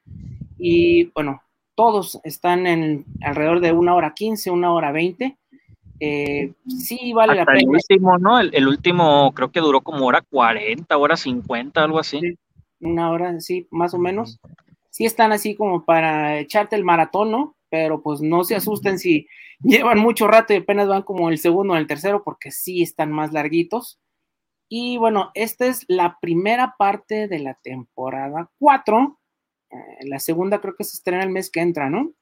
Y 0.58 1.10
bueno, 1.12 1.42
todos 1.76 2.18
están 2.24 2.66
en 2.66 3.04
alrededor 3.22 3.60
de 3.60 3.70
una 3.70 3.94
hora 3.94 4.14
quince, 4.14 4.50
una 4.50 4.72
hora 4.72 4.90
veinte. 4.90 5.36
Eh, 6.00 6.52
sí, 6.66 7.12
vale 7.12 7.36
la 7.36 7.44
pena. 7.44 7.60
El 7.60 7.68
último, 7.68 8.18
¿no? 8.18 8.40
El, 8.40 8.66
último 8.66 9.32
creo 9.34 9.52
que 9.52 9.60
duró 9.60 9.82
como 9.82 10.06
hora 10.06 10.22
cuarenta, 10.22 10.96
hora 10.96 11.16
cincuenta, 11.16 11.84
algo 11.84 11.98
así. 11.98 12.20
una 12.80 13.10
hora, 13.10 13.40
sí, 13.40 13.68
más 13.70 13.94
o 13.94 13.98
menos. 13.98 14.40
Sí 14.90 15.04
están 15.04 15.32
así 15.32 15.54
como 15.54 15.84
para 15.84 16.38
echarte 16.38 16.74
el 16.74 16.84
maratón, 16.84 17.30
¿no? 17.30 17.54
Pero 17.68 18.02
pues 18.02 18.20
no 18.20 18.42
se 18.44 18.56
asusten 18.56 18.98
si 18.98 19.26
llevan 19.62 19.98
mucho 19.98 20.26
rato 20.26 20.54
y 20.54 20.56
apenas 20.56 20.88
van 20.88 21.02
como 21.02 21.28
el 21.28 21.38
segundo 21.38 21.74
o 21.74 21.76
el 21.76 21.86
tercero, 21.86 22.24
porque 22.24 22.50
sí 22.50 22.82
están 22.82 23.12
más 23.12 23.32
larguitos. 23.32 24.00
Y 24.68 24.96
bueno, 24.96 25.30
esta 25.34 25.66
es 25.66 25.84
la 25.88 26.18
primera 26.20 26.74
parte 26.76 27.28
de 27.28 27.38
la 27.38 27.54
temporada 27.62 28.50
4 28.58 28.98
eh, 28.98 29.25
la 30.02 30.18
segunda 30.18 30.60
creo 30.60 30.74
que 30.76 30.84
se 30.84 30.96
estrena 30.96 31.22
el 31.22 31.30
mes 31.30 31.50
que 31.50 31.60
entra, 31.60 31.90
¿no? 31.90 32.12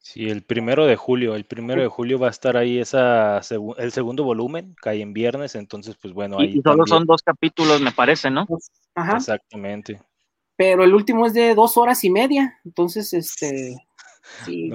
Sí, 0.00 0.28
el 0.28 0.42
primero 0.42 0.86
de 0.86 0.96
julio. 0.96 1.34
El 1.34 1.44
primero 1.44 1.82
de 1.82 1.88
julio 1.88 2.18
va 2.18 2.28
a 2.28 2.30
estar 2.30 2.56
ahí 2.56 2.78
esa 2.78 3.40
el 3.78 3.92
segundo 3.92 4.24
volumen, 4.24 4.74
cae 4.80 5.02
en 5.02 5.12
viernes, 5.12 5.54
entonces 5.54 5.96
pues 6.00 6.14
bueno. 6.14 6.38
Ahí 6.38 6.58
y 6.58 6.62
solo 6.62 6.86
son 6.86 7.04
dos 7.04 7.22
capítulos, 7.22 7.80
me 7.80 7.92
parece, 7.92 8.30
¿no? 8.30 8.46
Pues, 8.46 8.70
ajá. 8.94 9.16
Exactamente. 9.16 10.00
Pero 10.56 10.84
el 10.84 10.94
último 10.94 11.26
es 11.26 11.34
de 11.34 11.54
dos 11.54 11.76
horas 11.76 12.02
y 12.04 12.10
media, 12.10 12.58
entonces 12.64 13.12
este. 13.12 13.76
Sí, 14.44 14.70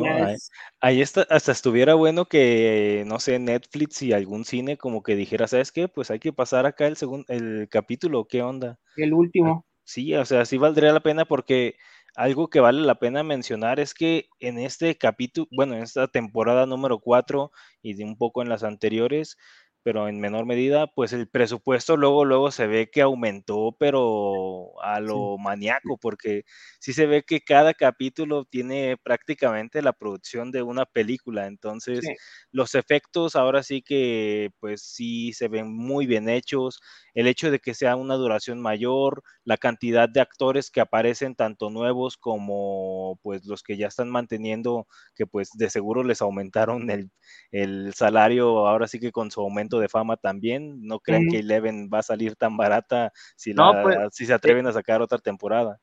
ahí, 0.80 1.02
está, 1.04 1.28
hasta 1.30 1.52
estuviera 1.52 1.94
bueno 1.94 2.26
que, 2.26 3.04
no 3.06 3.20
sé, 3.20 3.38
Netflix 3.38 4.02
y 4.02 4.12
algún 4.12 4.46
cine 4.46 4.80
como 4.80 5.04
que 5.04 5.16
dijera, 5.16 5.48
¿sabes 5.48 5.72
qué? 5.72 5.88
Pues 5.88 6.10
hay 6.10 6.18
que 6.18 6.34
pasar 6.34 6.66
acá 6.66 6.88
el 6.88 6.98
segundo, 6.98 7.26
el 7.28 7.68
capítulo, 7.70 8.26
¿qué 8.28 8.42
onda? 8.42 8.80
El 8.98 9.14
último. 9.14 9.68
Sí, 9.84 10.16
o 10.16 10.26
sea, 10.26 10.46
sí 10.46 10.58
valdría 10.58 10.92
la 10.92 11.04
pena 11.04 11.26
porque 11.26 11.76
algo 12.16 12.49
que 12.49 12.59
vale 12.59 12.82
la 12.82 12.95
pena 12.95 13.24
mencionar 13.24 13.80
es 13.80 13.93
que 13.93 14.30
en 14.39 14.59
este 14.59 14.97
capítulo, 14.97 15.47
bueno, 15.51 15.76
en 15.76 15.84
esta 15.84 16.07
temporada 16.07 16.66
número 16.66 16.99
4 16.99 17.51
y 17.82 17.93
de 17.95 18.03
un 18.05 18.18
poco 18.18 18.41
en 18.41 18.49
las 18.49 18.64
anteriores, 18.64 19.38
pero 19.84 20.08
en 20.08 20.20
menor 20.20 20.46
medida, 20.46 20.88
pues 20.88 21.14
el 21.14 21.28
presupuesto 21.30 21.98
luego, 21.98 22.26
luego 22.26 22.52
se 22.52 22.68
ve 22.68 22.90
que 22.90 23.02
aumentó, 23.02 23.76
pero 23.80 24.82
a 24.82 25.00
lo 25.00 25.38
maníaco, 25.38 25.98
porque 25.98 26.44
sí 26.80 26.94
se 26.94 27.06
ve 27.06 27.24
que 27.24 27.42
cada 27.42 27.74
capítulo 27.74 28.46
tiene 28.46 28.98
prácticamente 29.04 29.82
la 29.82 29.94
producción 29.94 30.52
de 30.52 30.64
una 30.64 30.86
película, 30.86 31.48
entonces 31.48 32.12
los 32.52 32.76
efectos 32.76 33.36
ahora 33.36 33.64
sí 33.64 33.82
que 33.82 34.52
pues 34.60 34.82
sí 34.84 35.34
se 35.34 35.48
ven 35.48 35.74
muy 35.76 36.06
bien 36.06 36.30
hechos, 36.30 36.80
el 37.14 37.28
hecho 37.28 37.52
de 37.52 37.60
que 37.60 37.74
sea 37.74 37.96
una 37.96 38.16
duración 38.16 38.62
mayor, 38.62 39.24
la 39.44 39.58
cantidad 39.58 40.10
de 40.10 40.22
actores 40.22 40.72
que 40.72 40.82
aparecen, 40.82 41.36
tanto 41.36 41.70
nuevos 41.70 42.18
como 42.18 43.20
pues 43.22 43.46
los 43.46 43.64
que 43.64 43.78
ya 43.78 43.88
están 43.88 44.10
manteniendo, 44.10 44.88
que 45.16 45.26
pues 45.28 45.50
de 45.54 45.70
seguro 45.70 46.04
les 46.04 46.22
aumentaron 46.22 46.90
el, 46.90 47.12
el 47.52 47.94
salario, 47.94 48.68
ahora 48.68 48.88
sí 48.88 49.00
que 49.00 49.12
con 49.12 49.32
su 49.32 49.42
aumento 49.42 49.73
de 49.80 49.90
fama 49.90 50.18
también, 50.18 50.86
no 50.86 51.00
crean 51.00 51.28
que 51.30 51.40
Eleven 51.40 51.90
va 51.94 52.00
a 52.00 52.04
salir 52.04 52.36
tan 52.36 52.58
barata 52.58 53.12
si, 53.36 53.54
pues, 53.54 53.98
si 54.12 54.26
se 54.26 54.34
atreven 54.34 54.68
a 54.68 54.74
sacar 54.74 55.02
otra 55.02 55.18
temporada. 55.18 55.80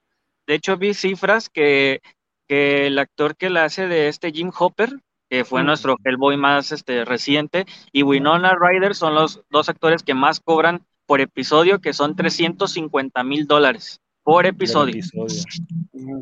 De 0.47 0.55
hecho 0.55 0.76
vi 0.76 0.95
cifras 0.95 1.49
que, 1.49 2.01
que 2.49 2.86
el 2.86 2.99
actor 2.99 3.36
que 3.36 3.51
la 3.51 3.64
hace 3.64 3.86
de 3.86 4.09
este 4.09 4.32
Jim 4.32 4.51
Hopper, 4.59 4.91
que 5.28 5.45
fue 5.45 5.62
nuestro 5.62 5.97
Hellboy 6.05 6.36
más 6.36 6.72
este, 6.72 7.05
reciente, 7.05 7.66
y 7.93 8.03
Winona 8.03 8.57
Ryder 8.59 8.95
son 8.95 9.14
los 9.14 9.43
dos 9.51 9.68
actores 9.68 10.03
que 10.03 10.14
más 10.14 10.41
cobran 10.41 10.84
por 11.07 11.20
episodio, 11.20 11.80
que 11.80 11.93
son 11.93 12.16
350 12.16 13.22
mil 13.22 13.47
dólares 13.47 14.01
por 14.22 14.47
episodio. 14.47 15.03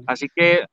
Así 0.07 0.29
que 0.35 0.66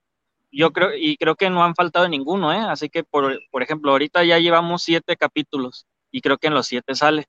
yo 0.52 0.72
creo, 0.72 0.96
y 0.96 1.18
creo 1.18 1.36
que 1.36 1.50
no 1.50 1.64
han 1.64 1.76
faltado 1.76 2.08
ninguno, 2.08 2.54
¿eh? 2.54 2.60
Así 2.60 2.90
que, 2.90 3.04
por, 3.04 3.40
por 3.52 3.62
ejemplo, 3.62 3.92
ahorita 3.92 4.24
ya 4.24 4.40
llevamos 4.40 4.84
siete 4.84 5.18
capítulos 5.18 5.86
y 6.16 6.22
creo 6.22 6.38
que 6.38 6.48
en 6.48 6.54
los 6.54 6.68
siete 6.68 6.96
sale. 6.96 7.26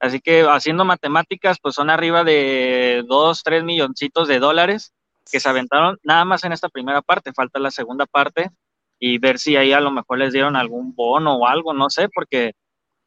Así 0.00 0.20
que 0.20 0.42
haciendo 0.42 0.84
matemáticas, 0.84 1.58
pues 1.62 1.76
son 1.76 1.88
arriba 1.88 2.24
de 2.24 3.04
dos, 3.06 3.44
tres 3.44 3.62
milloncitos 3.62 4.26
de 4.26 4.40
dólares 4.40 4.92
que 5.30 5.38
se 5.38 5.48
aventaron 5.48 5.98
nada 6.02 6.24
más 6.24 6.42
en 6.42 6.52
esta 6.52 6.68
primera 6.68 7.00
parte. 7.00 7.32
Falta 7.32 7.60
la 7.60 7.70
segunda 7.70 8.06
parte 8.06 8.50
y 8.98 9.18
ver 9.18 9.38
si 9.38 9.56
ahí 9.56 9.72
a 9.72 9.80
lo 9.80 9.92
mejor 9.92 10.18
les 10.18 10.32
dieron 10.32 10.56
algún 10.56 10.96
bono 10.96 11.36
o 11.36 11.46
algo, 11.46 11.74
no 11.74 11.90
sé, 11.90 12.08
porque 12.08 12.54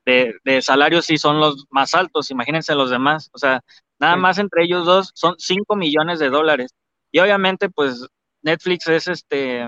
de, 0.05 0.61
salarios 0.61 1.05
sí 1.05 1.17
son 1.17 1.41
los 1.41 1.65
más 1.71 1.93
altos, 1.93 2.31
imagínense 2.31 2.73
los 2.73 2.89
demás, 2.89 3.29
o 3.33 3.37
sea, 3.37 3.59
nada 3.99 4.15
más 4.15 4.37
entre 4.37 4.63
ellos 4.63 4.85
dos 4.85 5.11
son 5.13 5.35
5 5.37 5.75
millones 5.75 6.19
de 6.19 6.29
dólares. 6.29 6.71
Y 7.11 7.19
obviamente, 7.19 7.69
pues 7.69 8.07
Netflix 8.41 8.87
es 8.87 9.09
este, 9.09 9.67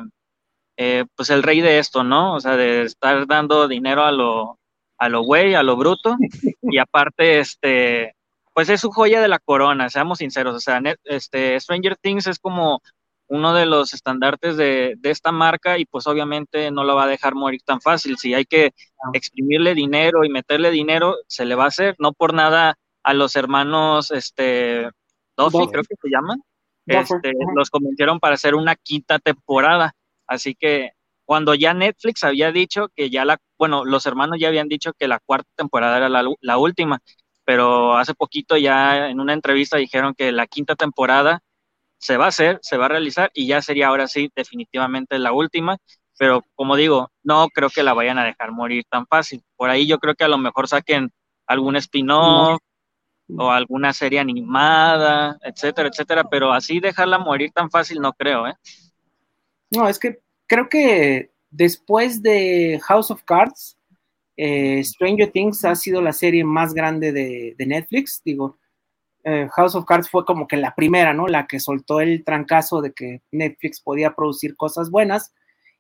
eh, 0.78 1.03
pues 1.16 1.30
el 1.32 1.43
rey 1.43 1.60
de 1.60 1.80
esto, 1.80 2.05
¿no? 2.05 2.36
O 2.36 2.39
sea, 2.39 2.55
de 2.55 2.84
estar 2.84 3.28
dando 3.28 3.68
dinero 3.68 4.03
a 4.05 4.14
lo, 4.14 4.59
a 5.00 5.10
lo 5.10 5.22
güey, 5.22 5.56
a 5.56 5.64
lo 5.64 5.76
bruto, 5.78 6.18
y 6.62 6.78
aparte, 6.80 7.39
este, 7.39 8.16
pues 8.54 8.70
es 8.70 8.82
su 8.82 8.91
joya 8.91 9.22
de 9.22 9.30
la 9.30 9.39
corona, 9.39 9.89
seamos 9.89 10.20
sinceros, 10.20 10.56
o 10.56 10.60
sea, 10.60 10.82
este, 11.06 11.60
Stranger 11.60 11.95
Things 11.95 12.28
es 12.28 12.39
como 12.39 12.82
uno 13.30 13.54
de 13.54 13.66
los 13.66 13.93
estandartes 13.93 14.58
de, 14.58 14.97
esta 15.04 15.32
marca 15.32 15.78
y 15.78 15.86
pues 15.86 16.08
obviamente 16.08 16.72
no 16.72 16.84
lo 16.84 16.95
va 16.95 17.04
a 17.04 17.08
dejar 17.08 17.36
morir 17.36 17.62
tan 17.64 17.80
fácil. 17.80 18.18
Si 18.18 18.34
hay 18.34 18.45
que 18.45 18.72
exprimirle 19.14 19.76
dinero 19.76 20.26
y 20.26 20.30
meterle 20.30 20.72
dinero, 20.72 21.16
se 21.28 21.45
le 21.45 21.54
va 21.54 21.66
a 21.66 21.68
hacer. 21.68 21.95
No 22.00 22.12
por 22.12 22.34
nada 22.34 22.76
a 23.04 23.14
los 23.14 23.36
hermanos, 23.36 24.10
este, 24.10 24.89
Duffy, 25.38 25.68
creo 25.72 25.84
que 25.84 25.95
se 26.02 26.10
llaman, 26.10 26.41
este, 26.88 27.34
los 27.56 27.70
convencieron 27.70 28.20
para 28.20 28.34
hacer 28.34 28.56
una 28.56 28.76
quinta 28.76 29.20
temporada. 29.20 29.93
Así 30.28 30.56
que 30.56 30.93
cuando 31.24 31.54
ya 31.54 31.76
Netflix 31.76 32.24
había 32.24 32.52
dicho 32.52 32.89
que 32.95 33.12
ya 33.12 33.26
la, 33.26 33.39
bueno, 33.60 33.86
los 33.86 34.05
hermanos 34.05 34.39
ya 34.39 34.47
habían 34.47 34.70
dicho 34.70 34.93
que 34.93 35.07
la 35.07 35.20
cuarta 35.20 35.49
temporada 35.55 35.97
era 35.97 36.10
la, 36.10 36.24
la 36.39 36.57
última, 36.57 37.01
pero 37.43 37.97
hace 37.97 38.16
poquito 38.16 38.57
ya 38.57 39.10
en 39.10 39.20
una 39.20 39.34
entrevista 39.34 39.78
dijeron 39.78 40.16
que 40.16 40.32
la 40.32 40.47
quinta 40.47 40.76
temporada 40.76 41.41
se 41.97 42.16
va 42.16 42.26
a 42.26 42.30
hacer, 42.30 42.60
se 42.62 42.78
va 42.78 42.86
a 42.86 42.89
realizar 42.89 43.30
y 43.34 43.47
ya 43.47 43.62
sería 43.62 43.89
ahora 43.89 44.07
sí 44.07 44.32
definitivamente 44.34 45.20
la 45.20 45.34
última, 45.34 45.78
pero 46.18 46.45
como 46.55 46.78
digo, 46.78 47.12
no 47.24 47.49
creo 47.49 47.70
que 47.70 47.84
la 47.84 47.93
vayan 47.93 48.18
a 48.18 48.24
dejar 48.24 48.51
morir 48.51 48.86
tan 48.89 49.05
fácil. 49.05 49.43
Por 49.57 49.70
ahí 49.70 49.86
yo 49.86 49.99
creo 49.99 50.16
que 50.16 50.24
a 50.24 50.30
lo 50.30 50.38
mejor 50.38 50.68
saquen 50.68 51.12
algún 51.45 51.76
spin-off 51.76 52.62
o 53.38 53.51
alguna 53.51 53.91
serie 53.93 54.20
animada, 54.20 55.38
etcétera, 55.43 55.89
etcétera, 55.89 56.24
pero 56.24 56.53
así 56.53 56.80
dejarla 56.80 57.20
morir 57.20 57.51
tan 57.51 57.70
fácil 57.70 57.99
no 57.99 58.14
creo, 58.14 58.47
¿eh? 58.47 58.53
No, 59.72 59.88
es 59.88 59.99
que 59.99 60.20
creo 60.47 60.68
que 60.68 61.32
después 61.50 62.22
de 62.22 62.80
House 62.84 63.12
of 63.12 63.24
Cards, 63.24 63.78
eh, 64.38 64.82
Stranger 64.84 65.30
Things 65.32 65.66
ha 65.66 65.76
sido 65.76 66.02
la 66.02 66.14
serie 66.14 66.43
más 66.43 66.74
grande 66.74 67.12
de, 67.12 67.56
Netflix, 67.66 68.22
digo, 68.24 68.58
eh, 69.26 69.50
House 69.52 69.76
of 69.76 69.86
Cards 69.86 70.10
fue 70.10 70.26
como 70.26 70.47
que 70.47 70.56
la 70.56 70.74
primera, 70.76 71.14
¿no? 71.14 71.28
La 71.28 71.45
que 71.45 71.60
soltó 71.60 72.00
el 72.00 72.24
trancazo 72.24 72.82
de 72.82 72.93
que 72.93 73.22
Netflix 73.32 73.82
podía 73.82 74.16
producir 74.16 74.56
cosas 74.56 74.89
buenas. 74.89 75.34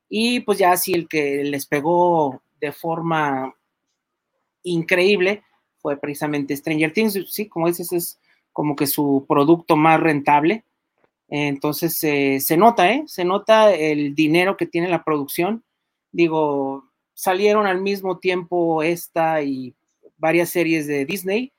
Y 0.09 0.41
pues 0.41 0.57
ya 0.57 0.73
así 0.73 0.93
el 0.93 1.07
que 1.07 1.43
les 1.45 1.65
pegó 1.65 2.41
de 2.59 2.73
forma 2.73 3.55
increíble 4.63 5.43
fue 5.77 5.97
precisamente 5.97 6.55
Stranger 6.57 6.91
Things. 6.91 7.17
Sí, 7.29 7.47
como 7.47 7.67
dices, 7.67 7.93
es 7.93 8.19
como 8.51 8.75
que 8.75 8.87
su 8.87 9.25
producto 9.27 9.77
más 9.77 9.99
rentable. 10.01 10.65
Entonces 11.29 12.03
eh, 12.03 12.39
se 12.39 12.57
nota, 12.57 12.91
¿eh? 12.91 13.03
Se 13.05 13.23
nota 13.23 13.73
el 13.73 14.15
dinero 14.15 14.57
que 14.57 14.65
tiene 14.65 14.89
la 14.89 15.03
producción. 15.03 15.63
Digo, 16.11 16.89
salieron 17.13 17.67
al 17.67 17.81
mismo 17.81 18.17
tiempo 18.17 18.81
esta 18.81 19.41
y 19.43 19.75
varias 20.17 20.49
series 20.49 20.87
de 20.87 21.05
Disney 21.05 21.53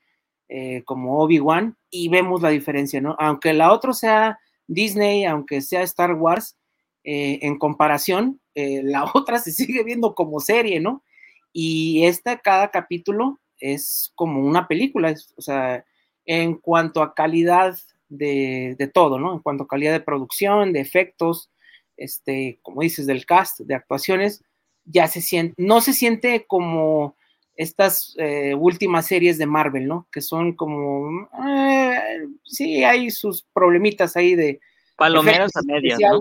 eh, 0.49 0.83
como 0.85 1.21
Obi-Wan 1.21 1.77
y 1.89 2.09
vemos 2.09 2.43
la 2.43 2.51
diferencia, 2.51 3.01
¿no? 3.01 3.15
Aunque 3.21 3.53
la 3.53 3.73
otra 3.73 3.93
sea 3.93 4.41
Disney, 4.67 5.25
aunque 5.25 5.61
sea 5.61 5.83
Star 5.83 6.15
Wars, 6.15 6.57
eh, 7.05 7.39
en 7.43 7.59
comparación, 7.59 8.41
la 8.55 9.05
otra 9.15 9.39
se 9.39 9.53
sigue 9.53 9.85
viendo 9.85 10.15
como 10.15 10.41
serie, 10.41 10.81
¿no? 10.81 11.05
Y 11.53 12.05
esta, 12.05 12.39
cada 12.39 12.71
capítulo 12.71 13.39
es 13.59 14.13
como 14.17 14.45
una 14.45 14.67
película, 14.67 15.15
o 15.37 15.43
sea, 15.43 15.85
en 16.25 16.57
cuanto 16.57 17.03
a 17.03 17.15
calidad 17.15 17.77
de, 18.11 18.77
de, 18.79 18.89
todo, 18.89 19.19
¿no? 19.19 19.33
En 19.33 19.39
cuanto 19.39 19.65
a 19.65 19.69
calidad 19.69 19.93
de 19.93 20.01
producción, 20.01 20.75
de 20.75 20.81
efectos, 20.81 21.51
este, 21.97 22.59
como 22.63 22.83
dices, 22.83 23.07
del 23.07 23.25
cast, 23.25 23.61
de 23.61 23.75
actuaciones, 23.75 24.45
ya 24.85 25.07
se 25.07 25.23
siente, 25.23 25.55
no 25.57 25.81
se 25.81 25.95
siente 25.95 26.45
como 26.47 27.17
estas 27.57 28.15
eh, 28.19 28.55
últimas 28.55 29.07
series 29.07 29.39
de 29.39 29.47
Marvel, 29.47 29.87
¿no? 29.87 30.09
Que 30.13 30.21
son 30.21 30.55
como, 30.55 31.29
eh, 31.47 32.27
sí, 32.45 32.85
hay 32.85 33.11
sus 33.11 33.47
problemitas 33.53 34.17
ahí 34.17 34.35
de... 34.35 34.61
Palomeras 34.97 35.57
a 35.57 35.63
medias, 35.63 35.99
¿no? 36.01 36.21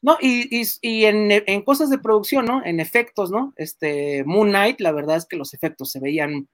No, 0.00 0.16
y, 0.20 0.62
y, 0.80 1.04
en, 1.06 1.28
en, 1.30 1.62
cosas 1.62 1.90
de 1.90 1.98
producción, 1.98 2.44
¿no? 2.46 2.64
En 2.64 2.78
efectos, 2.78 3.32
¿no? 3.32 3.52
Este, 3.56 4.22
Moon 4.24 4.48
Knight, 4.48 4.80
la 4.80 4.92
verdad 4.92 5.16
es 5.16 5.26
que 5.26 5.36
los 5.36 5.54
efectos 5.54 5.90
se 5.90 5.98
veían 5.98 6.48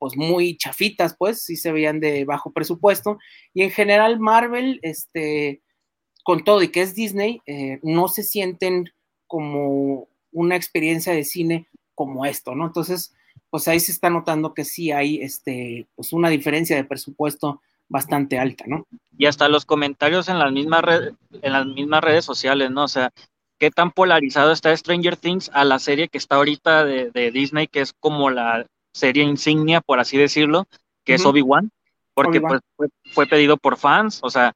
pues 0.00 0.16
muy 0.16 0.56
chafitas, 0.56 1.14
pues, 1.16 1.44
sí 1.44 1.56
se 1.56 1.70
veían 1.70 2.00
de 2.00 2.24
bajo 2.24 2.52
presupuesto. 2.52 3.18
Y 3.54 3.62
en 3.62 3.70
general 3.70 4.18
Marvel, 4.18 4.80
este, 4.82 5.62
con 6.24 6.42
todo 6.42 6.62
y 6.62 6.68
que 6.68 6.80
es 6.80 6.94
Disney, 6.94 7.42
eh, 7.46 7.78
no 7.82 8.08
se 8.08 8.22
sienten 8.22 8.90
como 9.26 10.08
una 10.32 10.56
experiencia 10.56 11.12
de 11.12 11.24
cine 11.24 11.68
como 11.94 12.24
esto, 12.24 12.54
¿no? 12.54 12.66
Entonces, 12.66 13.14
pues 13.50 13.68
ahí 13.68 13.78
se 13.78 13.92
está 13.92 14.08
notando 14.08 14.54
que 14.54 14.64
sí 14.64 14.90
hay 14.90 15.20
este, 15.20 15.86
pues 15.94 16.14
una 16.14 16.30
diferencia 16.30 16.76
de 16.76 16.84
presupuesto 16.84 17.60
bastante 17.88 18.38
alta, 18.38 18.64
¿no? 18.66 18.86
Y 19.18 19.26
hasta 19.26 19.48
los 19.48 19.66
comentarios 19.66 20.28
en 20.28 20.38
las 20.38 20.50
mismas 20.50 20.82
en 21.42 21.52
las 21.52 21.66
mismas 21.66 22.02
redes 22.02 22.24
sociales, 22.24 22.70
¿no? 22.70 22.84
O 22.84 22.88
sea, 22.88 23.12
qué 23.60 23.70
tan 23.70 23.90
polarizado 23.90 24.52
está 24.52 24.74
Stranger 24.74 25.16
Things 25.16 25.50
a 25.52 25.64
la 25.64 25.78
serie 25.78 26.08
que 26.08 26.16
está 26.16 26.36
ahorita 26.36 26.84
de, 26.84 27.30
Disney, 27.30 27.66
que 27.66 27.82
es 27.82 27.92
como 27.92 28.30
la 28.30 28.66
serie 28.92 29.22
insignia, 29.22 29.80
por 29.80 30.00
así 30.00 30.16
decirlo, 30.16 30.66
que 31.04 31.14
es 31.14 31.24
Obi-Wan, 31.24 31.70
porque 32.14 32.40
Pues, 32.40 32.60
fue, 33.12 33.26
pedido 33.26 33.56
por 33.56 33.76
fans, 33.76 34.20
o 34.22 34.30
sea, 34.30 34.54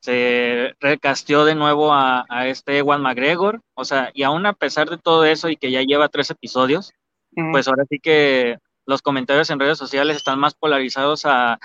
se 0.00 0.74
recasteó 0.80 1.44
de 1.44 1.54
nuevo 1.54 1.92
a, 1.92 2.24
a 2.28 2.46
este 2.48 2.78
Ewan 2.78 3.02
McGregor, 3.02 3.60
o 3.74 3.84
sea, 3.84 4.10
y 4.14 4.22
aún 4.22 4.46
a 4.46 4.52
pesar 4.52 4.88
de 4.88 4.98
todo 4.98 5.24
eso 5.24 5.48
y 5.48 5.56
que 5.56 5.70
ya 5.70 5.82
lleva 5.82 6.08
tres 6.08 6.30
episodios, 6.30 6.92
pues 7.52 7.68
ahora 7.68 7.84
sí 7.88 7.98
que 7.98 8.58
los 8.86 9.02
comentarios 9.02 9.50
en 9.50 9.60
redes 9.60 9.76
sociales 9.76 10.16
están 10.16 10.38
más 10.38 10.54
polarizados 10.54 11.26
a, 11.26 11.58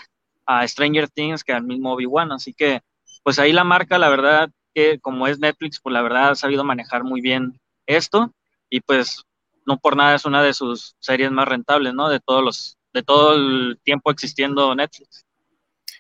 a 0.46 0.68
Stranger 0.68 1.08
Things 1.08 1.44
que 1.44 1.54
al 1.54 1.64
mismo 1.64 1.94
Obi-Wan, 1.94 2.32
así 2.32 2.54
que 2.54 2.82
pues 3.24 3.40
ahí 3.40 3.54
la 3.54 3.64
marca, 3.64 3.98
la 3.98 4.10
verdad 4.10 4.50
que 4.74 5.00
como 5.00 5.28
es 5.28 5.40
Netflix, 5.40 5.80
pues 5.82 5.94
la 5.94 6.02
verdad 6.02 6.32
ha 6.32 6.36
sabido 6.36 6.64
manejar 6.64 7.04
muy 7.04 7.22
bien 7.22 7.60
esto 7.86 8.34
y 8.70 8.82
pues 8.82 9.24
no 9.66 9.78
por 9.78 9.96
nada 9.96 10.16
es 10.16 10.26
una 10.26 10.42
de 10.44 10.54
sus 10.54 10.96
series 11.00 11.32
más 11.32 11.48
rentables, 11.48 11.94
¿no? 11.94 12.10
De 12.10 12.20
todos 12.20 12.44
los, 12.44 12.78
de 12.94 13.04
todo 13.04 13.36
el 13.36 13.80
tiempo 13.84 14.12
existiendo 14.12 14.74
Netflix. 14.76 15.26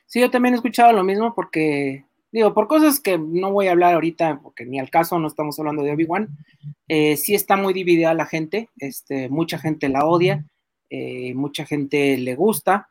Sí, 0.06 0.20
yo 0.20 0.30
también 0.30 0.54
he 0.54 0.58
escuchado 0.58 0.92
lo 0.94 1.04
mismo 1.04 1.34
porque 1.34 2.06
digo, 2.32 2.54
por 2.54 2.68
cosas 2.68 3.00
que 3.00 3.18
no 3.18 3.52
voy 3.52 3.68
a 3.68 3.72
hablar 3.72 3.94
ahorita, 3.94 4.40
porque 4.42 4.66
ni 4.66 4.80
al 4.80 4.90
caso 4.90 5.20
no 5.20 5.28
estamos 5.28 5.60
hablando 5.60 5.84
de 5.84 5.92
Obi-Wan, 5.92 6.30
eh, 6.88 7.18
sí 7.18 7.36
está 7.36 7.58
muy 7.58 7.74
dividida 7.74 8.14
la 8.14 8.26
gente, 8.26 8.70
este, 8.78 9.30
mucha 9.30 9.58
gente 9.58 9.90
la 9.90 10.06
odia, 10.06 10.46
eh, 10.90 11.34
mucha 11.34 11.66
gente 11.66 12.18
le 12.18 12.36
gusta, 12.36 12.90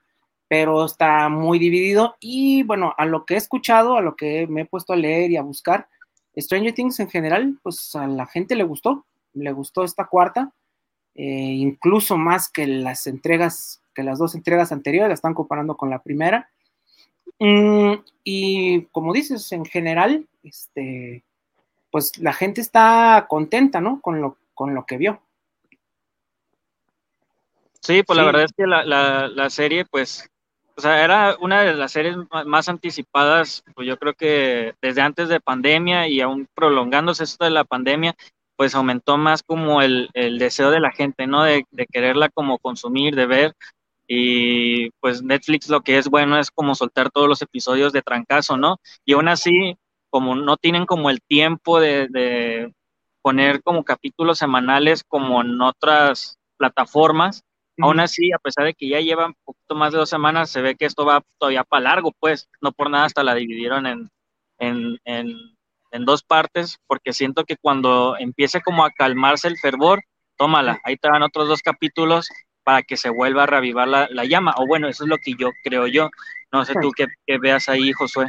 pero 0.48 0.84
está 0.84 1.28
muy 1.28 1.58
dividido 1.58 2.16
y 2.20 2.62
bueno, 2.64 2.94
a 2.96 3.06
lo 3.06 3.24
que 3.24 3.34
he 3.34 3.36
escuchado, 3.38 3.96
a 3.96 4.02
lo 4.02 4.16
que 4.16 4.46
me 4.46 4.62
he 4.62 4.66
puesto 4.66 4.92
a 4.92 4.96
leer 4.96 5.30
y 5.30 5.36
a 5.36 5.42
buscar, 5.42 5.88
Stranger 6.36 6.74
Things 6.74 7.00
en 7.00 7.08
general, 7.08 7.58
pues 7.62 7.94
a 7.94 8.06
la 8.06 8.26
gente 8.26 8.54
le 8.54 8.64
gustó, 8.64 9.06
le 9.32 9.52
gustó 9.52 9.84
esta 9.84 10.06
cuarta, 10.06 10.52
eh, 11.14 11.24
incluso 11.24 12.16
más 12.16 12.48
que 12.48 12.66
las 12.66 13.06
entregas, 13.06 13.82
que 13.94 14.02
las 14.02 14.18
dos 14.18 14.34
entregas 14.34 14.72
anteriores, 14.72 15.08
la 15.08 15.14
están 15.14 15.34
comparando 15.34 15.76
con 15.76 15.90
la 15.90 16.02
primera 16.02 16.50
Mm, 17.40 17.94
y 18.22 18.82
como 18.92 19.14
dices, 19.14 19.50
en 19.52 19.64
general, 19.64 20.26
este, 20.42 21.24
pues 21.90 22.18
la 22.18 22.34
gente 22.34 22.60
está 22.60 23.26
contenta, 23.28 23.80
¿no? 23.80 24.00
Con 24.02 24.20
lo, 24.20 24.36
con 24.54 24.74
lo 24.74 24.84
que 24.84 24.98
vio. 24.98 25.22
Sí, 27.80 28.02
pues 28.02 28.16
la 28.18 28.24
verdad 28.24 28.44
es 28.44 28.52
que 28.52 28.66
la, 28.66 28.84
la, 28.84 29.48
serie, 29.48 29.86
pues, 29.86 30.30
o 30.76 30.82
sea, 30.82 31.02
era 31.02 31.36
una 31.40 31.62
de 31.62 31.74
las 31.74 31.92
series 31.92 32.14
más 32.44 32.68
anticipadas, 32.68 33.64
pues 33.74 33.88
yo 33.88 33.98
creo 33.98 34.12
que 34.12 34.74
desde 34.82 35.00
antes 35.00 35.30
de 35.30 35.40
pandemia 35.40 36.06
y 36.06 36.20
aún 36.20 36.46
prolongándose 36.54 37.24
esto 37.24 37.46
de 37.46 37.52
la 37.52 37.64
pandemia, 37.64 38.14
pues 38.60 38.74
aumentó 38.74 39.16
más 39.16 39.42
como 39.42 39.80
el, 39.80 40.10
el 40.12 40.38
deseo 40.38 40.70
de 40.70 40.80
la 40.80 40.92
gente, 40.92 41.26
¿no? 41.26 41.44
De, 41.44 41.64
de, 41.70 41.86
quererla 41.86 42.28
como 42.28 42.58
consumir, 42.58 43.16
de 43.16 43.24
ver, 43.24 43.54
y 44.06 44.90
pues 45.00 45.22
Netflix 45.22 45.70
lo 45.70 45.80
que 45.80 45.96
es 45.96 46.08
bueno 46.10 46.38
es 46.38 46.50
como 46.50 46.74
soltar 46.74 47.08
todos 47.10 47.26
los 47.26 47.40
episodios 47.40 47.94
de 47.94 48.02
trancazo, 48.02 48.58
¿no? 48.58 48.76
Y 49.06 49.14
aún 49.14 49.28
así, 49.28 49.78
como 50.10 50.34
no 50.34 50.58
tienen 50.58 50.84
como 50.84 51.08
el 51.08 51.22
tiempo 51.22 51.80
de, 51.80 52.70
poner 53.22 53.62
como 53.62 53.82
capítulos 53.82 54.36
semanales 54.36 55.04
como 55.04 55.40
en 55.40 55.58
otras 55.62 56.36
plataformas, 56.58 57.42
aún 57.78 57.98
así, 57.98 58.30
a 58.30 58.38
pesar 58.38 58.66
de 58.66 58.74
que 58.74 58.90
ya 58.90 59.00
llevan 59.00 59.28
un 59.28 59.36
poquito 59.42 59.74
más 59.74 59.92
de 59.92 60.00
dos 60.00 60.10
semanas, 60.10 60.50
se 60.50 60.60
ve 60.60 60.76
que 60.76 60.84
esto 60.84 61.06
va 61.06 61.22
todavía 61.38 61.64
para 61.64 61.84
largo, 61.84 62.12
pues, 62.20 62.50
no 62.60 62.72
por 62.72 62.90
nada 62.90 63.06
hasta 63.06 63.24
la 63.24 63.34
dividieron 63.34 63.86
en, 63.86 64.10
en, 64.58 64.98
en, 65.06 65.56
en 65.90 66.04
dos 66.04 66.22
partes, 66.22 66.78
porque 66.86 67.12
siento 67.12 67.44
que 67.44 67.56
cuando 67.56 68.16
empiece 68.18 68.60
como 68.60 68.84
a 68.84 68.90
calmarse 68.90 69.48
el 69.48 69.58
fervor, 69.58 70.02
tómala, 70.36 70.80
ahí 70.84 70.96
te 70.96 71.08
otros 71.10 71.48
dos 71.48 71.62
capítulos 71.62 72.28
para 72.62 72.82
que 72.82 72.96
se 72.96 73.10
vuelva 73.10 73.44
a 73.44 73.46
reavivar 73.46 73.88
la, 73.88 74.24
llama. 74.24 74.54
O 74.58 74.66
bueno, 74.66 74.88
eso 74.88 75.04
es 75.04 75.08
lo 75.08 75.18
que 75.18 75.34
yo 75.38 75.50
creo 75.64 75.86
yo. 75.86 76.08
No 76.52 76.64
sé 76.64 76.74
tú 76.80 76.92
qué, 76.92 77.06
veas 77.38 77.68
ahí, 77.68 77.92
Josué. 77.92 78.26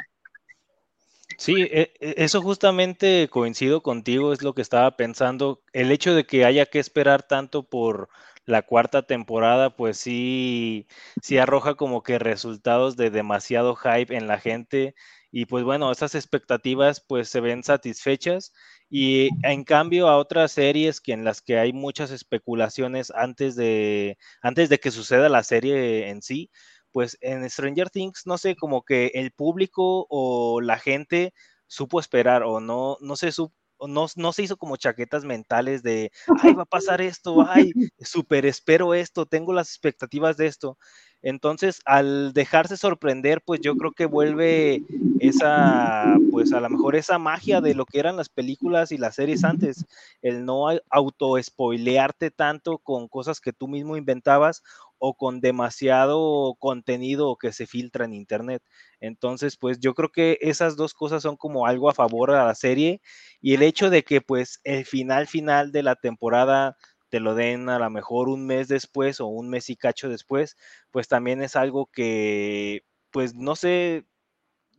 Sí, 1.37 1.55
e, 1.61 1.93
e, 1.99 2.15
eso 2.17 2.41
justamente 2.41 3.27
coincido 3.29 3.81
contigo, 3.81 4.33
es 4.33 4.41
lo 4.41 4.53
que 4.53 4.61
estaba 4.61 4.95
pensando. 4.97 5.61
El 5.73 5.91
hecho 5.91 6.13
de 6.13 6.25
que 6.25 6.45
haya 6.45 6.65
que 6.65 6.79
esperar 6.79 7.23
tanto 7.23 7.63
por 7.63 8.09
la 8.45 8.63
cuarta 8.63 9.03
temporada, 9.03 9.75
pues 9.75 9.97
sí, 9.97 10.87
sí 11.21 11.37
arroja 11.37 11.75
como 11.75 12.03
que 12.03 12.19
resultados 12.19 12.97
de 12.97 13.09
demasiado 13.09 13.75
hype 13.75 14.15
en 14.15 14.27
la 14.27 14.39
gente 14.39 14.95
y 15.31 15.45
pues 15.45 15.63
bueno, 15.63 15.91
esas 15.91 16.15
expectativas 16.15 17.03
pues 17.07 17.29
se 17.29 17.39
ven 17.39 17.63
satisfechas 17.63 18.53
y 18.89 19.29
en 19.43 19.63
cambio 19.63 20.09
a 20.09 20.17
otras 20.17 20.51
series 20.51 20.99
que 20.99 21.13
en 21.13 21.23
las 21.23 21.41
que 21.41 21.57
hay 21.57 21.71
muchas 21.71 22.11
especulaciones 22.11 23.11
antes 23.11 23.55
de, 23.55 24.17
antes 24.41 24.69
de 24.69 24.79
que 24.79 24.91
suceda 24.91 25.29
la 25.29 25.43
serie 25.43 26.09
en 26.09 26.21
sí, 26.21 26.51
pues 26.91 27.17
en 27.21 27.49
Stranger 27.49 27.89
Things, 27.89 28.23
no 28.25 28.37
sé, 28.37 28.55
como 28.55 28.83
que 28.83 29.11
el 29.13 29.31
público 29.31 30.05
o 30.09 30.59
la 30.59 30.77
gente 30.77 31.33
supo 31.67 32.01
esperar 32.01 32.43
o 32.43 32.59
no, 32.59 32.97
no 32.99 33.15
se 33.15 33.31
supo 33.31 33.55
no, 33.87 34.05
no, 34.15 34.33
se 34.33 34.43
hizo 34.43 34.57
como 34.57 34.77
chaquetas 34.77 35.23
mentales 35.23 35.81
de, 35.83 36.11
ay, 36.43 36.53
va 36.53 36.63
a 36.63 36.65
pasar 36.65 37.01
esto, 37.01 37.45
ay, 37.47 37.71
súper 37.99 38.45
espero 38.45 38.93
esto, 38.93 39.25
tengo 39.25 39.53
las 39.53 39.69
expectativas 39.69 40.37
de 40.37 40.47
esto. 40.47 40.77
Entonces, 41.21 41.81
al 41.85 42.33
dejarse 42.33 42.77
sorprender, 42.77 43.41
pues 43.45 43.61
yo 43.61 43.75
creo 43.75 43.91
que 43.91 44.05
vuelve 44.05 44.83
esa, 45.19 46.17
pues 46.31 46.51
a 46.51 46.59
lo 46.59 46.69
mejor 46.69 46.95
esa 46.95 47.19
magia 47.19 47.61
de 47.61 47.75
lo 47.75 47.85
que 47.85 47.99
eran 47.99 48.17
las 48.17 48.29
películas 48.29 48.91
y 48.91 48.97
las 48.97 49.15
series 49.15 49.43
antes, 49.43 49.85
el 50.23 50.45
no 50.45 50.65
auto-spoilearte 50.89 52.31
tanto 52.31 52.79
con 52.79 53.07
cosas 53.07 53.39
que 53.39 53.53
tú 53.53 53.67
mismo 53.67 53.97
inventabas 53.97 54.63
o 54.97 55.13
con 55.15 55.39
demasiado 55.39 56.55
contenido 56.59 57.35
que 57.35 57.51
se 57.51 57.67
filtra 57.67 58.05
en 58.05 58.13
internet. 58.13 58.63
Entonces, 58.99 59.57
pues 59.57 59.79
yo 59.79 59.93
creo 59.93 60.09
que 60.09 60.37
esas 60.41 60.75
dos 60.75 60.93
cosas 60.93 61.21
son 61.23 61.37
como 61.37 61.67
algo 61.67 61.89
a 61.89 61.93
favor 61.93 62.31
de 62.31 62.37
la 62.37 62.55
serie 62.55 63.01
y 63.41 63.53
el 63.53 63.63
hecho 63.63 63.89
de 63.89 64.03
que 64.03 64.21
pues 64.21 64.59
el 64.63 64.85
final 64.85 65.27
final 65.27 65.71
de 65.71 65.83
la 65.83 65.95
temporada 65.95 66.77
te 67.11 67.19
lo 67.19 67.35
den 67.35 67.69
a 67.69 67.77
lo 67.77 67.89
mejor 67.91 68.29
un 68.29 68.47
mes 68.47 68.69
después 68.69 69.19
o 69.19 69.27
un 69.27 69.49
mes 69.49 69.69
y 69.69 69.75
cacho 69.75 70.09
después, 70.09 70.57
pues 70.91 71.07
también 71.09 71.43
es 71.43 71.55
algo 71.57 71.87
que, 71.87 72.83
pues 73.11 73.35
no 73.35 73.55
sé, 73.57 74.05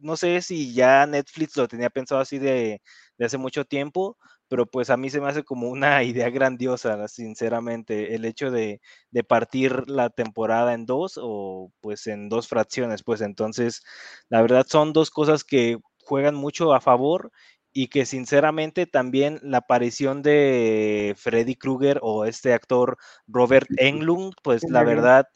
no 0.00 0.16
sé 0.16 0.42
si 0.42 0.74
ya 0.74 1.06
Netflix 1.06 1.56
lo 1.56 1.68
tenía 1.68 1.90
pensado 1.90 2.20
así 2.22 2.38
de, 2.38 2.82
hace 3.20 3.38
mucho 3.38 3.64
tiempo, 3.66 4.16
pero 4.48 4.66
pues 4.66 4.90
a 4.90 4.96
mí 4.96 5.10
se 5.10 5.20
me 5.20 5.28
hace 5.28 5.44
como 5.44 5.68
una 5.68 6.02
idea 6.04 6.30
grandiosa, 6.30 7.06
sinceramente, 7.08 8.14
el 8.14 8.24
hecho 8.24 8.50
de, 8.50 8.80
de, 9.10 9.24
partir 9.24 9.88
la 9.90 10.10
temporada 10.10 10.74
en 10.74 10.86
dos 10.86 11.18
o 11.22 11.70
pues 11.80 12.06
en 12.06 12.28
dos 12.30 12.48
fracciones, 12.48 13.02
pues 13.04 13.20
entonces, 13.20 13.82
la 14.30 14.42
verdad 14.42 14.66
son 14.68 14.92
dos 14.94 15.10
cosas 15.10 15.44
que 15.44 15.78
juegan 16.04 16.34
mucho 16.34 16.74
a 16.74 16.80
favor 16.80 17.30
y 17.72 17.88
que 17.88 18.04
sinceramente 18.06 18.86
también 18.86 19.40
la 19.42 19.58
aparición 19.58 20.22
de 20.22 21.14
Freddy 21.16 21.56
Krueger 21.56 21.98
o 22.02 22.24
este 22.24 22.52
actor 22.52 22.98
Robert 23.26 23.68
Englund, 23.78 24.34
pues 24.42 24.62
la 24.68 24.84
verdad, 24.84 25.26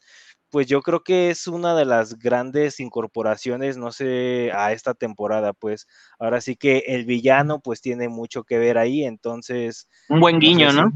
pues 0.49 0.67
yo 0.67 0.81
creo 0.81 1.03
que 1.03 1.29
es 1.29 1.47
una 1.47 1.75
de 1.75 1.85
las 1.85 2.17
grandes 2.17 2.79
incorporaciones, 2.79 3.77
no 3.77 3.91
sé, 3.91 4.51
a 4.53 4.71
esta 4.71 4.93
temporada, 4.93 5.53
pues 5.53 5.87
ahora 6.19 6.39
sí 6.41 6.55
que 6.55 6.83
el 6.87 7.05
villano 7.05 7.59
pues 7.59 7.81
tiene 7.81 8.07
mucho 8.07 8.43
que 8.43 8.59
ver 8.59 8.77
ahí, 8.77 9.03
entonces... 9.03 9.89
Un 10.09 10.19
buen 10.19 10.39
guiño, 10.39 10.71
¿no? 10.71 10.91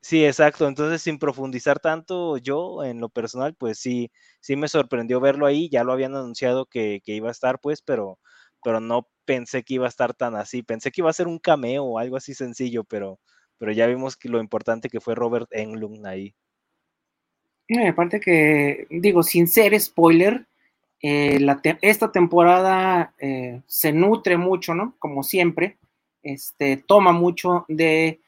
sí, 0.00 0.24
exacto, 0.24 0.68
entonces 0.68 1.00
sin 1.00 1.18
profundizar 1.18 1.80
tanto 1.80 2.36
yo 2.36 2.84
en 2.84 3.00
lo 3.00 3.08
personal, 3.08 3.54
pues 3.54 3.78
sí, 3.78 4.10
sí 4.40 4.54
me 4.54 4.68
sorprendió 4.68 5.18
verlo 5.18 5.46
ahí, 5.46 5.68
ya 5.70 5.82
lo 5.82 5.92
habían 5.92 6.14
anunciado 6.14 6.66
que, 6.66 7.00
que 7.02 7.14
iba 7.14 7.28
a 7.28 7.32
estar, 7.32 7.58
pues, 7.58 7.80
pero 7.80 8.18
pero 8.64 8.80
no 8.80 9.06
pensé 9.26 9.62
que 9.62 9.74
iba 9.74 9.84
a 9.86 9.90
estar 9.90 10.14
tan 10.14 10.34
así. 10.34 10.62
Pensé 10.62 10.90
que 10.90 11.02
iba 11.02 11.10
a 11.10 11.12
ser 11.12 11.28
un 11.28 11.38
cameo 11.38 11.84
o 11.84 11.98
algo 11.98 12.16
así 12.16 12.34
sencillo, 12.34 12.82
pero, 12.82 13.20
pero 13.58 13.70
ya 13.70 13.86
vimos 13.86 14.16
que 14.16 14.28
lo 14.28 14.40
importante 14.40 14.88
que 14.88 15.00
fue 15.00 15.14
Robert 15.14 15.48
Englund 15.52 16.04
ahí. 16.06 16.34
aparte 17.86 18.20
que, 18.20 18.86
digo, 18.90 19.22
sin 19.22 19.46
ser 19.46 19.78
spoiler, 19.78 20.46
eh, 21.02 21.38
esta 21.82 22.10
temporada 22.10 23.14
eh, 23.18 23.60
se 23.66 23.92
nutre 23.92 24.38
mucho, 24.38 24.74
¿no? 24.74 24.94
Como 24.98 25.22
siempre, 25.22 25.76
este, 26.22 26.78
toma 26.78 27.12
mucho 27.12 27.66
de, 27.68 28.20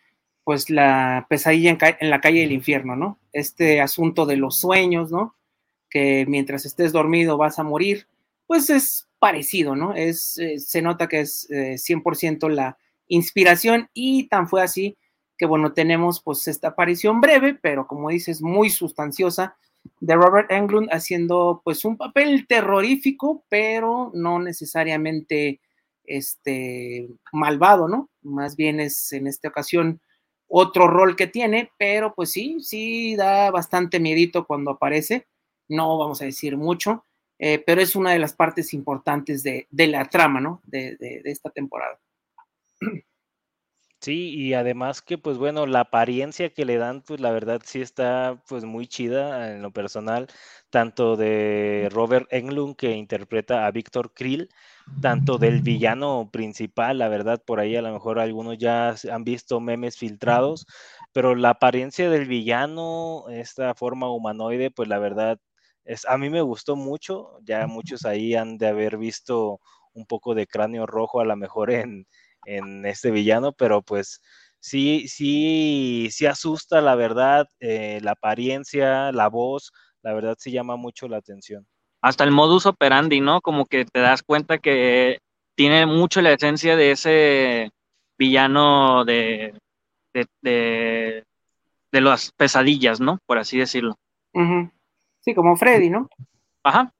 pues, 0.45 0.68
la 0.68 1.26
pesadilla 1.30 1.70
en, 1.70 1.78
en 2.01 2.11
la 2.11 2.20
calle 2.20 2.41
del 2.41 2.53
infierno, 2.53 2.95
¿no? 2.95 3.18
Este 3.32 3.80
asunto 3.80 4.26
de 4.26 4.37
los 4.37 4.59
sueños, 4.59 5.11
¿no? 5.11 5.34
Que 5.89 6.26
mientras 6.28 6.66
estés 6.66 6.93
dormido 6.93 7.39
vas 7.39 7.59
a 7.59 7.62
morir, 7.62 8.07
pues 8.47 8.68
es 8.68 9.07
parecido, 9.27 9.74
¿no? 9.74 9.93
Es, 9.93 10.39
eh, 10.39 10.61
se 10.61 10.81
nota 10.83 11.09
que 11.09 11.18
es 11.18 11.49
100% 11.51 12.47
eh, 12.47 12.55
la 12.55 12.79
inspiración 13.09 13.91
y 13.93 14.29
tan 14.29 14.47
fue 14.47 14.62
así 14.62 14.97
que, 15.37 15.47
bueno, 15.47 15.72
tenemos 15.72 16.22
pues 16.22 16.47
esta 16.47 16.68
aparición 16.68 17.20
breve, 17.20 17.59
pero 17.61 17.89
como 17.89 18.11
dices, 18.11 18.41
muy 18.41 18.70
sustanciosa 18.70 19.57
de 19.99 20.14
Robert 20.14 20.53
Englund 20.53 20.91
haciendo 20.93 21.61
pues 21.64 21.85
un 21.85 21.97
papel 21.97 22.47
terrorífico, 22.47 23.45
pero 23.49 24.12
no 24.14 24.39
necesariamente 24.39 25.61
este 26.05 27.09
malvado, 27.33 27.89
¿no? 27.89 28.09
Más 28.22 28.55
bien 28.55 28.79
es 28.79 29.12
en 29.12 29.27
esta 29.27 29.49
ocasión 29.49 30.01
otro 30.47 30.87
rol 30.87 31.16
que 31.16 31.27
tiene, 31.27 31.72
pero 31.81 32.14
pues 32.14 32.31
sí, 32.31 32.59
sí 32.61 33.16
da 33.16 33.51
bastante 33.51 33.99
miedito 33.99 34.47
cuando 34.47 34.70
aparece, 34.70 35.27
no 35.66 35.99
vamos 35.99 36.22
a 36.22 36.27
decir 36.27 36.57
mucho, 36.57 37.03
eh, 37.39 37.62
pero 37.64 37.80
es 37.80 37.97
una 37.97 38.12
de 38.12 38.18
las 38.18 38.34
partes 38.34 38.72
importantes 38.72 39.43
de, 39.43 39.66
la 39.70 40.05
trama, 40.07 40.41
¿no? 40.41 40.62
De, 40.64 40.97
esta 41.24 41.51
temporada. 41.51 41.99
Sí, 44.01 44.34
y 44.34 44.55
además 44.55 45.03
que, 45.03 45.18
pues 45.18 45.37
bueno, 45.39 45.66
la 45.66 45.80
apariencia 45.80 46.53
que 46.53 46.64
le 46.64 46.76
dan, 46.76 47.03
pues 47.03 47.18
la 47.20 47.32
verdad 47.32 47.61
sí 47.64 47.80
está, 47.80 48.41
pues 48.47 48.64
muy 48.64 48.87
chida 48.87 49.53
en 49.53 49.62
lo 49.62 49.72
personal, 49.72 50.28
tanto 50.70 51.16
de 51.16 51.89
Robert 51.91 52.28
Englund, 52.30 52.76
que 52.76 52.93
interpreta 52.93 53.66
a 53.66 53.70
Víctor 53.70 54.12
Krill, 54.14 54.49
tanto 55.01 55.39
del 55.39 55.62
villano 55.62 56.28
principal, 56.30 56.99
la 56.99 57.09
verdad, 57.09 57.43
por 57.45 57.59
ahí 57.59 57.74
a 57.74 57.82
lo 57.82 57.93
mejor 57.93 58.20
algunos 58.20 58.59
ya 58.59 58.95
han 59.11 59.24
visto 59.24 59.61
memes 59.61 59.97
filtrados, 59.97 60.66
pero 61.12 61.34
la 61.34 61.51
apariencia 61.51 62.11
del 62.11 62.26
villano, 62.26 63.24
esta 63.30 63.74
forma 63.74 64.11
humanoide, 64.11 64.70
pues 64.70 64.89
la 64.89 64.99
verdad 64.99 65.41
a 66.09 66.18
mí 66.18 66.30
me 66.30 66.41
gustó 66.41 66.76
mucho, 66.76 67.39
ya 67.43 67.66
muchos 67.66 68.05
ahí 68.05 68.34
han 68.34 68.59
de 68.59 68.68
haber 68.68 68.99
visto 68.99 69.61
un 69.93 70.07
poco 70.07 70.34
de 70.34 70.47
cráneo 70.47 70.87
rojo 70.87 71.20
a 71.20 71.24
lo 71.24 71.37
mejor 71.37 71.70
en, 71.70 72.07
este 72.45 73.11
villano, 73.11 73.53
pero 73.53 73.82
pues 73.82 74.20
sí, 74.61 75.09
sí, 75.09 76.09
sí 76.12 76.26
asusta 76.26 76.80
la 76.80 76.95
verdad, 76.95 77.49
eh, 77.59 77.99
la 78.03 78.12
apariencia, 78.12 79.11
la 79.11 79.28
voz, 79.28 79.72
la 80.03 80.14
verdad 80.14 80.37
sí 80.39 80.53
llama 80.53 80.76
mucho 80.76 81.09
la 81.09 81.16
atención. 81.16 81.66
Hasta 82.01 82.22
el 82.22 82.30
modus 82.30 82.66
operandi, 82.66 83.20
¿no? 83.20 83.41
Como 83.41 83.66
que 83.66 83.84
te 83.84 83.99
das 83.99 84.22
cuenta 84.22 84.59
que 84.59 85.18
tiene 85.57 85.87
mucho 85.87 86.22
la 86.22 86.32
esencia 86.32 86.76
de 86.76 86.93
ese 86.93 87.70
villano 88.16 89.05
de, 89.05 89.59
de, 90.43 91.24
las 91.91 92.30
pesadillas, 92.32 93.01
¿no? 93.01 93.18
Por 93.26 93.39
así 93.39 93.59
decirlo. 93.59 93.97
Sí, 95.27 95.35
como 95.35 95.57
Freddy, 95.57 95.91
¿no? 95.91 96.09
Ajá. 96.62 96.95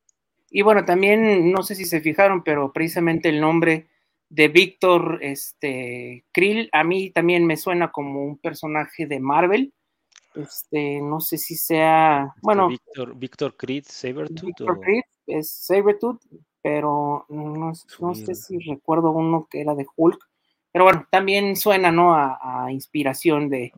Y 0.51 0.63
bueno, 0.63 0.85
también, 0.85 1.53
no 1.53 1.63
sé 1.63 1.77
si 1.77 1.85
se 1.85 2.01
fijaron, 2.01 2.43
pero 2.43 2.73
precisamente 2.73 3.29
el 3.29 3.41
nombre 3.41 3.87
de 4.29 4.49
Víctor 4.49 5.21
este, 5.23 6.25
Krill 6.33 6.69
a 6.73 6.83
mí 6.83 7.11
también 7.11 7.47
me 7.47 7.57
suena 7.57 7.93
como 7.93 8.25
un 8.25 8.39
personaje 8.39 9.07
de 9.07 9.21
Marvel. 9.21 9.73
Este, 10.35 11.01
no 11.01 11.21
sé 11.21 11.39
si 11.39 11.55
sea, 11.55 12.35
bueno. 12.43 12.67
Víctor, 12.67 13.17
Víctor 13.17 13.57
Creed, 13.57 13.85
Sabertooth. 13.87 14.45
Víctor 14.45 14.81
Creed 14.81 15.05
es 15.29 15.49
Sabertooth, 15.49 16.21
pero 16.61 17.27
no, 17.29 17.75
sé 17.77 18.35
si 18.35 18.59
recuerdo 18.59 19.13
uno 19.13 19.47
que 19.49 19.61
era 19.61 19.77
de 19.77 19.87
Hulk. 19.95 20.19
Pero 20.73 20.85
bueno, 20.85 21.07
también 21.13 21.55
suena, 21.55 21.93
¿no? 21.93 22.13
a 22.13 22.67
inspiración 22.73 23.49
de, 23.49 23.73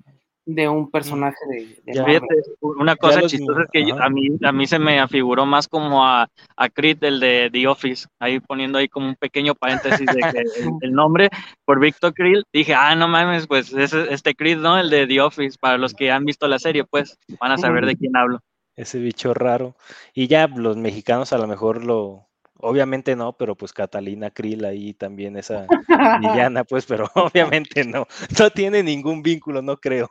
de 0.49 0.67
un 0.67 0.91
personaje 0.91 1.37
de, 1.47 2.23
una 2.63 2.97
cosa 2.97 3.21
chistosa 3.23 3.63
es 3.63 3.69
que 3.71 3.93
a 3.93 4.09
mí 4.09 4.29
a 4.43 4.51
mí 4.51 4.67
se 4.67 4.79
me 4.79 4.99
afiguró 4.99 5.45
más 5.45 5.69
como 5.69 6.07
a, 6.07 6.27
a 6.57 6.69
Creed 6.71 7.05
el 7.05 7.21
de 7.21 7.51
The 7.53 7.67
Office 7.69 8.07
ahí 8.19 8.41
poniendo 8.41 8.79
ahí 8.79 8.89
como 8.89 9.09
un 9.09 9.15
pequeño 9.17 9.55
paréntesis 9.55 10.07
de 10.07 10.21
que 10.21 10.43
el, 10.81 10.93
nombre 10.93 11.29
por 11.67 11.79
Victor 11.81 12.15
Creed 12.15 12.45
dije 12.51 12.75
ah 12.75 12.95
no 12.95 13.09
mames 13.09 13.47
pues 13.47 13.75
es 13.75 13.93
este 13.93 14.35
Creed 14.35 14.57
no 14.57 14.79
el 14.79 14.89
de 14.89 15.07
The 15.07 15.21
Office 15.21 15.59
para 15.61 15.77
los 15.77 15.93
que 15.93 16.11
han 16.11 16.25
visto 16.25 16.49
la 16.49 16.59
serie 16.59 16.85
pues 16.85 17.19
van 17.39 17.53
a 17.53 17.59
saber 17.59 17.85
de 17.85 17.97
quién 17.99 18.17
hablo. 18.17 18.41
Ese 18.75 19.01
bicho 19.01 19.35
raro. 19.35 19.75
Y 20.15 20.29
ya 20.29 20.47
los 20.47 20.77
mexicanos 20.77 21.33
a 21.33 21.39
lo 21.39 21.49
mejor 21.49 21.85
lo 21.85 22.28
Obviamente 22.61 23.15
no, 23.15 23.35
pero 23.35 23.55
pues 23.57 23.73
Catalina 23.73 24.31
Krill 24.31 24.65
ahí 24.65 24.93
también 24.93 25.37
esa 25.37 25.67
villana, 26.21 26.65
pues, 26.65 26.87
pero 26.87 27.09
obviamente 27.15 27.85
no. 27.85 28.07
No 28.39 28.51
tiene 28.51 28.83
ningún 28.83 29.23
vínculo, 29.23 29.63
no 29.63 29.77
creo. 29.79 30.11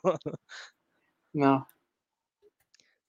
No. 1.34 1.68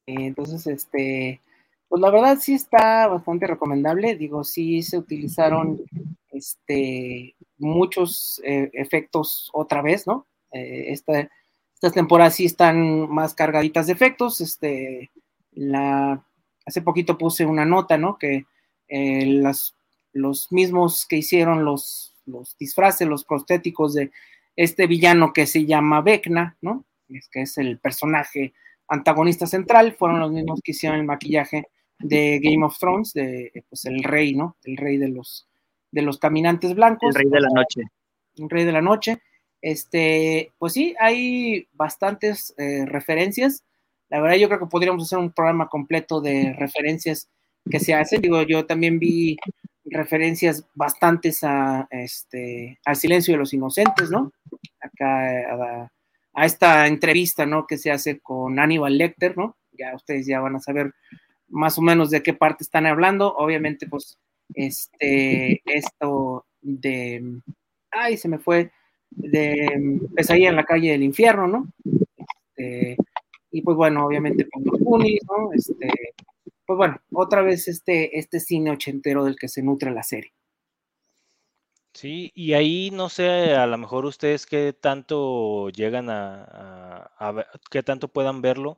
Entonces, 0.07 0.67
este, 0.67 1.41
pues 1.89 2.03
la 2.03 2.11
verdad 2.11 2.39
sí 2.41 2.55
está 2.55 3.07
bastante 3.07 3.47
recomendable. 3.47 4.17
Digo, 4.17 4.43
sí 4.45 4.83
se 4.83 4.99
utilizaron 4.99 5.81
este 6.33 7.35
muchos 7.59 8.41
eh, 8.45 8.71
efectos 8.73 9.51
otra 9.53 9.83
vez, 9.83 10.07
¿no? 10.07 10.27
Eh, 10.53 10.93
estas 10.93 11.93
temporadas 11.93 12.35
sí 12.35 12.45
están 12.45 13.09
más 13.09 13.35
cargaditas 13.35 13.87
de 13.87 13.93
efectos. 13.93 14.41
Este, 14.41 15.11
la, 15.53 16.25
hace 16.67 16.83
poquito 16.83 17.17
puse 17.17 17.47
una 17.47 17.65
nota, 17.65 17.97
¿no? 17.97 18.19
Que 18.19 18.47
eh, 18.89 19.27
las 19.27 19.75
los 20.13 20.51
mismos 20.51 21.07
que 21.07 21.17
hicieron 21.17 21.65
los, 21.65 22.15
los 22.27 22.57
disfraces, 22.59 23.07
los 23.07 23.25
prostéticos 23.25 23.95
de 23.95 24.11
este 24.57 24.87
villano 24.87 25.33
que 25.33 25.47
se 25.47 25.65
llama 25.65 26.01
Vecna, 26.01 26.57
¿no? 26.61 26.85
Es 27.09 27.29
que 27.29 27.43
es 27.43 27.59
el 27.59 27.79
personaje 27.79 28.53
antagonista 28.89 29.47
central, 29.47 29.95
fueron 29.95 30.21
los 30.21 30.33
mismos 30.33 30.61
que 30.63 30.73
hicieron 30.73 30.99
el 30.99 31.07
maquillaje 31.07 31.69
de 31.99 32.41
Game 32.43 32.65
of 32.65 32.79
Thrones, 32.79 33.13
de 33.13 33.65
pues 33.69 33.85
el 33.85 34.03
rey, 34.03 34.35
¿no? 34.35 34.57
El 34.65 34.77
rey 34.77 34.97
de 34.97 35.09
los 35.09 35.47
de 35.91 36.03
los 36.03 36.19
caminantes 36.19 36.75
blancos. 36.75 37.09
El 37.09 37.23
rey 37.23 37.31
de 37.31 37.41
la 37.41 37.49
noche. 37.49 37.83
El 38.37 38.51
rey 38.51 38.65
de 38.65 38.73
la 38.73 38.83
noche. 38.83 39.23
Este, 39.61 40.53
pues 40.59 40.75
sí, 40.75 40.95
hay 41.01 41.67
bastantes 41.73 42.55
eh, 42.59 42.85
referencias. 42.87 43.65
La 44.11 44.21
verdad, 44.21 44.37
yo 44.37 44.49
creo 44.49 44.61
que 44.61 44.67
podríamos 44.67 45.03
hacer 45.03 45.19
un 45.19 45.33
programa 45.33 45.69
completo 45.69 46.21
de 46.21 46.55
referencias 46.59 47.29
que 47.71 47.81
se 47.81 47.95
hacen. 47.95 48.21
Digo, 48.21 48.43
yo 48.43 48.67
también 48.67 48.99
vi 48.99 49.37
referencias 49.85 50.67
bastantes 50.75 51.43
a 51.43 51.89
este 51.91 52.79
al 52.85 52.97
silencio 52.97 53.35
de 53.35 53.39
los 53.39 53.53
inocentes, 53.55 54.11
¿no? 54.11 54.33
Acá 54.81 55.29
a, 55.53 55.91
a, 56.35 56.47
esta 56.47 56.87
entrevista, 56.87 57.47
¿no? 57.47 57.67
Que 57.67 57.79
se 57.79 57.91
hace 57.91 58.21
con 58.21 58.59
Aníbal 58.59 58.99
Lecter, 58.99 59.37
¿no? 59.37 59.57
Ya 59.73 59.95
ustedes 59.95 60.27
ya 60.27 60.41
van 60.41 60.57
a 60.57 60.61
saber 60.61 60.93
más 61.49 61.79
o 61.79 61.83
menos 61.83 62.11
de 62.11 62.23
qué 62.23 62.35
parte 62.35 62.65
están 62.65 62.87
hablando. 62.87 63.35
Obviamente, 63.37 63.87
pues, 63.87 64.19
este, 64.55 65.63
esto 65.65 66.47
de, 66.61 67.41
ay, 67.91 68.17
se 68.17 68.29
me 68.29 68.39
fue, 68.39 68.71
de 69.11 70.01
ahí 70.29 70.47
en 70.47 70.57
la 70.57 70.65
calle 70.65 70.93
del 70.93 71.03
infierno, 71.03 71.47
¿no? 71.47 71.69
Este, 72.59 72.97
y 73.51 73.63
pues 73.63 73.77
bueno, 73.77 74.07
obviamente 74.07 74.49
con 74.49 74.63
los 74.65 74.81
Goonies, 74.81 75.23
¿no? 75.27 75.53
Este, 75.53 75.91
pues 76.69 76.77
bueno, 76.77 77.01
otra 77.15 77.41
vez 77.41 77.67
este, 77.67 78.19
este 78.19 78.41
cine 78.41 78.71
ochentero 78.71 79.25
del 79.25 79.37
que 79.37 79.49
se 79.49 79.63
nutre 79.63 79.91
la 79.91 80.03
serie. 80.03 80.35
Sí, 81.95 82.31
y 82.35 82.53
ahí 82.53 82.91
no 82.93 83.09
sé, 83.09 83.55
a 83.55 83.67
lo 83.67 83.79
mejor 83.79 84.05
ustedes 84.05 84.45
qué 84.45 84.75
tanto 84.75 85.71
llegan 85.71 86.11
a, 86.11 87.11
a, 87.17 87.33
ver, 87.33 87.47
qué 87.71 87.83
tanto 87.83 88.09
puedan 88.09 88.43
verlo. 88.43 88.77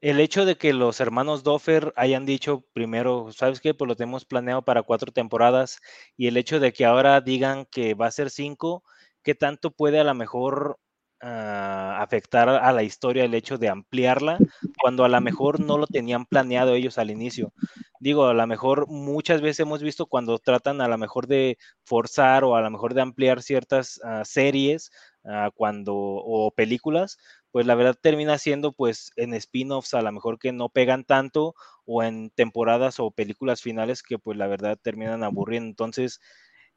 El 0.00 0.18
hecho 0.18 0.44
de 0.46 0.56
que 0.56 0.72
los 0.72 0.98
hermanos 0.98 1.44
Doffer 1.44 1.92
hayan 1.94 2.26
dicho 2.26 2.64
primero, 2.72 3.30
¿sabes 3.30 3.60
qué? 3.60 3.72
Pues 3.72 3.86
lo 3.88 3.94
tenemos 3.94 4.24
planeado 4.24 4.62
para 4.62 4.82
cuatro 4.82 5.12
temporadas 5.12 5.78
y 6.16 6.26
el 6.26 6.36
hecho 6.38 6.58
de 6.58 6.72
que 6.72 6.86
ahora 6.86 7.20
digan 7.20 7.66
que 7.66 7.94
va 7.94 8.06
a 8.06 8.10
ser 8.10 8.30
cinco, 8.30 8.82
¿qué 9.22 9.36
tanto 9.36 9.70
puede 9.70 10.00
a 10.00 10.04
lo 10.04 10.14
mejor 10.14 10.80
uh, 11.22 12.00
afectar 12.02 12.48
a 12.48 12.72
la 12.72 12.82
historia 12.82 13.24
el 13.24 13.34
hecho 13.34 13.58
de 13.58 13.68
ampliarla 13.68 14.38
cuando 14.80 15.04
a 15.04 15.08
lo 15.08 15.20
mejor 15.20 15.60
no 15.60 15.78
lo 15.78 15.86
tenían 15.86 16.26
planeado 16.26 16.74
ellos 16.74 16.98
al 16.98 17.10
inicio. 17.10 17.52
Digo, 18.00 18.26
a 18.26 18.34
lo 18.34 18.46
mejor 18.46 18.86
muchas 18.88 19.40
veces 19.40 19.60
hemos 19.60 19.82
visto 19.82 20.06
cuando 20.06 20.38
tratan 20.38 20.80
a 20.80 20.88
lo 20.88 20.98
mejor 20.98 21.26
de 21.26 21.58
forzar 21.84 22.44
o 22.44 22.54
a 22.54 22.60
lo 22.60 22.70
mejor 22.70 22.94
de 22.94 23.02
ampliar 23.02 23.42
ciertas 23.42 24.00
uh, 24.04 24.24
series 24.24 24.90
uh, 25.24 25.50
cuando 25.54 25.94
o 25.96 26.52
películas, 26.52 27.18
pues 27.50 27.66
la 27.66 27.74
verdad 27.74 27.96
termina 28.00 28.38
siendo 28.38 28.72
pues 28.72 29.10
en 29.16 29.34
spin-offs 29.34 29.94
a 29.94 30.02
lo 30.02 30.12
mejor 30.12 30.38
que 30.38 30.52
no 30.52 30.68
pegan 30.68 31.04
tanto 31.04 31.54
o 31.86 32.02
en 32.02 32.30
temporadas 32.30 33.00
o 33.00 33.10
películas 33.10 33.62
finales 33.62 34.02
que 34.02 34.18
pues 34.18 34.36
la 34.36 34.46
verdad 34.46 34.78
terminan 34.80 35.24
aburriendo. 35.24 35.68
Entonces, 35.70 36.20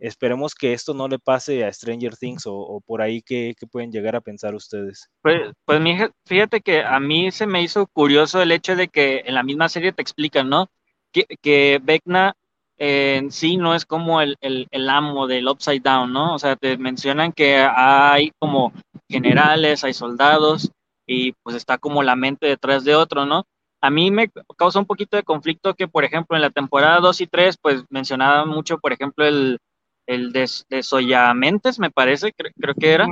Esperemos 0.01 0.55
que 0.55 0.73
esto 0.73 0.95
no 0.95 1.07
le 1.07 1.19
pase 1.19 1.63
a 1.63 1.71
Stranger 1.71 2.17
Things 2.17 2.43
o, 2.47 2.81
por 2.87 3.03
ahí 3.03 3.21
que, 3.21 3.53
pueden 3.71 3.91
llegar 3.91 4.15
a 4.15 4.21
pensar 4.21 4.55
ustedes. 4.55 5.07
Pues, 5.21 5.51
pues 5.63 5.79
fíjate 6.25 6.61
que 6.61 6.81
a 6.81 6.99
mí 6.99 7.31
se 7.31 7.45
me 7.45 7.61
hizo 7.61 7.85
curioso 7.85 8.41
el 8.41 8.51
hecho 8.51 8.75
de 8.75 8.87
que 8.87 9.21
en 9.25 9.35
la 9.35 9.43
misma 9.43 9.69
serie 9.69 9.91
te 9.91 10.01
explican, 10.01 10.49
¿no? 10.49 10.71
Que, 11.11 11.25
que 11.39 11.79
Vecna 11.83 12.33
en 12.79 13.31
sí 13.31 13.57
no 13.57 13.75
es 13.75 13.85
como 13.85 14.21
el, 14.21 14.37
el, 14.41 14.89
amo 14.89 15.27
del 15.27 15.47
Upside 15.47 15.81
Down, 15.81 16.11
¿no? 16.11 16.33
O 16.33 16.39
sea, 16.39 16.55
te 16.55 16.79
mencionan 16.79 17.31
que 17.31 17.57
hay 17.57 18.31
como 18.39 18.73
generales, 19.07 19.83
hay 19.83 19.93
soldados 19.93 20.71
y 21.05 21.33
pues 21.43 21.55
está 21.55 21.77
como 21.77 22.01
la 22.01 22.15
mente 22.15 22.47
detrás 22.47 22.83
de 22.83 22.95
otro, 22.95 23.27
¿no? 23.27 23.43
A 23.81 23.91
mí 23.91 24.09
me 24.09 24.31
causa 24.57 24.79
un 24.79 24.87
poquito 24.87 25.15
de 25.15 25.21
conflicto 25.21 25.75
que, 25.75 25.87
por 25.87 26.05
ejemplo, 26.05 26.35
en 26.35 26.41
la 26.41 26.49
temporada 26.49 26.99
2 27.01 27.21
y 27.21 27.27
3, 27.27 27.57
pues 27.61 27.83
mencionaba 27.91 28.45
mucho, 28.45 28.79
por 28.79 28.93
ejemplo, 28.93 29.27
el, 29.27 29.59
el 30.07 30.31
de, 30.31 30.49
de 30.69 30.83
Soyamentes, 30.83 31.79
me 31.79 31.91
parece, 31.91 32.33
creo, 32.33 32.73
que 32.75 32.91
era, 32.91 33.07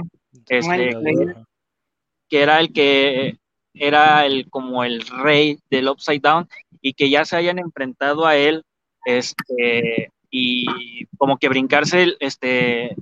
este, 0.48 0.96
que 2.30 2.42
era 2.42 2.60
el 2.60 2.72
que 2.72 3.38
era 3.74 4.26
el 4.26 4.50
como 4.50 4.84
el 4.84 5.02
rey 5.02 5.60
del 5.70 5.90
Upside 5.90 6.20
Down 6.20 6.48
y 6.82 6.94
que 6.94 7.10
ya 7.10 7.26
se 7.26 7.38
hayan 7.38 7.60
enfrentado 7.60 8.26
a 8.26 8.36
él 8.36 8.64
este 9.06 10.12
y 10.30 11.06
como 11.18 11.38
que 11.38 11.50
brincarse 11.50 12.16
este 12.20 12.96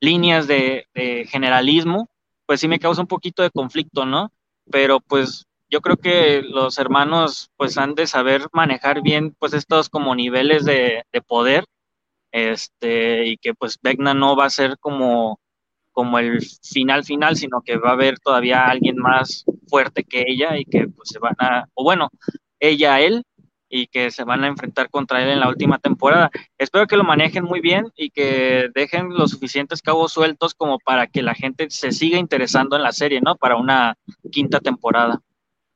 líneas 0.00 0.46
de, 0.46 0.86
de, 0.94 1.26
generalismo 1.26 2.08
pues 2.46 2.60
sí 2.60 2.68
me 2.68 2.78
causa 2.78 3.00
un 3.00 3.06
poquito 3.06 3.42
de 3.42 3.50
conflicto 3.50 4.04
no 4.04 4.32
pero 4.70 5.00
pues 5.00 5.46
yo 5.68 5.80
creo 5.80 5.96
que 5.96 6.42
los 6.42 6.78
hermanos 6.78 7.50
pues 7.56 7.78
han 7.78 7.94
de 7.94 8.06
saber 8.06 8.46
manejar 8.52 9.02
bien 9.02 9.34
pues 9.38 9.52
estos 9.52 9.88
como 9.88 10.14
niveles 10.14 10.64
de, 10.64 11.04
de 11.12 11.22
poder 11.22 11.64
este, 12.32 13.26
y 13.26 13.36
que 13.36 13.54
pues 13.54 13.78
Vecna 13.82 14.14
no 14.14 14.36
va 14.36 14.46
a 14.46 14.50
ser 14.50 14.78
como, 14.78 15.40
como 15.92 16.18
el 16.18 16.40
final 16.62 17.04
final, 17.04 17.36
sino 17.36 17.62
que 17.62 17.76
va 17.76 17.90
a 17.90 17.94
haber 17.94 18.18
todavía 18.18 18.66
alguien 18.66 18.96
más 18.96 19.44
fuerte 19.68 20.04
que 20.04 20.24
ella 20.26 20.56
y 20.58 20.64
que 20.64 20.88
pues 20.88 21.08
se 21.10 21.18
van 21.18 21.34
a, 21.38 21.66
o 21.74 21.84
bueno, 21.84 22.10
ella 22.58 22.94
a 22.94 23.00
él 23.00 23.24
y 23.72 23.86
que 23.86 24.10
se 24.10 24.24
van 24.24 24.42
a 24.42 24.48
enfrentar 24.48 24.90
contra 24.90 25.22
él 25.22 25.30
en 25.30 25.40
la 25.40 25.48
última 25.48 25.78
temporada. 25.78 26.30
Espero 26.58 26.86
que 26.86 26.96
lo 26.96 27.04
manejen 27.04 27.44
muy 27.44 27.60
bien 27.60 27.86
y 27.94 28.10
que 28.10 28.68
dejen 28.74 29.10
los 29.10 29.30
suficientes 29.30 29.80
cabos 29.80 30.12
sueltos 30.12 30.54
como 30.54 30.78
para 30.80 31.06
que 31.06 31.22
la 31.22 31.34
gente 31.34 31.70
se 31.70 31.92
siga 31.92 32.18
interesando 32.18 32.76
en 32.76 32.82
la 32.82 32.92
serie, 32.92 33.20
¿no? 33.20 33.36
Para 33.36 33.56
una 33.56 33.96
quinta 34.30 34.58
temporada. 34.58 35.22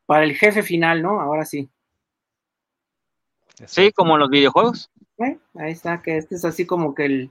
Para 0.07 0.25
el 0.25 0.35
jefe 0.35 0.63
final, 0.63 1.03
¿no? 1.03 1.21
Ahora 1.21 1.45
sí. 1.45 1.71
Sí, 3.67 3.93
como 3.93 4.15
en 4.15 4.21
los 4.21 4.31
videojuegos. 4.31 4.91
Ahí 5.19 5.73
está, 5.73 6.03
que 6.03 6.17
este 6.17 6.35
es 6.35 6.45
así 6.45 6.67
como 6.67 6.95
que 6.95 7.05
el, 7.05 7.31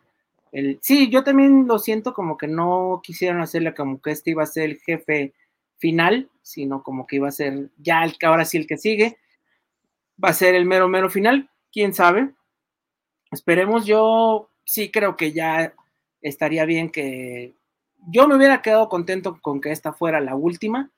el... 0.51 0.79
Sí, 0.81 1.09
yo 1.09 1.23
también 1.23 1.67
lo 1.67 1.79
siento 1.79 2.13
como 2.13 2.37
que 2.37 2.47
no 2.47 3.01
quisieron 3.03 3.41
hacerle 3.41 3.73
como 3.73 4.01
que 4.01 4.11
este 4.11 4.31
iba 4.31 4.43
a 4.43 4.47
ser 4.47 4.65
el 4.65 4.79
jefe 4.79 5.33
final, 5.77 6.29
sino 6.41 6.81
como 6.83 7.05
que 7.05 7.17
iba 7.17 7.27
a 7.27 7.31
ser 7.31 7.69
ya 7.77 8.03
el 8.03 8.17
que 8.17 8.25
ahora 8.25 8.45
sí 8.45 8.57
el 8.57 8.67
que 8.67 8.77
sigue. 8.77 9.17
Va 10.23 10.29
a 10.29 10.33
ser 10.33 10.55
el 10.55 10.65
mero, 10.65 10.87
mero 10.87 11.09
final, 11.09 11.49
quién 11.71 11.93
sabe. 11.93 12.31
Esperemos, 13.31 13.85
yo 13.85 14.49
sí 14.63 14.91
creo 14.91 15.17
que 15.17 15.33
ya 15.33 15.73
estaría 16.21 16.65
bien 16.65 16.89
que 16.89 17.53
yo 18.07 18.27
me 18.27 18.35
hubiera 18.35 18.61
quedado 18.61 18.89
contento 18.89 19.39
con 19.41 19.59
que 19.59 19.71
esta 19.71 19.93
fuera 19.93 20.21
la 20.21 20.35
última. 20.35 20.91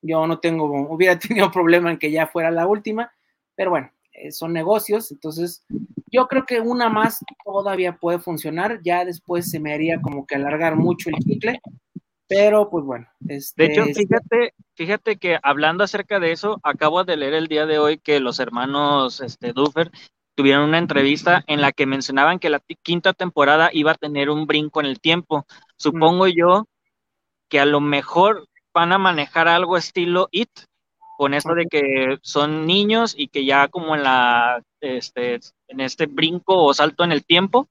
Yo 0.00 0.26
no 0.26 0.40
tengo, 0.40 0.64
hubiera 0.90 1.18
tenido 1.18 1.50
problema 1.50 1.90
en 1.90 1.98
que 1.98 2.10
ya 2.10 2.26
fuera 2.26 2.50
la 2.50 2.66
última, 2.66 3.12
pero 3.54 3.70
bueno, 3.70 3.90
son 4.30 4.52
negocios, 4.52 5.10
entonces 5.10 5.64
yo 6.10 6.28
creo 6.28 6.44
que 6.44 6.60
una 6.60 6.88
más 6.88 7.24
todavía 7.44 7.96
puede 7.96 8.18
funcionar, 8.18 8.80
ya 8.84 9.04
después 9.04 9.50
se 9.50 9.58
me 9.58 9.72
haría 9.72 10.00
como 10.00 10.26
que 10.26 10.34
alargar 10.34 10.76
mucho 10.76 11.08
el 11.08 11.16
chicle, 11.16 11.60
pero 12.28 12.70
pues 12.70 12.84
bueno. 12.84 13.06
Este, 13.28 13.62
de 13.62 13.72
hecho, 13.72 13.84
fíjate, 13.86 14.54
fíjate 14.74 15.16
que 15.16 15.38
hablando 15.42 15.84
acerca 15.84 16.20
de 16.20 16.32
eso, 16.32 16.60
acabo 16.62 17.04
de 17.04 17.16
leer 17.16 17.34
el 17.34 17.48
día 17.48 17.66
de 17.66 17.78
hoy 17.78 17.98
que 17.98 18.20
los 18.20 18.40
hermanos 18.40 19.20
este, 19.20 19.52
Duffer 19.52 19.90
tuvieron 20.34 20.68
una 20.68 20.78
entrevista 20.78 21.44
en 21.46 21.60
la 21.60 21.72
que 21.72 21.86
mencionaban 21.86 22.38
que 22.38 22.50
la 22.50 22.62
quinta 22.82 23.12
temporada 23.12 23.70
iba 23.72 23.92
a 23.92 23.96
tener 23.96 24.30
un 24.30 24.46
brinco 24.46 24.80
en 24.80 24.86
el 24.86 25.00
tiempo. 25.00 25.46
Supongo 25.76 26.26
yo 26.26 26.66
que 27.48 27.60
a 27.60 27.66
lo 27.66 27.80
mejor 27.80 28.48
van 28.72 28.92
a 28.92 28.98
manejar 28.98 29.48
algo 29.48 29.76
estilo 29.76 30.28
It, 30.30 30.50
con 31.22 31.34
eso 31.34 31.54
de 31.54 31.68
que 31.68 32.18
son 32.22 32.66
niños 32.66 33.14
y 33.16 33.28
que 33.28 33.44
ya 33.44 33.68
como 33.68 33.94
en 33.94 34.02
la 34.02 34.60
este 34.80 35.38
en 35.68 35.78
este 35.78 36.06
brinco 36.06 36.64
o 36.64 36.74
salto 36.74 37.04
en 37.04 37.12
el 37.12 37.24
tiempo 37.24 37.68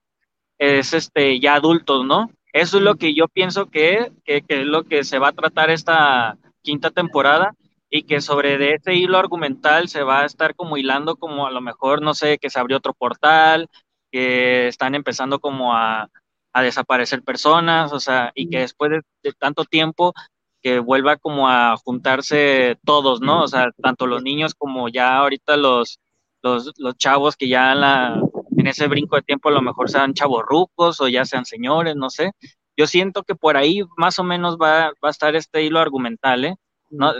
es 0.56 0.94
este 0.94 1.38
ya 1.38 1.56
adultos, 1.56 2.06
¿no? 2.06 2.30
Eso 2.54 2.78
es 2.78 2.82
lo 2.82 2.94
que 2.94 3.12
yo 3.12 3.28
pienso 3.28 3.66
que, 3.66 4.10
que, 4.24 4.42
es 4.48 4.64
lo 4.64 4.84
que 4.84 5.04
se 5.04 5.18
va 5.18 5.28
a 5.28 5.32
tratar 5.34 5.68
esta 5.68 6.38
quinta 6.62 6.90
temporada 6.90 7.54
y 7.90 8.04
que 8.04 8.22
sobre 8.22 8.56
de 8.56 8.76
ese 8.76 8.94
hilo 8.94 9.18
argumental 9.18 9.90
se 9.90 10.02
va 10.02 10.22
a 10.22 10.24
estar 10.24 10.54
como 10.54 10.78
hilando 10.78 11.16
como 11.16 11.46
a 11.46 11.50
lo 11.50 11.60
mejor, 11.60 12.00
no 12.00 12.14
sé, 12.14 12.38
que 12.38 12.48
se 12.48 12.58
abrió 12.58 12.78
otro 12.78 12.94
portal, 12.94 13.68
que 14.10 14.68
están 14.68 14.94
empezando 14.94 15.40
como 15.40 15.74
a, 15.74 16.08
a 16.54 16.62
desaparecer 16.62 17.22
personas, 17.22 17.92
o 17.92 18.00
sea, 18.00 18.32
y 18.34 18.48
que 18.48 18.60
después 18.60 18.92
de 19.22 19.32
tanto 19.34 19.66
tiempo 19.66 20.14
que 20.62 20.78
vuelva 20.78 21.16
como 21.16 21.48
a 21.48 21.76
juntarse 21.76 22.78
todos, 22.84 23.20
¿no? 23.20 23.42
O 23.42 23.48
sea, 23.48 23.70
tanto 23.82 24.06
los 24.06 24.22
niños 24.22 24.54
como 24.54 24.88
ya 24.88 25.16
ahorita 25.16 25.56
los, 25.56 26.00
los, 26.42 26.72
chavos 26.96 27.36
que 27.36 27.48
ya 27.48 27.72
en, 27.72 28.66
ese 28.66 28.86
brinco 28.86 29.16
de 29.16 29.22
tiempo 29.22 29.48
a 29.48 29.52
lo 29.52 29.62
mejor 29.62 29.90
sean 29.90 30.14
chavos 30.14 30.42
rucos 30.46 31.00
o 31.00 31.08
ya 31.08 31.24
sean 31.24 31.44
señores, 31.44 31.96
no 31.96 32.10
sé. 32.10 32.32
Yo 32.76 32.86
siento 32.86 33.22
que 33.22 33.34
por 33.34 33.56
ahí 33.56 33.82
más 33.96 34.18
o 34.18 34.24
menos 34.24 34.56
va, 34.56 34.92
va 35.04 35.08
a 35.08 35.10
estar 35.10 35.34
este 35.36 35.62
hilo 35.62 35.80
argumental, 35.80 36.44
¿eh? 36.44 36.56
No, 36.90 37.12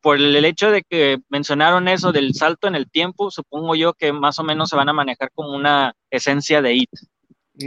por, 0.00 0.16
el 0.16 0.44
hecho 0.44 0.70
de 0.70 0.82
que 0.82 1.18
mencionaron 1.28 1.88
eso 1.88 2.12
del 2.12 2.34
salto 2.34 2.68
en 2.68 2.74
el 2.74 2.90
tiempo, 2.90 3.30
supongo 3.30 3.74
yo 3.74 3.94
que 3.94 4.12
más 4.12 4.38
o 4.38 4.44
menos 4.44 4.68
se 4.68 4.76
van 4.76 4.88
a 4.88 4.92
manejar 4.92 5.30
como 5.34 5.54
una 5.54 5.94
esencia 6.10 6.62
de 6.62 6.74
IT. 6.74 6.90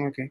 Okay. 0.07 0.29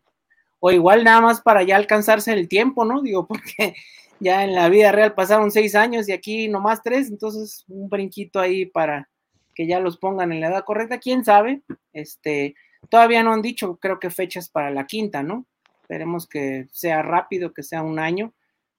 O 0.60 0.72
igual 0.72 1.04
nada 1.04 1.20
más 1.20 1.42
para 1.42 1.62
ya 1.62 1.76
alcanzarse 1.76 2.32
el 2.32 2.48
tiempo, 2.48 2.84
¿no? 2.84 3.02
Digo, 3.02 3.26
porque 3.28 3.74
ya 4.20 4.44
en 4.44 4.54
la 4.54 4.68
vida 4.68 4.92
real 4.92 5.14
pasaron 5.14 5.50
seis 5.50 5.74
años 5.74 6.08
y 6.08 6.12
aquí 6.12 6.48
nomás 6.48 6.82
tres, 6.82 7.08
entonces 7.08 7.64
un 7.68 7.88
brinquito 7.88 8.40
ahí 8.40 8.66
para 8.66 9.08
que 9.54 9.66
ya 9.66 9.80
los 9.80 9.98
pongan 9.98 10.32
en 10.32 10.40
la 10.40 10.48
edad 10.48 10.64
correcta, 10.64 10.98
quién 10.98 11.24
sabe. 11.24 11.62
Este, 11.92 12.54
todavía 12.88 13.22
no 13.22 13.32
han 13.32 13.42
dicho, 13.42 13.76
creo 13.76 13.98
que 13.98 14.10
fechas 14.10 14.48
para 14.48 14.70
la 14.70 14.86
quinta, 14.86 15.22
¿no? 15.22 15.46
Esperemos 15.82 16.26
que 16.26 16.66
sea 16.72 17.02
rápido, 17.02 17.52
que 17.52 17.62
sea 17.62 17.82
un 17.82 17.98
año, 17.98 18.32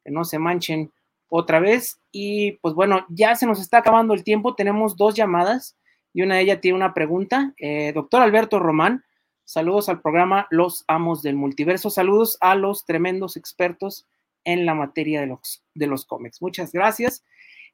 que 0.04 0.12
no 0.12 0.26
se 0.26 0.40
manchen 0.40 0.92
otra 1.30 1.60
vez. 1.60 2.00
Y 2.12 2.54
pues 2.54 2.74
bueno, 2.74 3.06
ya 3.10 3.36
se 3.36 3.46
nos 3.46 3.62
está 3.62 3.80
acabando 3.80 4.14
el 4.14 4.24
tiempo. 4.24 4.56
Tenemos 4.56 4.98
dos 4.98 5.16
llamadas 5.16 5.78
y 6.14 6.22
una 6.22 6.36
de 6.36 6.42
ellas 6.42 6.62
tiene 6.62 6.78
una 6.78 6.94
pregunta. 6.94 7.54
Eh, 7.58 7.92
doctor 7.94 8.22
Alberto 8.22 8.60
Román, 8.60 9.04
saludos 9.44 9.90
al 9.90 10.02
programa 10.02 10.48
Los 10.50 10.84
Amos 10.88 11.22
del 11.22 11.36
Multiverso. 11.36 11.90
Saludos 11.90 12.38
a 12.42 12.56
los 12.56 12.86
tremendos 12.86 13.38
expertos 13.38 14.08
en 14.46 14.66
la 14.66 14.74
materia 14.74 15.20
de 15.20 15.28
los, 15.28 15.64
de 15.74 15.88
los 15.88 16.06
cómics. 16.06 16.42
Muchas 16.42 16.72
gracias. 16.72 17.26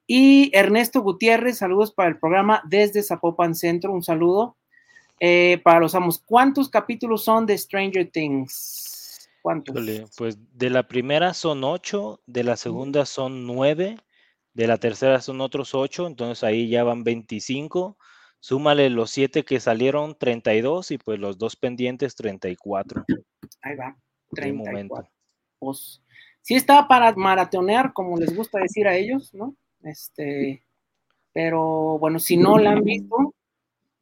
Y 0.07 0.49
Ernesto 0.53 1.01
Gutiérrez, 1.01 1.59
saludos 1.59 1.93
para 1.93 2.09
el 2.09 2.19
programa 2.19 2.61
desde 2.67 3.03
Zapopan 3.03 3.55
Centro. 3.55 3.93
Un 3.93 4.03
saludo. 4.03 4.57
Eh, 5.19 5.61
para 5.63 5.79
los 5.79 5.93
amos, 5.93 6.19
¿cuántos 6.19 6.67
capítulos 6.67 7.23
son 7.23 7.45
de 7.45 7.57
Stranger 7.57 8.09
Things? 8.09 9.29
¿Cuántos? 9.43 9.75
pues 10.17 10.37
de 10.53 10.69
la 10.69 10.87
primera 10.87 11.33
son 11.33 11.63
ocho, 11.63 12.21
de 12.25 12.43
la 12.43 12.57
segunda 12.57 13.05
son 13.05 13.45
nueve, 13.45 13.97
de 14.53 14.67
la 14.67 14.77
tercera 14.77 15.21
son 15.21 15.41
otros 15.41 15.73
ocho, 15.73 16.07
entonces 16.07 16.43
ahí 16.43 16.69
ya 16.69 16.83
van 16.83 17.03
25. 17.03 17.97
Súmale 18.39 18.89
los 18.89 19.11
siete 19.11 19.43
que 19.43 19.59
salieron, 19.59 20.17
32, 20.17 20.91
y 20.91 20.97
pues 20.97 21.19
los 21.19 21.37
dos 21.37 21.55
pendientes, 21.55 22.15
34. 22.15 23.05
Ahí 23.61 23.75
va, 23.75 23.95
34. 24.31 25.11
Pues, 25.59 26.01
sí 26.41 26.55
está 26.55 26.87
para 26.87 27.13
maratonear, 27.15 27.93
como 27.93 28.17
les 28.17 28.35
gusta 28.35 28.59
decir 28.59 28.87
a 28.87 28.95
ellos, 28.95 29.33
¿no? 29.33 29.55
Este, 29.83 30.63
pero 31.33 31.97
bueno, 31.99 32.19
si 32.19 32.37
no 32.37 32.57
la 32.57 32.71
han 32.71 32.83
visto, 32.83 33.33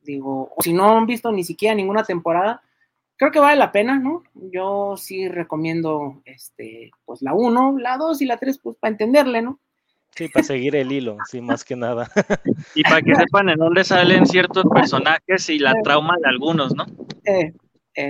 digo, 0.02 0.52
o 0.56 0.62
si 0.62 0.74
no 0.74 0.98
han 0.98 1.06
visto 1.06 1.32
ni 1.32 1.44
siquiera 1.44 1.76
ninguna 1.76 2.04
temporada, 2.04 2.62
creo 3.18 3.32
que 3.32 3.40
vale 3.40 3.58
la 3.58 3.72
pena, 3.72 4.00
¿no? 4.00 4.24
Yo 4.34 4.96
sí 4.98 5.28
recomiendo, 5.28 6.22
este, 6.26 6.92
pues 7.06 7.22
la 7.22 7.34
1, 7.34 7.78
la 7.80 7.98
2 7.98 8.22
y 8.22 8.26
la 8.26 8.38
3, 8.38 8.60
pues 8.60 8.78
para 8.78 8.92
entenderle, 8.92 9.42
¿no? 9.42 9.60
Sí, 10.16 10.28
para 10.28 10.44
seguir 10.44 10.76
el 10.76 10.92
hilo, 10.92 11.18
sí, 11.30 11.40
más 11.40 11.64
que 11.64 11.76
nada. 11.76 12.10
Y 12.76 12.84
para 12.84 13.02
que 13.02 13.16
sepan 13.16 13.50
en 13.50 13.58
dónde 13.58 13.84
salen 13.84 14.26
ciertos 14.26 14.66
personajes 14.74 15.50
y 15.50 15.60
la 15.60 15.74
trauma 15.84 16.16
de 16.22 16.28
algunos, 16.28 16.76
¿no? 16.76 16.86
Eh, 17.26 17.54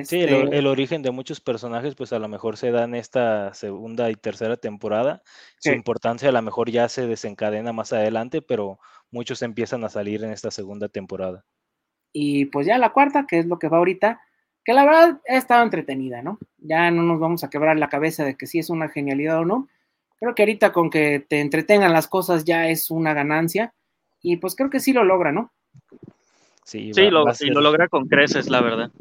Sí, 0.06 0.22
el, 0.22 0.54
el, 0.54 0.68
origen 0.68 1.02
de 1.02 1.12
muchos 1.12 1.42
personajes, 1.42 1.96
pues 1.96 2.14
a 2.14 2.20
lo 2.20 2.28
mejor 2.28 2.58
se 2.58 2.72
da 2.72 2.84
en 2.84 2.96
esta 2.96 3.54
segunda 3.54 4.10
y 4.12 4.16
tercera 4.16 4.58
temporada. 4.58 5.24
Su 5.58 5.72
importancia 5.72 6.30
a 6.30 6.32
lo 6.32 6.42
mejor 6.42 6.70
ya 6.70 6.90
se 6.90 7.08
desencadena 7.08 7.74
más 7.74 7.94
adelante, 7.94 8.42
pero 8.42 8.80
muchos 9.12 9.42
empiezan 9.42 9.84
a 9.84 9.90
salir 9.90 10.24
en 10.24 10.32
esta 10.32 10.52
segunda 10.52 10.90
temporada. 10.90 11.46
Y 12.14 12.46
pues 12.46 12.68
ya 12.68 12.78
la 12.78 12.92
cuarta, 12.92 13.26
que 13.28 13.40
es 13.40 13.46
lo 13.46 13.58
que 13.60 13.68
va 13.68 13.78
ahorita, 13.78 14.22
que 14.64 14.74
la 14.74 14.86
verdad 14.86 15.22
ha 15.28 15.36
estado 15.36 15.64
entretenida, 15.64 16.22
¿no? 16.22 16.38
Ya 16.58 16.92
no 16.92 17.04
nos 17.04 17.20
vamos 17.20 17.44
a 17.44 17.50
quebrar 17.50 17.78
la 17.78 17.90
cabeza 17.90 18.24
de 18.26 18.36
que 18.36 18.48
si 18.48 18.60
es 18.60 18.70
una 18.70 18.90
genialidad 18.90 19.40
o 19.40 19.46
no. 19.46 19.68
Creo 20.20 20.36
que 20.36 20.44
ahorita 20.44 20.74
con 20.74 20.90
que 20.90 21.26
te 21.28 21.40
entretengan 21.40 21.94
las 21.94 22.08
cosas 22.08 22.44
ya 22.44 22.68
es 22.68 22.92
una 22.92 23.14
ganancia 23.14 23.74
y 24.22 24.38
pues 24.38 24.56
creo 24.56 24.70
que 24.70 24.82
sí 24.82 24.94
lo 24.94 25.04
logra, 25.04 25.32
¿no? 25.32 25.52
Sí, 26.66 26.92
sí 26.94 27.10
lo, 27.10 27.26
lo 27.26 27.62
logra 27.62 27.88
con 27.88 28.08
creces, 28.08 28.50
la 28.50 28.62
verdad. 28.62 28.92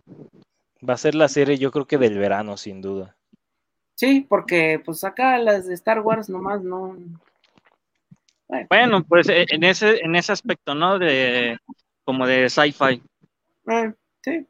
Va 0.87 0.95
a 0.95 0.99
ser 0.99 1.15
la 1.15 1.29
serie 1.29 1.59
yo 1.59 1.71
creo 1.71 1.87
que 1.87 1.99
del 1.99 2.19
verano, 2.19 2.57
sin 2.57 2.81
duda. 2.81 3.17
Sí, 3.95 4.25
porque 4.29 4.81
pues 4.85 5.03
acá 5.03 5.39
las 5.39 5.67
de 5.67 5.75
Star 5.75 6.01
Wars 6.01 6.29
nomás 6.29 6.63
no... 6.63 6.97
Bueno, 8.71 9.05
pues 9.05 9.29
eh, 9.29 9.45
en 9.51 9.65
ese, 9.65 9.99
en 10.03 10.17
ese 10.17 10.33
aspecto, 10.33 10.75
¿no? 10.75 10.99
De 10.99 11.59
como 12.05 12.27
de 12.27 12.49
sci-fi. 12.49 13.03
Eh, 13.71 13.93
sí, 14.23 14.47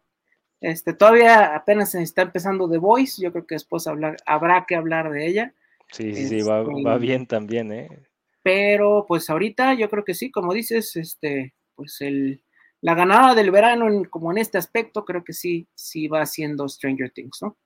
este, 0.61 0.93
todavía 0.93 1.55
apenas 1.55 1.93
se 1.93 2.03
está 2.03 2.23
empezando 2.23 2.69
The 2.69 2.79
Voice, 2.79 3.23
yo 3.23 3.33
creo 3.33 3.47
que 3.47 3.55
después 3.55 3.87
hablar, 3.87 4.17
habrá 4.27 4.65
que 4.67 4.77
hablar 4.77 5.11
de 5.11 5.27
ella. 5.27 5.55
Sí, 5.91 6.15
sí, 6.15 6.29
sí, 6.29 6.43
va, 6.43 6.63
este, 6.63 6.99
bien 6.99 7.27
también, 7.27 7.73
¿eh? 7.73 7.89
Pero 8.43 9.05
pues 9.09 9.31
ahorita 9.31 9.75
yo 9.75 9.89
creo 9.89 10.05
que 10.05 10.15
sí, 10.15 10.31
como 10.31 10.53
dices, 10.53 10.95
este, 10.97 11.55
pues 11.75 12.01
el, 12.01 12.43
la 12.81 12.95
ganada 12.95 13.35
del 13.35 13.51
verano, 13.51 13.89
en, 13.89 14.05
como 14.05 14.31
en 14.31 14.39
este 14.39 14.59
aspecto, 14.59 15.05
creo 15.05 15.25
que 15.25 15.33
sí, 15.33 15.69
sí 15.75 16.09
va 16.09 16.25
siendo 16.27 16.69
Stranger 16.69 17.11
Things, 17.11 17.39
¿no? 17.43 17.57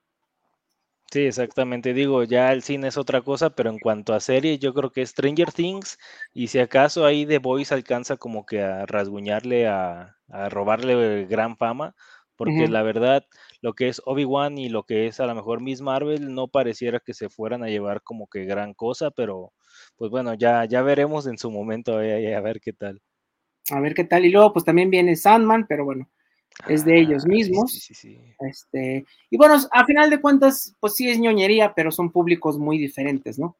Sí, 1.11 1.21
exactamente. 1.27 1.93
Digo, 1.93 2.25
ya 2.25 2.53
el 2.53 2.63
cine 2.63 2.89
es 2.89 2.97
otra 2.97 3.21
cosa, 3.21 3.51
pero 3.51 3.69
en 3.69 3.79
cuanto 3.79 4.15
a 4.15 4.21
serie, 4.21 4.59
yo 4.59 4.73
creo 4.73 4.91
que 4.91 5.05
Stranger 5.05 5.53
Things, 5.53 5.99
y 6.33 6.47
si 6.47 6.59
acaso 6.59 7.05
ahí 7.05 7.27
The 7.27 7.39
Voice 7.39 7.75
alcanza 7.75 8.17
como 8.17 8.47
que 8.47 8.63
a 8.63 8.87
rasguñarle, 8.87 9.69
a, 9.69 10.17
a 10.29 10.49
robarle 10.49 11.27
gran 11.27 11.59
fama, 11.59 11.95
porque 12.37 12.67
la 12.67 12.83
verdad, 12.83 13.25
lo 13.61 13.75
que 13.75 13.89
es 13.89 14.03
Obi-Wan 14.05 14.59
y 14.59 14.69
lo 14.69 14.85
que 14.85 15.07
es 15.07 15.21
a 15.21 15.27
lo 15.27 15.35
mejor 15.35 15.61
Miss 15.61 15.81
Marvel 15.81 16.35
no 16.35 16.49
pareciera 16.49 16.99
que 16.99 17.15
se 17.15 17.29
fueran 17.29 17.63
a 17.63 17.69
llevar 17.69 18.03
como 18.03 18.27
que 18.27 18.45
gran 18.45 18.75
cosa, 18.75 19.11
pero 19.11 19.53
pues 19.97 20.11
bueno, 20.11 20.35
ya, 20.35 20.65
ya 20.65 20.83
veremos 20.83 21.27
en 21.27 21.39
su 21.39 21.51
momento 21.51 21.99
a, 21.99 22.01
ver 22.01 22.61
qué 22.61 22.73
tal. 22.73 23.01
A 23.71 23.81
ver 23.81 23.95
qué 23.95 24.05
tal. 24.05 24.25
Y 24.25 24.31
luego 24.31 24.53
pues 24.53 24.65
también 24.65 24.91
viene 24.91 25.17
Sandman, 25.17 25.67
pero 25.67 25.85
bueno, 25.85 26.09
es 26.69 26.85
de 26.85 27.01
ellos 27.01 27.25
ah, 27.25 27.29
mismos. 27.29 27.73
Sí, 27.73 27.95
sí, 27.95 28.19
este, 28.41 29.05
y 29.31 29.37
bueno, 29.37 29.57
a 29.71 29.85
final 29.85 30.11
de 30.11 30.21
cuentas, 30.21 30.75
pues 30.81 30.95
sí 30.95 31.09
es 31.09 31.19
ñoñería, 31.19 31.75
pero 31.75 31.91
son 31.91 32.11
públicos 32.11 32.59
muy 32.59 32.79
diferentes, 32.79 33.39
¿no? 33.39 33.57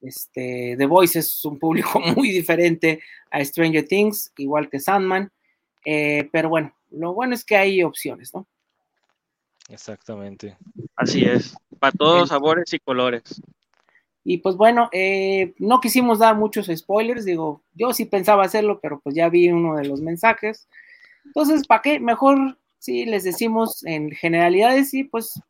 Este, 0.00 0.76
The 0.78 0.86
Voice 0.86 1.18
es 1.18 1.44
un 1.44 1.58
público 1.58 2.00
muy 2.16 2.30
diferente 2.30 3.00
a 3.30 3.44
Stranger 3.44 3.86
Things, 3.86 4.32
igual 4.38 4.68
que 4.70 4.80
Sandman. 4.80 5.30
Eh, 5.84 6.28
pero 6.32 6.48
bueno, 6.48 6.74
lo 6.90 7.14
bueno 7.14 7.34
es 7.34 7.44
que 7.44 7.56
hay 7.56 7.82
opciones, 7.82 8.34
¿no? 8.34 8.46
Exactamente. 9.68 10.56
Así 10.96 11.24
es, 11.24 11.54
para 11.78 11.92
todos 11.92 12.30
sabores 12.30 12.72
y 12.72 12.78
colores. 12.80 13.40
Y 14.24 14.38
pues 14.38 14.56
bueno, 14.56 14.88
eh, 14.92 15.54
no 15.58 15.80
quisimos 15.80 16.18
dar 16.18 16.36
muchos 16.36 16.70
spoilers, 16.74 17.24
digo, 17.24 17.62
yo 17.74 17.92
sí 17.92 18.04
pensaba 18.04 18.44
hacerlo, 18.44 18.80
pero 18.80 19.00
pues 19.00 19.14
ya 19.14 19.28
vi 19.28 19.48
uno 19.48 19.76
de 19.76 19.86
los 19.86 20.00
mensajes. 20.00 20.68
Entonces, 21.24 21.66
¿para 21.66 21.82
qué? 21.82 22.00
Mejor 22.00 22.58
si 22.78 23.06
les 23.06 23.24
decimos 23.24 23.84
en 23.84 24.10
generalidades 24.10 24.92
y 24.94 25.04
pues 25.04 25.40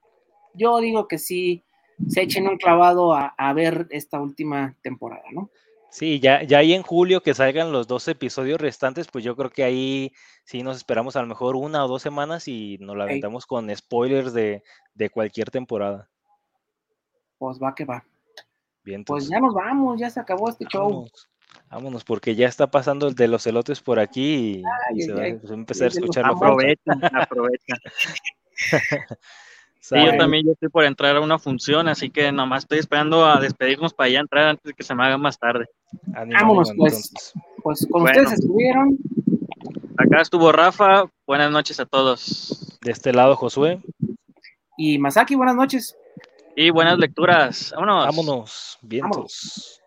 yo 0.54 0.80
digo 0.80 1.08
que 1.08 1.18
sí 1.18 1.62
se 2.08 2.22
echen 2.22 2.48
un 2.48 2.56
clavado 2.56 3.12
a, 3.12 3.34
a 3.36 3.52
ver 3.52 3.86
esta 3.90 4.20
última 4.20 4.76
temporada, 4.82 5.24
¿no? 5.32 5.50
Sí, 5.90 6.20
ya, 6.20 6.44
ya 6.44 6.58
ahí 6.58 6.72
en 6.72 6.84
julio 6.84 7.20
que 7.20 7.34
salgan 7.34 7.72
los 7.72 7.88
dos 7.88 8.06
episodios 8.06 8.60
restantes, 8.60 9.08
pues 9.08 9.24
yo 9.24 9.34
creo 9.34 9.50
que 9.50 9.64
ahí 9.64 10.12
sí 10.44 10.62
nos 10.62 10.76
esperamos 10.76 11.16
a 11.16 11.20
lo 11.20 11.26
mejor 11.26 11.56
una 11.56 11.84
o 11.84 11.88
dos 11.88 12.00
semanas 12.00 12.46
y 12.46 12.78
nos 12.78 12.96
la 12.96 13.04
aventamos 13.04 13.44
con 13.44 13.74
spoilers 13.74 14.32
de, 14.32 14.62
cualquier 15.12 15.50
temporada. 15.50 16.08
Pues 17.38 17.58
va 17.60 17.74
que 17.74 17.84
va. 17.84 18.04
Bien, 18.84 19.04
pues 19.04 19.28
ya 19.28 19.40
nos 19.40 19.54
vamos, 19.54 20.00
ya 20.00 20.10
se 20.10 20.20
acabó 20.20 20.48
este 20.48 20.64
show. 20.66 21.06
Vámonos, 21.70 22.04
porque 22.04 22.34
ya 22.34 22.48
está 22.48 22.70
pasando 22.70 23.08
el 23.08 23.14
de 23.14 23.28
los 23.28 23.46
elotes 23.46 23.80
por 23.80 23.98
aquí 23.98 24.62
y, 24.94 25.02
se, 25.02 25.12
va, 25.12 25.22
a 25.22 25.54
empezar 25.54 25.86
a 25.86 25.88
escuchar. 25.88 26.26
Aprovecha, 26.26 26.92
aprovecha. 27.12 27.76
Sí, 29.82 29.96
yo 29.96 30.16
también 30.18 30.44
yo 30.44 30.52
estoy 30.52 30.68
por 30.68 30.84
entrar 30.84 31.16
a 31.16 31.20
una 31.20 31.38
función, 31.38 31.88
así 31.88 32.10
que 32.10 32.30
nomás 32.30 32.64
estoy 32.64 32.78
esperando 32.78 33.24
a 33.24 33.40
despedirnos 33.40 33.94
para 33.94 34.10
ya 34.10 34.20
entrar 34.20 34.48
antes 34.48 34.62
de 34.62 34.74
que 34.74 34.82
se 34.82 34.94
me 34.94 35.02
haga 35.04 35.16
más 35.16 35.38
tarde. 35.38 35.66
Vámonos, 36.04 36.70
pues. 36.76 37.32
Pues 37.62 37.88
con 37.90 38.02
ustedes 38.02 38.32
estuvieron. 38.32 38.98
Acá 39.96 40.20
estuvo 40.20 40.52
Rafa. 40.52 41.04
Buenas 41.26 41.50
noches 41.50 41.80
a 41.80 41.86
todos. 41.86 42.78
De 42.82 42.92
este 42.92 43.12
lado, 43.12 43.34
Josué. 43.36 43.80
Y 44.76 44.98
Masaki, 44.98 45.34
buenas 45.34 45.56
noches. 45.56 45.96
Y 46.56 46.70
buenas 46.70 46.98
lecturas. 46.98 47.72
Vámonos. 47.74 48.06
Vámonos. 48.06 48.78
Vientos. 48.82 49.79